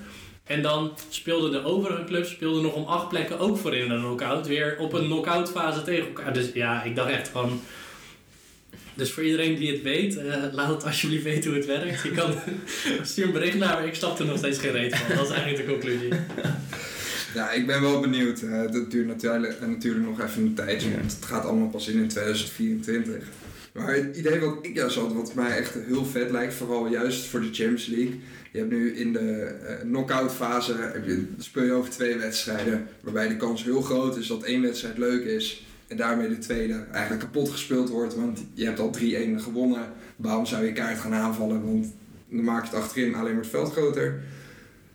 En 0.45 0.63
dan 0.63 0.93
speelden 1.09 1.51
de 1.51 1.65
overige 1.65 2.05
clubs 2.05 2.31
speelden 2.31 2.63
nog 2.63 2.75
om 2.75 2.85
acht 2.85 3.09
plekken 3.09 3.39
ook 3.39 3.59
voor 3.59 3.77
in 3.77 3.89
de 3.89 3.99
knockout. 3.99 4.47
Weer 4.47 4.77
op 4.79 4.93
een 4.93 5.05
knockout 5.05 5.51
fase 5.51 5.83
tegen 5.83 6.07
elkaar. 6.07 6.33
Dus 6.33 6.51
ja, 6.55 6.83
ik 6.83 6.97
dacht 6.97 7.11
echt 7.11 7.29
van... 7.29 7.61
Dus 8.95 9.13
voor 9.13 9.23
iedereen 9.23 9.57
die 9.57 9.73
het 9.73 9.83
weet, 9.83 10.17
eh, 10.17 10.43
laat 10.53 10.69
het 10.69 10.85
alsjeblieft 10.85 11.25
weten 11.25 11.51
hoe 11.51 11.59
het 11.59 11.67
werkt. 11.67 12.03
Je 12.03 12.11
kan 12.11 12.35
stuur 13.03 13.25
een 13.25 13.33
bericht 13.33 13.59
naar 13.59 13.81
me, 13.81 13.87
ik 13.87 13.95
snap 13.95 14.19
er 14.19 14.27
nog 14.27 14.39
steeds 14.39 14.59
geen 14.59 14.73
reet 14.73 14.97
van. 14.97 15.17
Dat 15.17 15.27
is 15.27 15.33
eigenlijk 15.33 15.67
de 15.67 15.73
conclusie. 15.73 16.13
Ja, 17.35 17.51
ik 17.51 17.67
ben 17.67 17.81
wel 17.81 18.01
benieuwd. 18.01 18.43
Uh, 18.43 18.73
dat 18.73 18.91
duurt 18.91 19.07
natuurlijk, 19.07 19.61
natuurlijk 19.61 20.05
nog 20.05 20.21
even 20.21 20.43
een 20.43 20.55
tijdje, 20.55 20.91
want 20.91 21.13
het 21.13 21.25
gaat 21.25 21.45
allemaal 21.45 21.69
pas 21.69 21.89
in 21.89 21.99
in 21.99 22.09
2024. 22.09 23.25
Maar 23.73 23.95
het 23.95 24.17
idee 24.17 24.41
wat 24.41 24.59
ik 24.63 24.75
juist 24.75 24.97
had, 24.97 25.13
wat 25.13 25.35
mij 25.35 25.57
echt 25.57 25.75
heel 25.75 26.05
vet 26.05 26.31
lijkt, 26.31 26.55
vooral 26.55 26.87
juist 26.87 27.27
voor 27.27 27.41
de 27.41 27.53
Champions 27.53 27.87
League. 27.87 28.21
Je 28.53 28.59
hebt 28.59 28.71
nu 28.71 28.97
in 28.97 29.13
de 29.13 29.43
eh 29.43 29.81
knock-out 29.81 30.33
fase, 30.33 30.75
heb 30.77 31.07
je, 31.07 31.27
speel 31.39 31.65
je 31.65 31.73
over 31.73 31.91
twee 31.91 32.17
wedstrijden, 32.17 32.87
waarbij 33.01 33.29
de 33.29 33.37
kans 33.37 33.65
heel 33.65 33.81
groot 33.81 34.17
is 34.17 34.27
dat 34.27 34.43
één 34.43 34.63
wedstrijd 34.63 34.99
leuk 34.99 35.25
is 35.25 35.67
en 35.93 35.97
daarmee 35.97 36.29
de 36.29 36.39
tweede 36.39 36.85
eigenlijk 36.93 37.23
kapot 37.23 37.49
gespeeld 37.49 37.89
wordt, 37.89 38.15
want 38.15 38.45
je 38.55 38.65
hebt 38.65 38.81
al 38.81 38.95
3-1 38.99 39.03
gewonnen. 39.37 39.93
Waarom 40.17 40.47
zou 40.47 40.65
je 40.65 40.73
kaart 40.73 40.99
gaan 40.99 41.15
aanvallen? 41.15 41.65
Want 41.65 41.87
dan 42.29 42.45
maak 42.45 42.65
je 42.65 42.71
het 42.71 42.79
achterin 42.79 43.15
alleen 43.15 43.33
maar 43.33 43.43
het 43.43 43.51
veld 43.51 43.73
groter. 43.73 44.23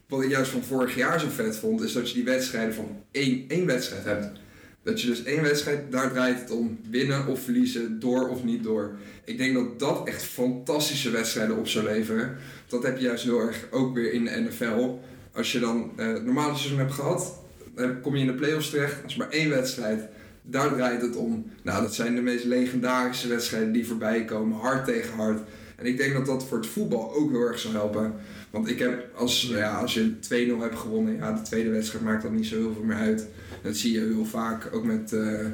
Wat 0.08 0.24
ik 0.24 0.30
juist 0.30 0.52
van 0.52 0.64
vorig 0.64 0.96
jaar 0.96 1.20
zo 1.20 1.28
vet 1.30 1.58
vond, 1.58 1.82
is 1.82 1.94
dat 1.94 2.10
je 2.10 2.16
die 2.16 2.24
wedstrijden 2.24 2.74
van 2.74 3.04
één, 3.12 3.46
één 3.48 3.66
wedstrijd 3.66 4.04
hebt. 4.04 4.40
Dat 4.88 5.02
je 5.02 5.08
dus 5.08 5.24
één 5.24 5.42
wedstrijd, 5.42 5.92
daar 5.92 6.12
draait 6.12 6.40
het 6.40 6.52
om. 6.52 6.80
Winnen 6.90 7.28
of 7.28 7.42
verliezen, 7.42 8.00
door 8.00 8.30
of 8.30 8.44
niet 8.44 8.64
door. 8.64 8.92
Ik 9.24 9.38
denk 9.38 9.54
dat 9.54 9.80
dat 9.80 10.08
echt 10.08 10.24
fantastische 10.24 11.10
wedstrijden 11.10 11.58
op 11.58 11.68
zou 11.68 11.86
leveren. 11.86 12.38
Dat 12.68 12.84
heb 12.84 12.98
je 12.98 13.04
juist 13.04 13.24
heel 13.24 13.40
erg 13.40 13.68
ook 13.72 13.94
weer 13.96 14.14
in 14.14 14.24
de 14.24 14.40
NFL. 14.40 15.00
Als 15.32 15.52
je 15.52 15.60
dan 15.60 15.92
eh, 15.96 16.08
het 16.08 16.26
normale 16.26 16.56
seizoen 16.56 16.78
hebt 16.80 16.94
gehad, 16.94 17.36
dan 17.76 18.02
kom 18.02 18.16
je 18.16 18.22
in 18.22 18.28
de 18.28 18.34
playoffs 18.34 18.70
terecht. 18.70 19.04
Als 19.04 19.16
maar 19.16 19.30
één 19.30 19.50
wedstrijd, 19.50 20.08
daar 20.42 20.74
draait 20.74 21.02
het 21.02 21.16
om. 21.16 21.52
Nou, 21.64 21.82
dat 21.82 21.96
zijn 21.96 22.16
de 22.16 22.22
meest 22.22 22.46
legendarische 22.46 23.28
wedstrijden 23.28 23.72
die 23.72 23.88
voorbij 23.88 24.26
komen. 24.26 24.58
Hard 24.58 24.86
tegen 24.86 25.14
hard. 25.14 25.40
En 25.78 25.86
ik 25.86 25.98
denk 25.98 26.14
dat 26.14 26.26
dat 26.26 26.46
voor 26.48 26.58
het 26.58 26.68
voetbal 26.68 27.14
ook 27.16 27.32
heel 27.32 27.42
erg 27.42 27.60
zou 27.60 27.74
helpen. 27.74 28.14
Want 28.50 28.70
ik 28.70 28.80
heb, 28.80 29.16
als, 29.16 29.42
ja, 29.42 29.76
als 29.80 29.94
je 29.94 30.12
2-0 30.58 30.60
hebt 30.62 30.76
gewonnen, 30.78 31.16
ja, 31.16 31.32
de 31.32 31.42
tweede 31.42 31.70
wedstrijd 31.70 32.04
maakt 32.04 32.24
dat 32.24 32.32
niet 32.32 32.46
zo 32.46 32.56
heel 32.56 32.74
veel 32.74 32.84
meer 32.84 32.96
uit. 32.98 33.28
Dat 33.64 33.76
zie 33.76 33.94
je 33.94 34.00
heel 34.00 34.26
vaak, 34.26 34.70
ook 34.74 34.84
met 34.84 35.14
eh, 35.14 35.46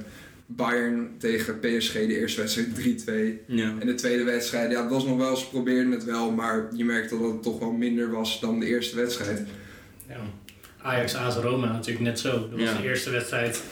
Bayern 0.45 1.09
tegen 1.17 1.59
PSG, 1.59 1.93
de 1.93 2.19
eerste 2.19 2.41
wedstrijd 2.41 2.67
3-2. 3.41 3.45
Ja. 3.47 3.73
En 3.79 3.88
de 3.88 3.93
tweede 3.95 4.23
wedstrijd, 4.23 4.71
ja, 4.71 4.81
het 4.81 4.91
was 4.91 5.05
nog 5.05 5.17
wel, 5.17 5.36
ze 5.36 5.49
probeerden 5.49 5.91
het 5.91 6.03
wel, 6.03 6.31
maar 6.31 6.67
je 6.75 6.86
merkte 6.86 7.17
dat 7.19 7.31
het 7.31 7.43
toch 7.43 7.59
wel 7.59 7.71
minder 7.71 8.12
was 8.12 8.39
dan 8.39 8.59
de 8.59 8.65
eerste 8.65 8.95
wedstrijd. 8.95 9.41
Ja. 10.09 10.17
Ajax, 10.81 11.15
AS 11.15 11.36
Roma 11.36 11.71
natuurlijk 11.71 12.05
net 12.05 12.19
zo. 12.19 12.31
Dat 12.31 12.59
was 12.59 12.62
Ja. 12.69 12.77
de 12.77 12.83
eerste 12.88 13.09
wedstrijd. 13.09 13.63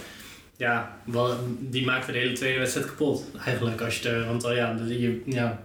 Ja, 0.57 0.97
wel, 1.05 1.37
die 1.59 1.85
maakte 1.85 2.11
de 2.11 2.17
hele 2.17 2.33
tweede 2.33 2.59
wedstrijd 2.59 2.87
kapot. 2.87 3.23
Eigenlijk, 3.45 3.81
als 3.81 3.99
je 3.99 4.09
er, 4.09 4.25
want 4.25 4.43
al 4.43 4.53
ja, 4.55 4.73
de- 4.73 4.99
je, 4.99 5.21
ja, 5.25 5.63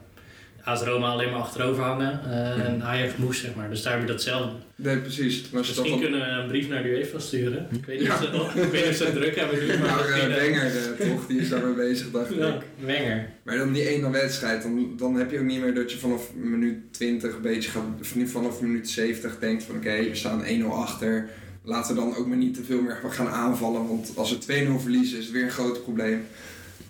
AS 0.66 0.82
Roma 0.82 1.08
alleen 1.08 1.30
maar 1.30 1.40
achterover 1.40 1.82
hangen 1.84 2.20
eh, 2.24 2.64
en 2.64 2.82
Ajax 2.82 3.16
moest, 3.16 3.40
zeg 3.40 3.54
maar. 3.54 3.70
Dus 3.70 3.82
daar 3.82 3.92
heb 3.92 4.02
je 4.02 4.08
datzelfde. 4.08 4.52
Nee, 4.76 4.96
precies. 4.98 5.40
Maar 5.50 5.50
dat 5.62 5.70
Misschien 5.70 5.90
dan... 5.90 6.00
kunnen 6.00 6.20
we 6.20 6.26
een 6.26 6.48
brief 6.48 6.68
naar 6.68 6.82
de 6.82 6.88
UEFA 6.88 7.18
sturen. 7.18 7.66
Ik 7.72 7.84
weet 7.86 7.98
niet, 7.98 8.06
Ja. 8.06 8.14
of, 8.14 8.20
ze, 8.52 8.60
ik 8.60 8.70
weet 8.70 8.80
niet 8.80 8.90
of 8.90 8.96
ze 8.96 9.04
het 9.04 9.14
druk 9.14 9.36
hebben 9.36 9.58
nu, 9.58 9.66
maar 9.66 9.78
Nou, 9.78 10.10
eh, 10.12 10.24
eh, 10.24 10.34
Wenger, 10.34 10.96
toch, 10.98 11.26
die 11.26 11.40
is 11.40 11.48
daarmee 11.48 11.74
bezig, 11.74 12.10
dacht 12.10 12.30
ik. 12.30 12.36
Ja, 12.38 12.58
Wenger. 12.84 13.28
Maar 13.42 13.56
dan 13.56 13.72
die 13.72 13.88
ene 13.88 14.10
wedstrijd, 14.10 14.62
dan, 14.62 14.94
dan 14.96 15.14
heb 15.14 15.30
je 15.30 15.38
ook 15.38 15.44
niet 15.44 15.60
meer 15.60 15.74
dat 15.74 15.92
je 15.92 15.98
vanaf 15.98 16.34
minuut 16.34 16.92
20 16.92 17.34
een 17.34 17.42
beetje 17.42 17.70
gaat, 17.70 17.82
vanaf 18.24 18.60
minuut 18.60 18.88
70 18.88 19.38
denkt 19.38 19.62
van 19.64 19.76
oké, 19.76 19.96
we 20.02 20.14
staan 20.14 20.44
1-0 20.44 20.64
achter. 20.70 21.28
Laten 21.64 21.94
we 21.94 22.00
dan 22.00 22.16
ook 22.16 22.26
maar 22.26 22.36
niet 22.36 22.54
te 22.54 22.64
veel 22.64 22.80
meer 22.82 22.98
gaan 23.10 23.28
aanvallen, 23.28 23.88
want 23.88 24.12
als 24.16 24.38
we 24.46 24.66
2-0 24.78 24.80
verliezen 24.82 25.18
is 25.18 25.24
het 25.24 25.32
weer 25.32 25.42
een 25.44 25.50
groot 25.50 25.82
probleem. 25.82 26.26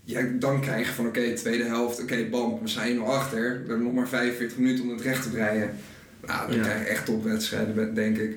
Ja, 0.09 0.23
dan 0.38 0.61
krijg 0.61 0.87
je 0.88 0.95
van 0.95 1.07
oké, 1.07 1.33
tweede 1.35 1.64
helft, 1.64 2.03
oké, 2.03 2.25
bam, 2.31 2.59
we 2.62 2.69
zijn 2.69 2.97
1-0 2.99 3.01
achter. 3.03 3.40
We 3.53 3.57
hebben 3.69 3.83
nog 3.83 3.92
maar 3.92 4.09
45 4.09 4.59
minuten 4.59 4.85
om 4.85 4.90
het 4.90 5.01
recht 5.01 5.23
te 5.23 5.31
breien. 5.31 5.71
Nou, 6.27 6.47
dan 6.49 6.57
Ja. 6.57 6.62
krijg 6.62 6.81
je 6.83 6.87
echt 6.88 7.05
topwedstrijden, 7.05 7.95
denk 7.95 8.16
ik. 8.19 8.37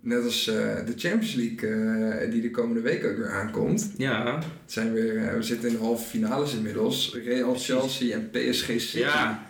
Net 0.00 0.24
als 0.24 0.48
eh, 0.48 0.54
de 0.86 0.92
Champions 0.96 1.34
League 1.34 1.68
eh, 1.70 2.30
die 2.30 2.42
de 2.42 2.50
komende 2.50 2.80
week 2.80 3.04
ook 3.04 3.16
weer 3.16 3.30
aankomt. 3.30 3.90
Ja. 3.96 4.34
Het 4.36 4.72
zijn 4.72 4.92
weer, 4.92 5.16
eh, 5.28 5.34
we 5.34 5.42
zitten 5.42 5.68
in 5.68 5.74
de 5.74 5.80
halve 5.80 6.04
finales 6.08 6.54
inmiddels. 6.54 7.16
Real, 7.24 7.50
Precies. 7.50 7.66
Chelsea 7.68 8.14
en 8.16 8.30
PSG 8.30 8.64
City. 8.66 8.98
Ja. 8.98 9.46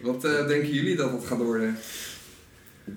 Wat 0.00 0.24
eh, 0.24 0.46
denken 0.46 0.72
jullie 0.72 0.96
dat 0.96 1.12
het 1.12 1.24
gaat 1.24 1.38
worden? 1.38 1.76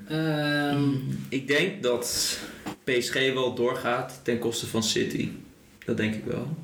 Ehm, 0.07 0.89
Ik 1.29 1.47
denk 1.47 1.83
dat 1.83 2.37
PSG 2.83 3.13
wel 3.33 3.55
doorgaat 3.55 4.19
ten 4.23 4.39
koste 4.39 4.67
van 4.67 4.83
City. 4.83 5.29
Dat 5.85 5.97
denk 5.97 6.13
ik 6.13 6.25
wel. 6.25 6.57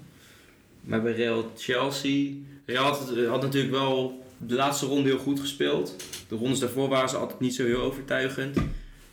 Maar 0.81 1.01
bij 1.01 1.13
Real 1.13 1.51
Chelsea... 1.57 2.31
Real 2.65 2.83
had, 2.83 3.09
had 3.27 3.41
natuurlijk 3.41 3.73
wel 3.73 4.23
de 4.37 4.55
laatste 4.55 4.85
ronde 4.85 5.09
heel 5.09 5.17
goed 5.17 5.39
gespeeld. 5.39 5.95
De 6.27 6.35
rondes 6.35 6.59
daarvoor 6.59 6.89
waren 6.89 7.09
ze 7.09 7.17
altijd 7.17 7.39
niet 7.39 7.55
zo 7.55 7.65
heel 7.65 7.81
overtuigend. 7.81 8.57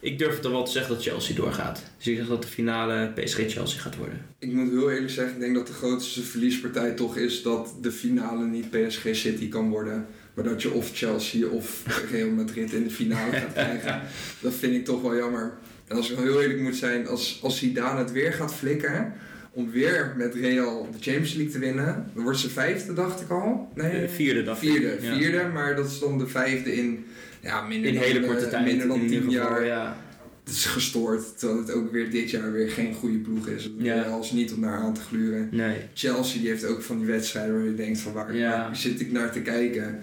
Ik 0.01 0.19
durf 0.19 0.33
het 0.33 0.43
dan 0.43 0.53
wel 0.53 0.65
te 0.65 0.71
zeggen 0.71 0.95
dat 0.95 1.03
Chelsea 1.03 1.37
doorgaat. 1.37 1.83
Dus 1.97 2.07
ik 2.07 2.17
zeg 2.17 2.27
dat 2.27 2.43
de 2.43 2.49
finale 2.49 3.13
PSG-Chelsea 3.15 3.81
gaat 3.81 3.97
worden. 3.97 4.27
Ik 4.39 4.53
moet 4.53 4.71
heel 4.71 4.91
eerlijk 4.91 5.11
zeggen, 5.11 5.35
ik 5.35 5.41
denk 5.41 5.55
dat 5.55 5.67
de 5.67 5.73
grootste 5.73 6.23
verliespartij 6.23 6.91
toch 6.91 7.17
is 7.17 7.43
dat 7.43 7.75
de 7.81 7.93
finale 7.93 8.45
niet 8.45 8.71
PSG 8.71 9.09
City 9.13 9.49
kan 9.49 9.71
worden. 9.71 10.07
Maar 10.35 10.45
dat 10.45 10.63
je 10.63 10.71
of 10.71 10.91
Chelsea 10.95 11.47
of 11.49 11.83
Real 12.11 12.31
Madrid 12.31 12.73
in 12.73 12.85
de 12.85 12.91
finale 12.91 13.33
gaat 13.33 13.53
krijgen. 13.53 14.03
Dat 14.41 14.55
vind 14.55 14.75
ik 14.75 14.85
toch 14.85 15.03
wel 15.03 15.17
jammer. 15.17 15.53
En 15.87 15.97
als 15.97 16.11
ik 16.11 16.19
heel 16.19 16.43
eerlijk 16.43 16.61
moet 16.61 16.77
zijn, 16.77 17.09
als, 17.09 17.39
als 17.43 17.59
Zidane 17.59 17.99
het 17.99 18.13
weer 18.13 18.33
gaat 18.33 18.55
flikken 18.55 19.13
om 19.57 19.71
weer 19.71 20.15
met 20.17 20.35
Real 20.35 20.89
de 20.93 20.99
Champions 21.01 21.35
League 21.35 21.53
te 21.53 21.59
winnen, 21.59 22.11
dan 22.15 22.23
wordt 22.25 22.39
ze 22.39 22.49
vijfde, 22.51 22.93
dacht 22.93 23.21
ik 23.21 23.31
al. 23.31 23.69
Nee, 23.75 24.01
De 24.01 24.09
vierde 24.09 24.43
dag. 24.43 24.59
Vierde, 24.59 24.97
Ja. 25.01 25.17
vierde, 25.17 25.49
maar 25.53 25.77
dat 25.77 25.87
is 25.87 25.99
dan 25.99 26.19
de 26.19 26.27
vijfde 26.27 26.77
in 26.77 27.05
ja, 27.41 27.61
minder 27.63 27.89
In 27.89 27.95
dan, 27.95 28.05
hele 28.05 28.21
eh, 28.21 28.27
korte 28.27 28.49
tijd. 28.49 28.65
Minder 28.65 28.89
dan 28.89 29.01
tien 29.07 29.17
geval, 29.23 29.33
jaar. 29.33 29.65
Ja. 29.65 29.97
Het 30.45 30.55
is 30.55 30.65
gestoord, 30.65 31.39
terwijl 31.39 31.61
het 31.61 31.73
ook 31.73 31.93
weer 31.93 32.11
dit 32.11 32.31
jaar 32.31 32.53
weer 32.53 32.69
geen 32.71 32.95
goede 32.95 33.19
ploeg 33.19 33.49
is. 33.49 33.71
Ja. 33.79 34.03
Als 34.03 34.31
niet 34.33 34.53
om 34.53 34.61
naar 34.61 34.79
aan 34.79 34.95
te 34.95 35.01
gluren. 35.01 35.49
Nee. 35.53 35.77
Chelsea 35.95 36.41
die 36.41 36.49
heeft 36.49 36.65
ook 36.65 36.83
van 36.83 36.99
die 36.99 37.07
wedstrijden 37.07 37.55
waar 37.55 37.65
je 37.65 37.75
denkt 37.75 37.99
van 38.01 38.13
waar, 38.13 38.37
Ja. 38.37 38.51
waar 38.51 38.77
zit 38.77 39.01
ik 39.01 39.13
naar 39.13 39.33
te 39.33 39.41
kijken. 39.41 39.99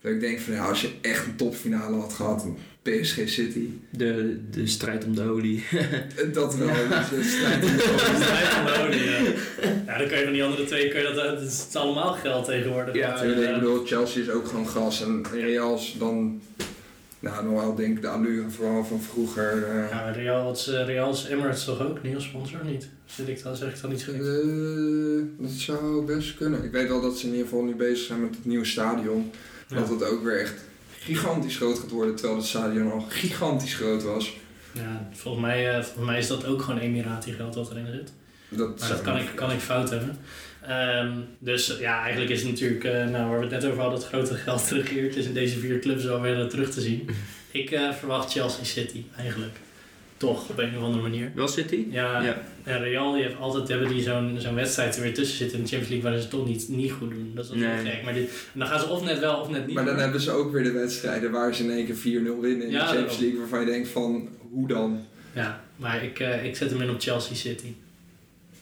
Dat 0.00 0.12
ik 0.12 0.20
denk 0.20 0.38
van 0.38 0.54
ja, 0.54 0.64
als 0.64 0.80
je 0.80 0.90
echt 1.00 1.26
een 1.26 1.36
topfinale 1.36 1.96
had 1.96 2.12
gehad, 2.12 2.46
PSG 2.82 3.28
City. 3.28 3.66
De, 3.90 4.40
de 4.50 4.66
strijd 4.66 5.04
om 5.04 5.14
de 5.14 5.22
olie. 5.22 5.64
Eh, 5.70 6.32
Dat 6.32 6.56
wel. 6.56 6.68
dus 6.68 7.10
het 7.10 7.24
strijd 7.26 7.64
om 7.64 7.76
de 8.66 8.82
olie. 8.86 8.98
de 9.04 9.34
ja. 9.62 9.92
ja, 9.92 9.98
dan 9.98 10.08
kan 10.08 10.18
je 10.18 10.24
van 10.24 10.32
die 10.32 10.44
andere 10.44 10.64
twee, 10.64 10.88
kan 10.88 11.00
je 11.00 11.12
dat, 11.14 11.40
het 11.40 11.48
is 11.50 11.76
allemaal 11.76 12.12
geld 12.12 12.44
tegenwoordig. 12.44 12.94
Ja, 12.94 13.10
Dat, 13.10 13.20
Ja, 13.20 13.26
eh, 13.32 13.48
ik 13.48 13.54
bedoel, 13.54 13.84
Chelsea 13.86 14.22
is 14.22 14.30
ook 14.30 14.46
gewoon 14.48 14.68
gas. 14.68 15.02
En 15.02 15.22
Real 15.32 15.74
is 15.74 15.96
dan, 15.98 16.40
nou 17.18 17.44
nog 17.44 17.60
wel 17.60 17.74
denk 17.74 17.96
ik 17.96 18.02
de 18.02 18.08
allure 18.08 18.50
vooral 18.50 18.84
van 18.84 19.00
vroeger. 19.02 19.64
eh. 19.68 19.88
Ja, 19.90 20.04
maar 20.04 20.14
Real, 20.16 20.44
wat 20.44 20.56
is, 20.58 20.68
eh, 20.68 20.86
Real 20.86 21.10
is 21.12 21.26
Emirates 21.28 21.64
toch 21.64 21.82
ook? 21.88 22.02
Niet 22.02 22.14
als 22.14 22.24
sponsor, 22.24 22.64
niet? 22.64 22.88
Zit 23.06 23.28
ik 23.28 23.42
dan, 23.42 23.56
zeg 23.56 23.74
ik 23.74 23.80
dan 23.80 23.90
niet 23.90 24.04
goed? 24.04 24.14
Eh, 24.14 25.22
dat 25.38 25.50
zou 25.50 26.04
best 26.04 26.36
kunnen. 26.36 26.64
Ik 26.64 26.72
weet 26.72 26.88
wel 26.88 27.00
dat 27.00 27.18
ze 27.18 27.26
in 27.26 27.32
ieder 27.32 27.48
geval 27.48 27.64
nu 27.64 27.74
bezig 27.74 28.06
zijn 28.06 28.20
met 28.20 28.34
het 28.36 28.44
nieuwe 28.44 28.64
stadion. 28.64 29.30
Ja. 29.68 29.76
Dat 29.78 29.88
het 29.88 30.04
ook 30.04 30.22
weer 30.24 30.40
echt 30.40 30.54
gigantisch 31.14 31.56
groot 31.56 31.78
gaat 31.78 31.90
worden, 31.90 32.14
terwijl 32.14 32.38
het 32.38 32.46
stadion 32.46 32.92
al 32.92 33.04
gigantisch 33.08 33.74
groot 33.74 34.02
was. 34.02 34.32
Ja, 34.72 35.08
volgens 35.12 35.44
mij, 35.44 35.70
eh, 35.70 35.82
volgens 35.82 36.06
mij 36.06 36.18
is 36.18 36.26
dat 36.26 36.46
ook 36.46 36.62
gewoon 36.62 36.80
Emirati 36.80 37.32
geld 37.32 37.54
wat 37.54 37.70
erin 37.70 37.86
zit. 37.86 38.12
Dat, 38.48 38.80
Maar 38.80 38.88
dat 38.88 39.02
kan 39.02 39.16
ik, 39.16 39.32
kan 39.34 39.50
ik 39.50 39.60
fout 39.60 39.90
hebben. 39.90 40.18
Ehm, 40.66 41.12
dus 41.38 41.76
ja, 41.78 42.02
eigenlijk 42.02 42.30
is 42.30 42.40
het 42.40 42.50
natuurlijk, 42.50 42.84
eh, 42.84 43.04
nou, 43.04 43.28
waar 43.28 43.38
we 43.38 43.44
het 43.44 43.62
net 43.62 43.64
over 43.64 43.80
hadden, 43.80 43.98
het 43.98 44.08
grote 44.08 44.34
geld 44.34 44.70
regeert. 44.70 45.16
is 45.16 45.26
in 45.26 45.34
deze 45.34 45.58
vier 45.58 45.78
clubs 45.78 46.04
wel 46.04 46.20
weer 46.20 46.40
eh, 46.40 46.46
terug 46.46 46.70
te 46.70 46.80
zien. 46.80 47.08
Ik 47.50 47.70
eh, 47.70 47.92
verwacht 47.92 48.32
Chelsea 48.32 48.64
City 48.64 49.04
eigenlijk. 49.16 49.56
Toch, 50.20 50.48
op 50.50 50.58
een 50.58 50.76
of 50.76 50.82
andere 50.82 51.02
manier. 51.02 51.30
Wel 51.34 51.48
City? 51.48 51.86
Ja, 51.90 52.22
Ja. 52.22 52.42
en 52.64 52.78
Real 52.82 53.12
die 53.12 53.22
heeft 53.22 53.38
altijd 53.38 53.68
hebben 53.68 53.88
die 53.88 54.02
zo'n 54.02 54.36
zo'n 54.38 54.54
wedstrijd 54.54 54.96
er 54.96 55.02
weer 55.02 55.14
tussen 55.14 55.36
zitten 55.36 55.56
in 55.58 55.64
de 55.64 55.68
Champions 55.70 55.88
League 55.94 56.10
waarin 56.10 56.22
ze 56.30 56.36
toch 56.36 56.46
niet, 56.46 56.68
niet 56.68 56.92
goed 56.92 57.10
doen. 57.10 57.32
Dat 57.34 57.44
is 57.44 57.50
wel 57.50 57.58
Nee. 57.58 57.84
gek. 57.92 58.02
Maar 58.04 58.14
dit, 58.14 58.28
en 58.52 58.58
dan 58.58 58.68
gaan 58.68 58.80
ze 58.80 58.88
of 58.88 59.02
net 59.04 59.18
wel 59.18 59.40
of 59.40 59.48
net 59.50 59.66
niet. 59.66 59.74
Maar 59.74 59.84
dan 59.84 59.92
doen. 59.94 60.02
hebben 60.02 60.20
ze 60.20 60.30
ook 60.30 60.52
weer 60.52 60.62
de 60.62 60.70
wedstrijden 60.72 61.30
waar 61.30 61.54
ze 61.54 61.64
in 61.64 61.70
één 61.70 61.86
keer 61.86 61.94
4-0 61.96 62.40
winnen 62.40 62.66
in 62.66 62.72
Ja, 62.72 62.78
de 62.80 62.86
Champions. 62.96 63.18
League. 63.18 63.38
Waarvan 63.38 63.60
je 63.60 63.66
denkt 63.66 63.88
van, 63.88 64.28
hoe 64.50 64.68
dan? 64.68 65.04
Ja, 65.32 65.60
maar 65.76 66.04
ik, 66.04 66.18
eh, 66.18 66.44
ik 66.44 66.56
zet 66.56 66.70
hem 66.70 66.80
in 66.82 66.90
op 66.90 67.00
Chelsea 67.00 67.34
City. 67.34 67.74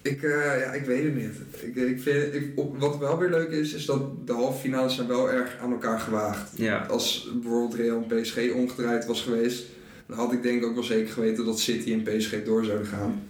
Ik, 0.02 0.22
eh, 0.22 0.30
ja, 0.60 0.72
ik 0.72 0.84
weet 0.84 1.04
het 1.04 1.14
niet. 1.14 1.32
Ik, 1.60 1.76
ik 1.76 2.00
vind, 2.00 2.34
ik, 2.34 2.52
op, 2.56 2.78
wat 2.78 2.98
wel 2.98 3.18
weer 3.18 3.30
leuk 3.30 3.50
is, 3.50 3.72
is 3.74 3.84
dat 3.86 4.26
de 4.26 4.32
halve 4.32 4.58
finales 4.60 4.94
zijn 4.94 5.06
wel 5.08 5.30
erg 5.30 5.56
aan 5.62 5.72
elkaar 5.72 6.00
gewaagd. 6.00 6.50
Ja. 6.56 6.86
Als 6.90 7.28
bijvoorbeeld 7.42 7.74
Real 7.80 8.04
en 8.08 8.20
PSG 8.20 8.36
omgedraaid 8.54 9.06
was 9.06 9.22
geweest, 9.22 9.64
dan 10.08 10.18
had 10.18 10.32
ik 10.32 10.42
denk 10.42 10.62
ik 10.62 10.66
ook 10.66 10.74
wel 10.74 10.84
zeker 10.84 11.12
geweten 11.12 11.44
dat 11.44 11.60
City 11.60 11.92
en 11.92 12.02
PSG 12.02 12.44
door 12.44 12.64
zouden 12.64 12.86
gaan. 12.86 13.22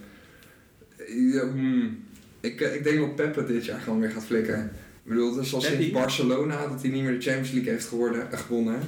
Ja, 1.07 1.49
hmm. 1.49 1.97
ik, 2.39 2.61
eh, 2.61 2.75
ik 2.75 2.83
denk 2.83 2.99
dat 2.99 3.15
Pep 3.15 3.35
het 3.35 3.47
dit 3.47 3.65
jaar 3.65 3.79
gewoon 3.79 3.99
weer 3.99 4.09
gaat 4.09 4.25
flikken. 4.25 4.71
Ik 5.03 5.15
bedoel, 5.15 5.35
het 5.35 5.45
is 5.45 5.53
al 5.53 5.61
sinds? 5.61 5.91
Barcelona 5.91 6.67
dat 6.67 6.81
hij 6.81 6.91
niet 6.91 7.03
meer 7.03 7.19
de 7.19 7.21
Champions 7.21 7.51
League 7.51 7.71
heeft 7.71 7.85
geworden, 7.85 8.31
eh, 8.31 8.39
gewonnen. 8.39 8.79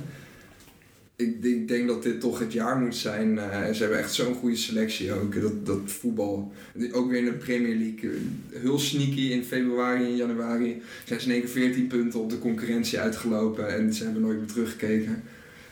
ik, 1.16 1.44
ik 1.44 1.68
denk 1.68 1.88
dat 1.88 2.04
dit 2.04 2.20
toch 2.20 2.40
het 2.40 2.54
jaar 2.54 2.78
moet 2.78 2.96
zijn. 2.96 3.40
Eh, 3.40 3.72
ze 3.72 3.82
hebben 3.82 4.00
echt 4.00 4.14
zo'n 4.14 4.34
goede 4.34 4.56
selectie 4.56 5.14
ook. 5.14 5.42
Dat, 5.42 5.66
dat 5.66 5.82
voetbal. 5.86 6.54
Ook 6.92 7.10
weer 7.10 7.20
in 7.20 7.26
de 7.26 7.34
Premier 7.34 7.76
League. 7.76 8.12
Heel 8.52 8.80
sneaky 8.80 9.32
in 9.32 9.44
februari 9.44 10.04
en 10.04 10.16
januari. 10.16 10.82
Zijn 11.06 11.20
ze 11.20 11.26
in 11.26 11.32
één 11.32 11.42
keer 11.42 11.50
14 11.50 11.88
punten 11.88 12.20
op 12.20 12.30
de 12.30 12.40
concurrentie 12.40 13.00
uitgelopen. 13.00 13.74
En 13.74 13.94
ze 13.94 14.04
hebben 14.04 14.22
nooit 14.22 14.38
meer 14.38 14.48
teruggekeken. 14.48 15.24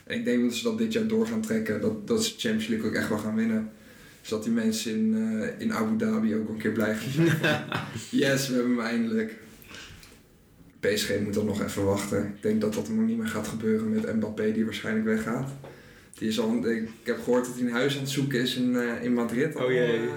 En 0.09 0.17
ik 0.17 0.25
denk 0.25 0.43
dat 0.43 0.53
ze 0.53 0.63
dat 0.63 0.77
dit 0.77 0.93
jaar 0.93 1.07
door 1.07 1.27
gaan 1.27 1.41
trekken. 1.41 1.81
Dat, 1.81 2.07
dat 2.07 2.23
ze 2.23 2.33
de 2.33 2.39
Champions 2.39 2.67
League 2.67 2.87
ook 2.87 2.95
echt 2.95 3.09
wel 3.09 3.17
gaan 3.17 3.35
winnen. 3.35 3.71
Zodat 4.21 4.43
die 4.43 4.53
mensen 4.53 4.91
in, 4.91 5.15
eh, 5.41 5.61
in 5.61 5.73
Abu 5.73 5.97
Dhabi 5.97 6.35
ook 6.35 6.49
een 6.49 6.57
keer 6.57 6.71
blij 6.71 6.95
gaan 6.95 7.11
zijn. 7.11 7.61
yes, 8.25 8.47
we 8.47 8.53
hebben 8.53 8.71
hem 8.71 8.85
eindelijk. 8.85 9.35
PSG 10.79 11.19
moet 11.23 11.33
dan 11.33 11.45
nog 11.45 11.63
even 11.63 11.85
wachten. 11.85 12.25
Ik 12.25 12.41
denk 12.41 12.61
dat 12.61 12.73
dat 12.73 12.87
er 12.87 12.93
nog 12.93 13.07
niet 13.07 13.17
meer 13.17 13.27
gaat 13.27 13.47
gebeuren 13.47 13.89
met 13.89 14.15
Mbappé 14.15 14.51
die 14.51 14.65
waarschijnlijk 14.65 15.05
weggaat. 15.05 15.49
Die 16.17 16.27
is 16.27 16.39
al, 16.39 16.67
ik 16.69 16.89
heb 17.03 17.23
gehoord 17.23 17.45
dat 17.45 17.55
hij 17.55 17.63
een 17.63 17.71
huis 17.71 17.95
aan 17.95 18.01
het 18.01 18.09
zoeken 18.09 18.39
is 18.41 18.55
in, 18.55 18.75
eh, 18.75 19.03
in 19.03 19.13
Madrid. 19.13 19.55
al. 19.55 19.65
Oh 19.65 19.71
jee. 19.71 19.97
Eh, 19.99 20.07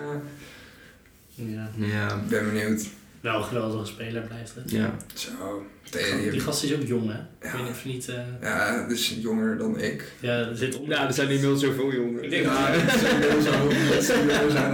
Ja. 1.34 1.70
Ja. 1.76 2.14
Ik 2.22 2.28
ben 2.28 2.52
benieuwd. 2.52 2.86
Wel 3.22 3.36
een 3.36 3.44
geweldige 3.44 3.84
speler 3.86 4.22
blijft 4.22 4.54
het. 4.54 4.70
Ja. 4.70 4.94
Zo. 5.14 5.66
Die 6.20 6.30
Die, 6.30 6.40
gast 6.40 6.62
is 6.64 6.74
ook 6.74 6.82
jong, 6.82 7.10
hè? 7.12 7.18
Ik 7.18 7.52
Ja. 7.52 7.52
weet 7.52 7.62
niet 7.62 7.70
of 7.70 7.84
niet... 7.84 8.08
eh, 8.08 8.14
ja, 8.40 8.86
dus 8.88 9.16
jonger 9.20 9.58
dan 9.58 9.78
ik. 9.80 10.12
ja, 10.20 10.38
er 10.38 10.56
zit 10.56 10.78
onder. 10.78 10.96
ja, 10.98 11.06
er 11.06 11.12
zijn 11.12 11.28
inmiddels 11.28 11.60
zoveel 11.60 11.92
jongen. 11.92 12.24
Ik 12.24 12.30
denk- 12.30 12.44
Ja, 12.44 12.72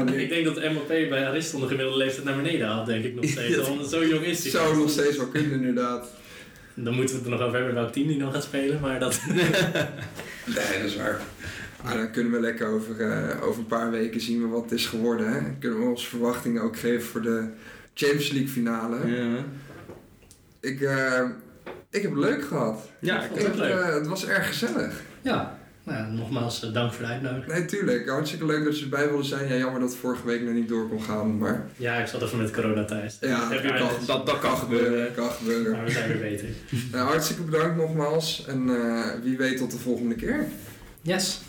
dat 0.04 0.08
Ik 0.14 0.20
ik. 0.20 0.28
denk 0.28 0.44
dat 0.44 0.54
Mbappé 0.70 1.06
bij 1.08 1.26
Ariston 1.26 1.60
de 1.60 1.66
gemiddelde 1.66 1.98
leeftijd 1.98 2.24
naar 2.24 2.36
beneden 2.36 2.66
haalt, 2.66 2.86
denk 2.86 3.04
ik 3.04 3.14
nog 3.14 3.24
steeds. 3.24 3.54
Ja. 3.54 3.62
Want 3.62 3.86
zo 3.90 4.06
jong 4.06 4.24
is 4.24 4.42
hij. 4.42 4.50
Zou 4.50 4.76
nog 4.76 4.90
steeds 4.90 5.16
wel 5.16 5.26
kunnen 5.26 5.52
inderdaad. 5.52 6.06
Dan 6.74 6.94
moeten 6.94 7.14
we 7.14 7.20
het 7.22 7.30
er 7.30 7.36
nog 7.38 7.46
over 7.46 7.56
hebben 7.56 7.74
welk 7.74 7.92
team 7.92 8.06
die 8.06 8.16
nog 8.16 8.32
gaat 8.34 8.42
spelen, 8.42 8.80
maar 8.80 9.00
dat... 9.00 9.20
Nee, 10.44 10.78
dat 10.82 10.84
is 10.84 10.96
waar. 10.96 11.20
Maar 11.84 11.96
dan 11.96 12.10
kunnen 12.10 12.32
we 12.32 12.40
lekker 12.40 12.66
over, 12.66 13.00
eh, 13.00 13.42
over 13.46 13.60
een 13.60 13.66
paar 13.66 13.90
weken 13.90 14.20
zien 14.20 14.40
we 14.42 14.46
wat 14.48 14.62
het 14.62 14.72
is 14.72 14.86
geworden. 14.86 15.32
Hè? 15.32 15.40
Kunnen 15.58 15.78
we 15.78 15.84
onze 15.84 16.06
verwachtingen 16.06 16.62
ook 16.62 16.78
geven 16.78 17.02
voor 17.02 17.22
de 17.22 17.48
Champions 17.98 18.30
League 18.30 18.48
finale. 18.48 18.96
Ja. 19.06 19.44
Ik, 20.60 20.80
eh, 20.80 21.20
ik 21.90 22.02
heb 22.02 22.10
het 22.10 22.20
leuk 22.20 22.42
gehad. 22.44 22.88
Ja, 23.00 23.22
Ik 23.22 23.28
vond 23.30 23.42
het 23.42 23.56
leuk. 23.56 23.70
eh, 23.72 23.94
het 23.94 24.06
was 24.06 24.26
erg 24.26 24.46
gezellig. 24.46 25.02
Ja, 25.22 25.58
nou, 25.82 26.12
nogmaals 26.12 26.62
eh, 26.64 26.72
dank 26.72 26.92
voor 26.92 27.04
de 27.06 27.10
uitnodiging. 27.12 27.52
Nee, 27.52 27.64
tuurlijk. 27.64 28.08
Hartstikke 28.08 28.46
leuk 28.46 28.64
dat 28.64 28.78
je 28.78 28.84
erbij 28.84 29.08
wilde 29.08 29.22
zijn. 29.24 29.48
Ja, 29.48 29.56
jammer 29.56 29.80
dat 29.80 29.88
het 29.90 29.98
vorige 29.98 30.26
week 30.26 30.42
nog 30.42 30.54
niet 30.54 30.68
door 30.68 30.88
kon 30.88 31.02
gaan. 31.02 31.38
Maar 31.38 31.66
Ja, 31.76 31.94
ik 31.96 32.06
zat 32.06 32.22
even 32.22 32.38
met 32.38 32.50
corona 32.52 32.84
thuis. 32.84 33.16
ja, 33.20 33.48
Heb 33.50 33.62
je 33.62 33.68
dat, 33.68 33.78
kan, 33.78 33.88
dat, 34.06 34.26
dat 34.26 34.38
kan 34.38 34.56
gebeuren. 34.56 35.14
kan 35.14 35.30
gebeuren. 35.30 35.72
Maar 35.72 35.84
we 35.84 35.90
zijn 35.90 36.08
weer 36.08 36.18
beter. 36.18 36.48
Nou, 36.92 37.08
hartstikke 37.08 37.42
bedankt 37.42 37.76
nogmaals. 37.76 38.44
En 38.46 38.70
wie 39.22 39.36
weet 39.36 39.56
tot 39.56 39.70
de 39.70 39.78
volgende 39.78 40.14
keer. 40.14 40.46
Yes. 41.02 41.40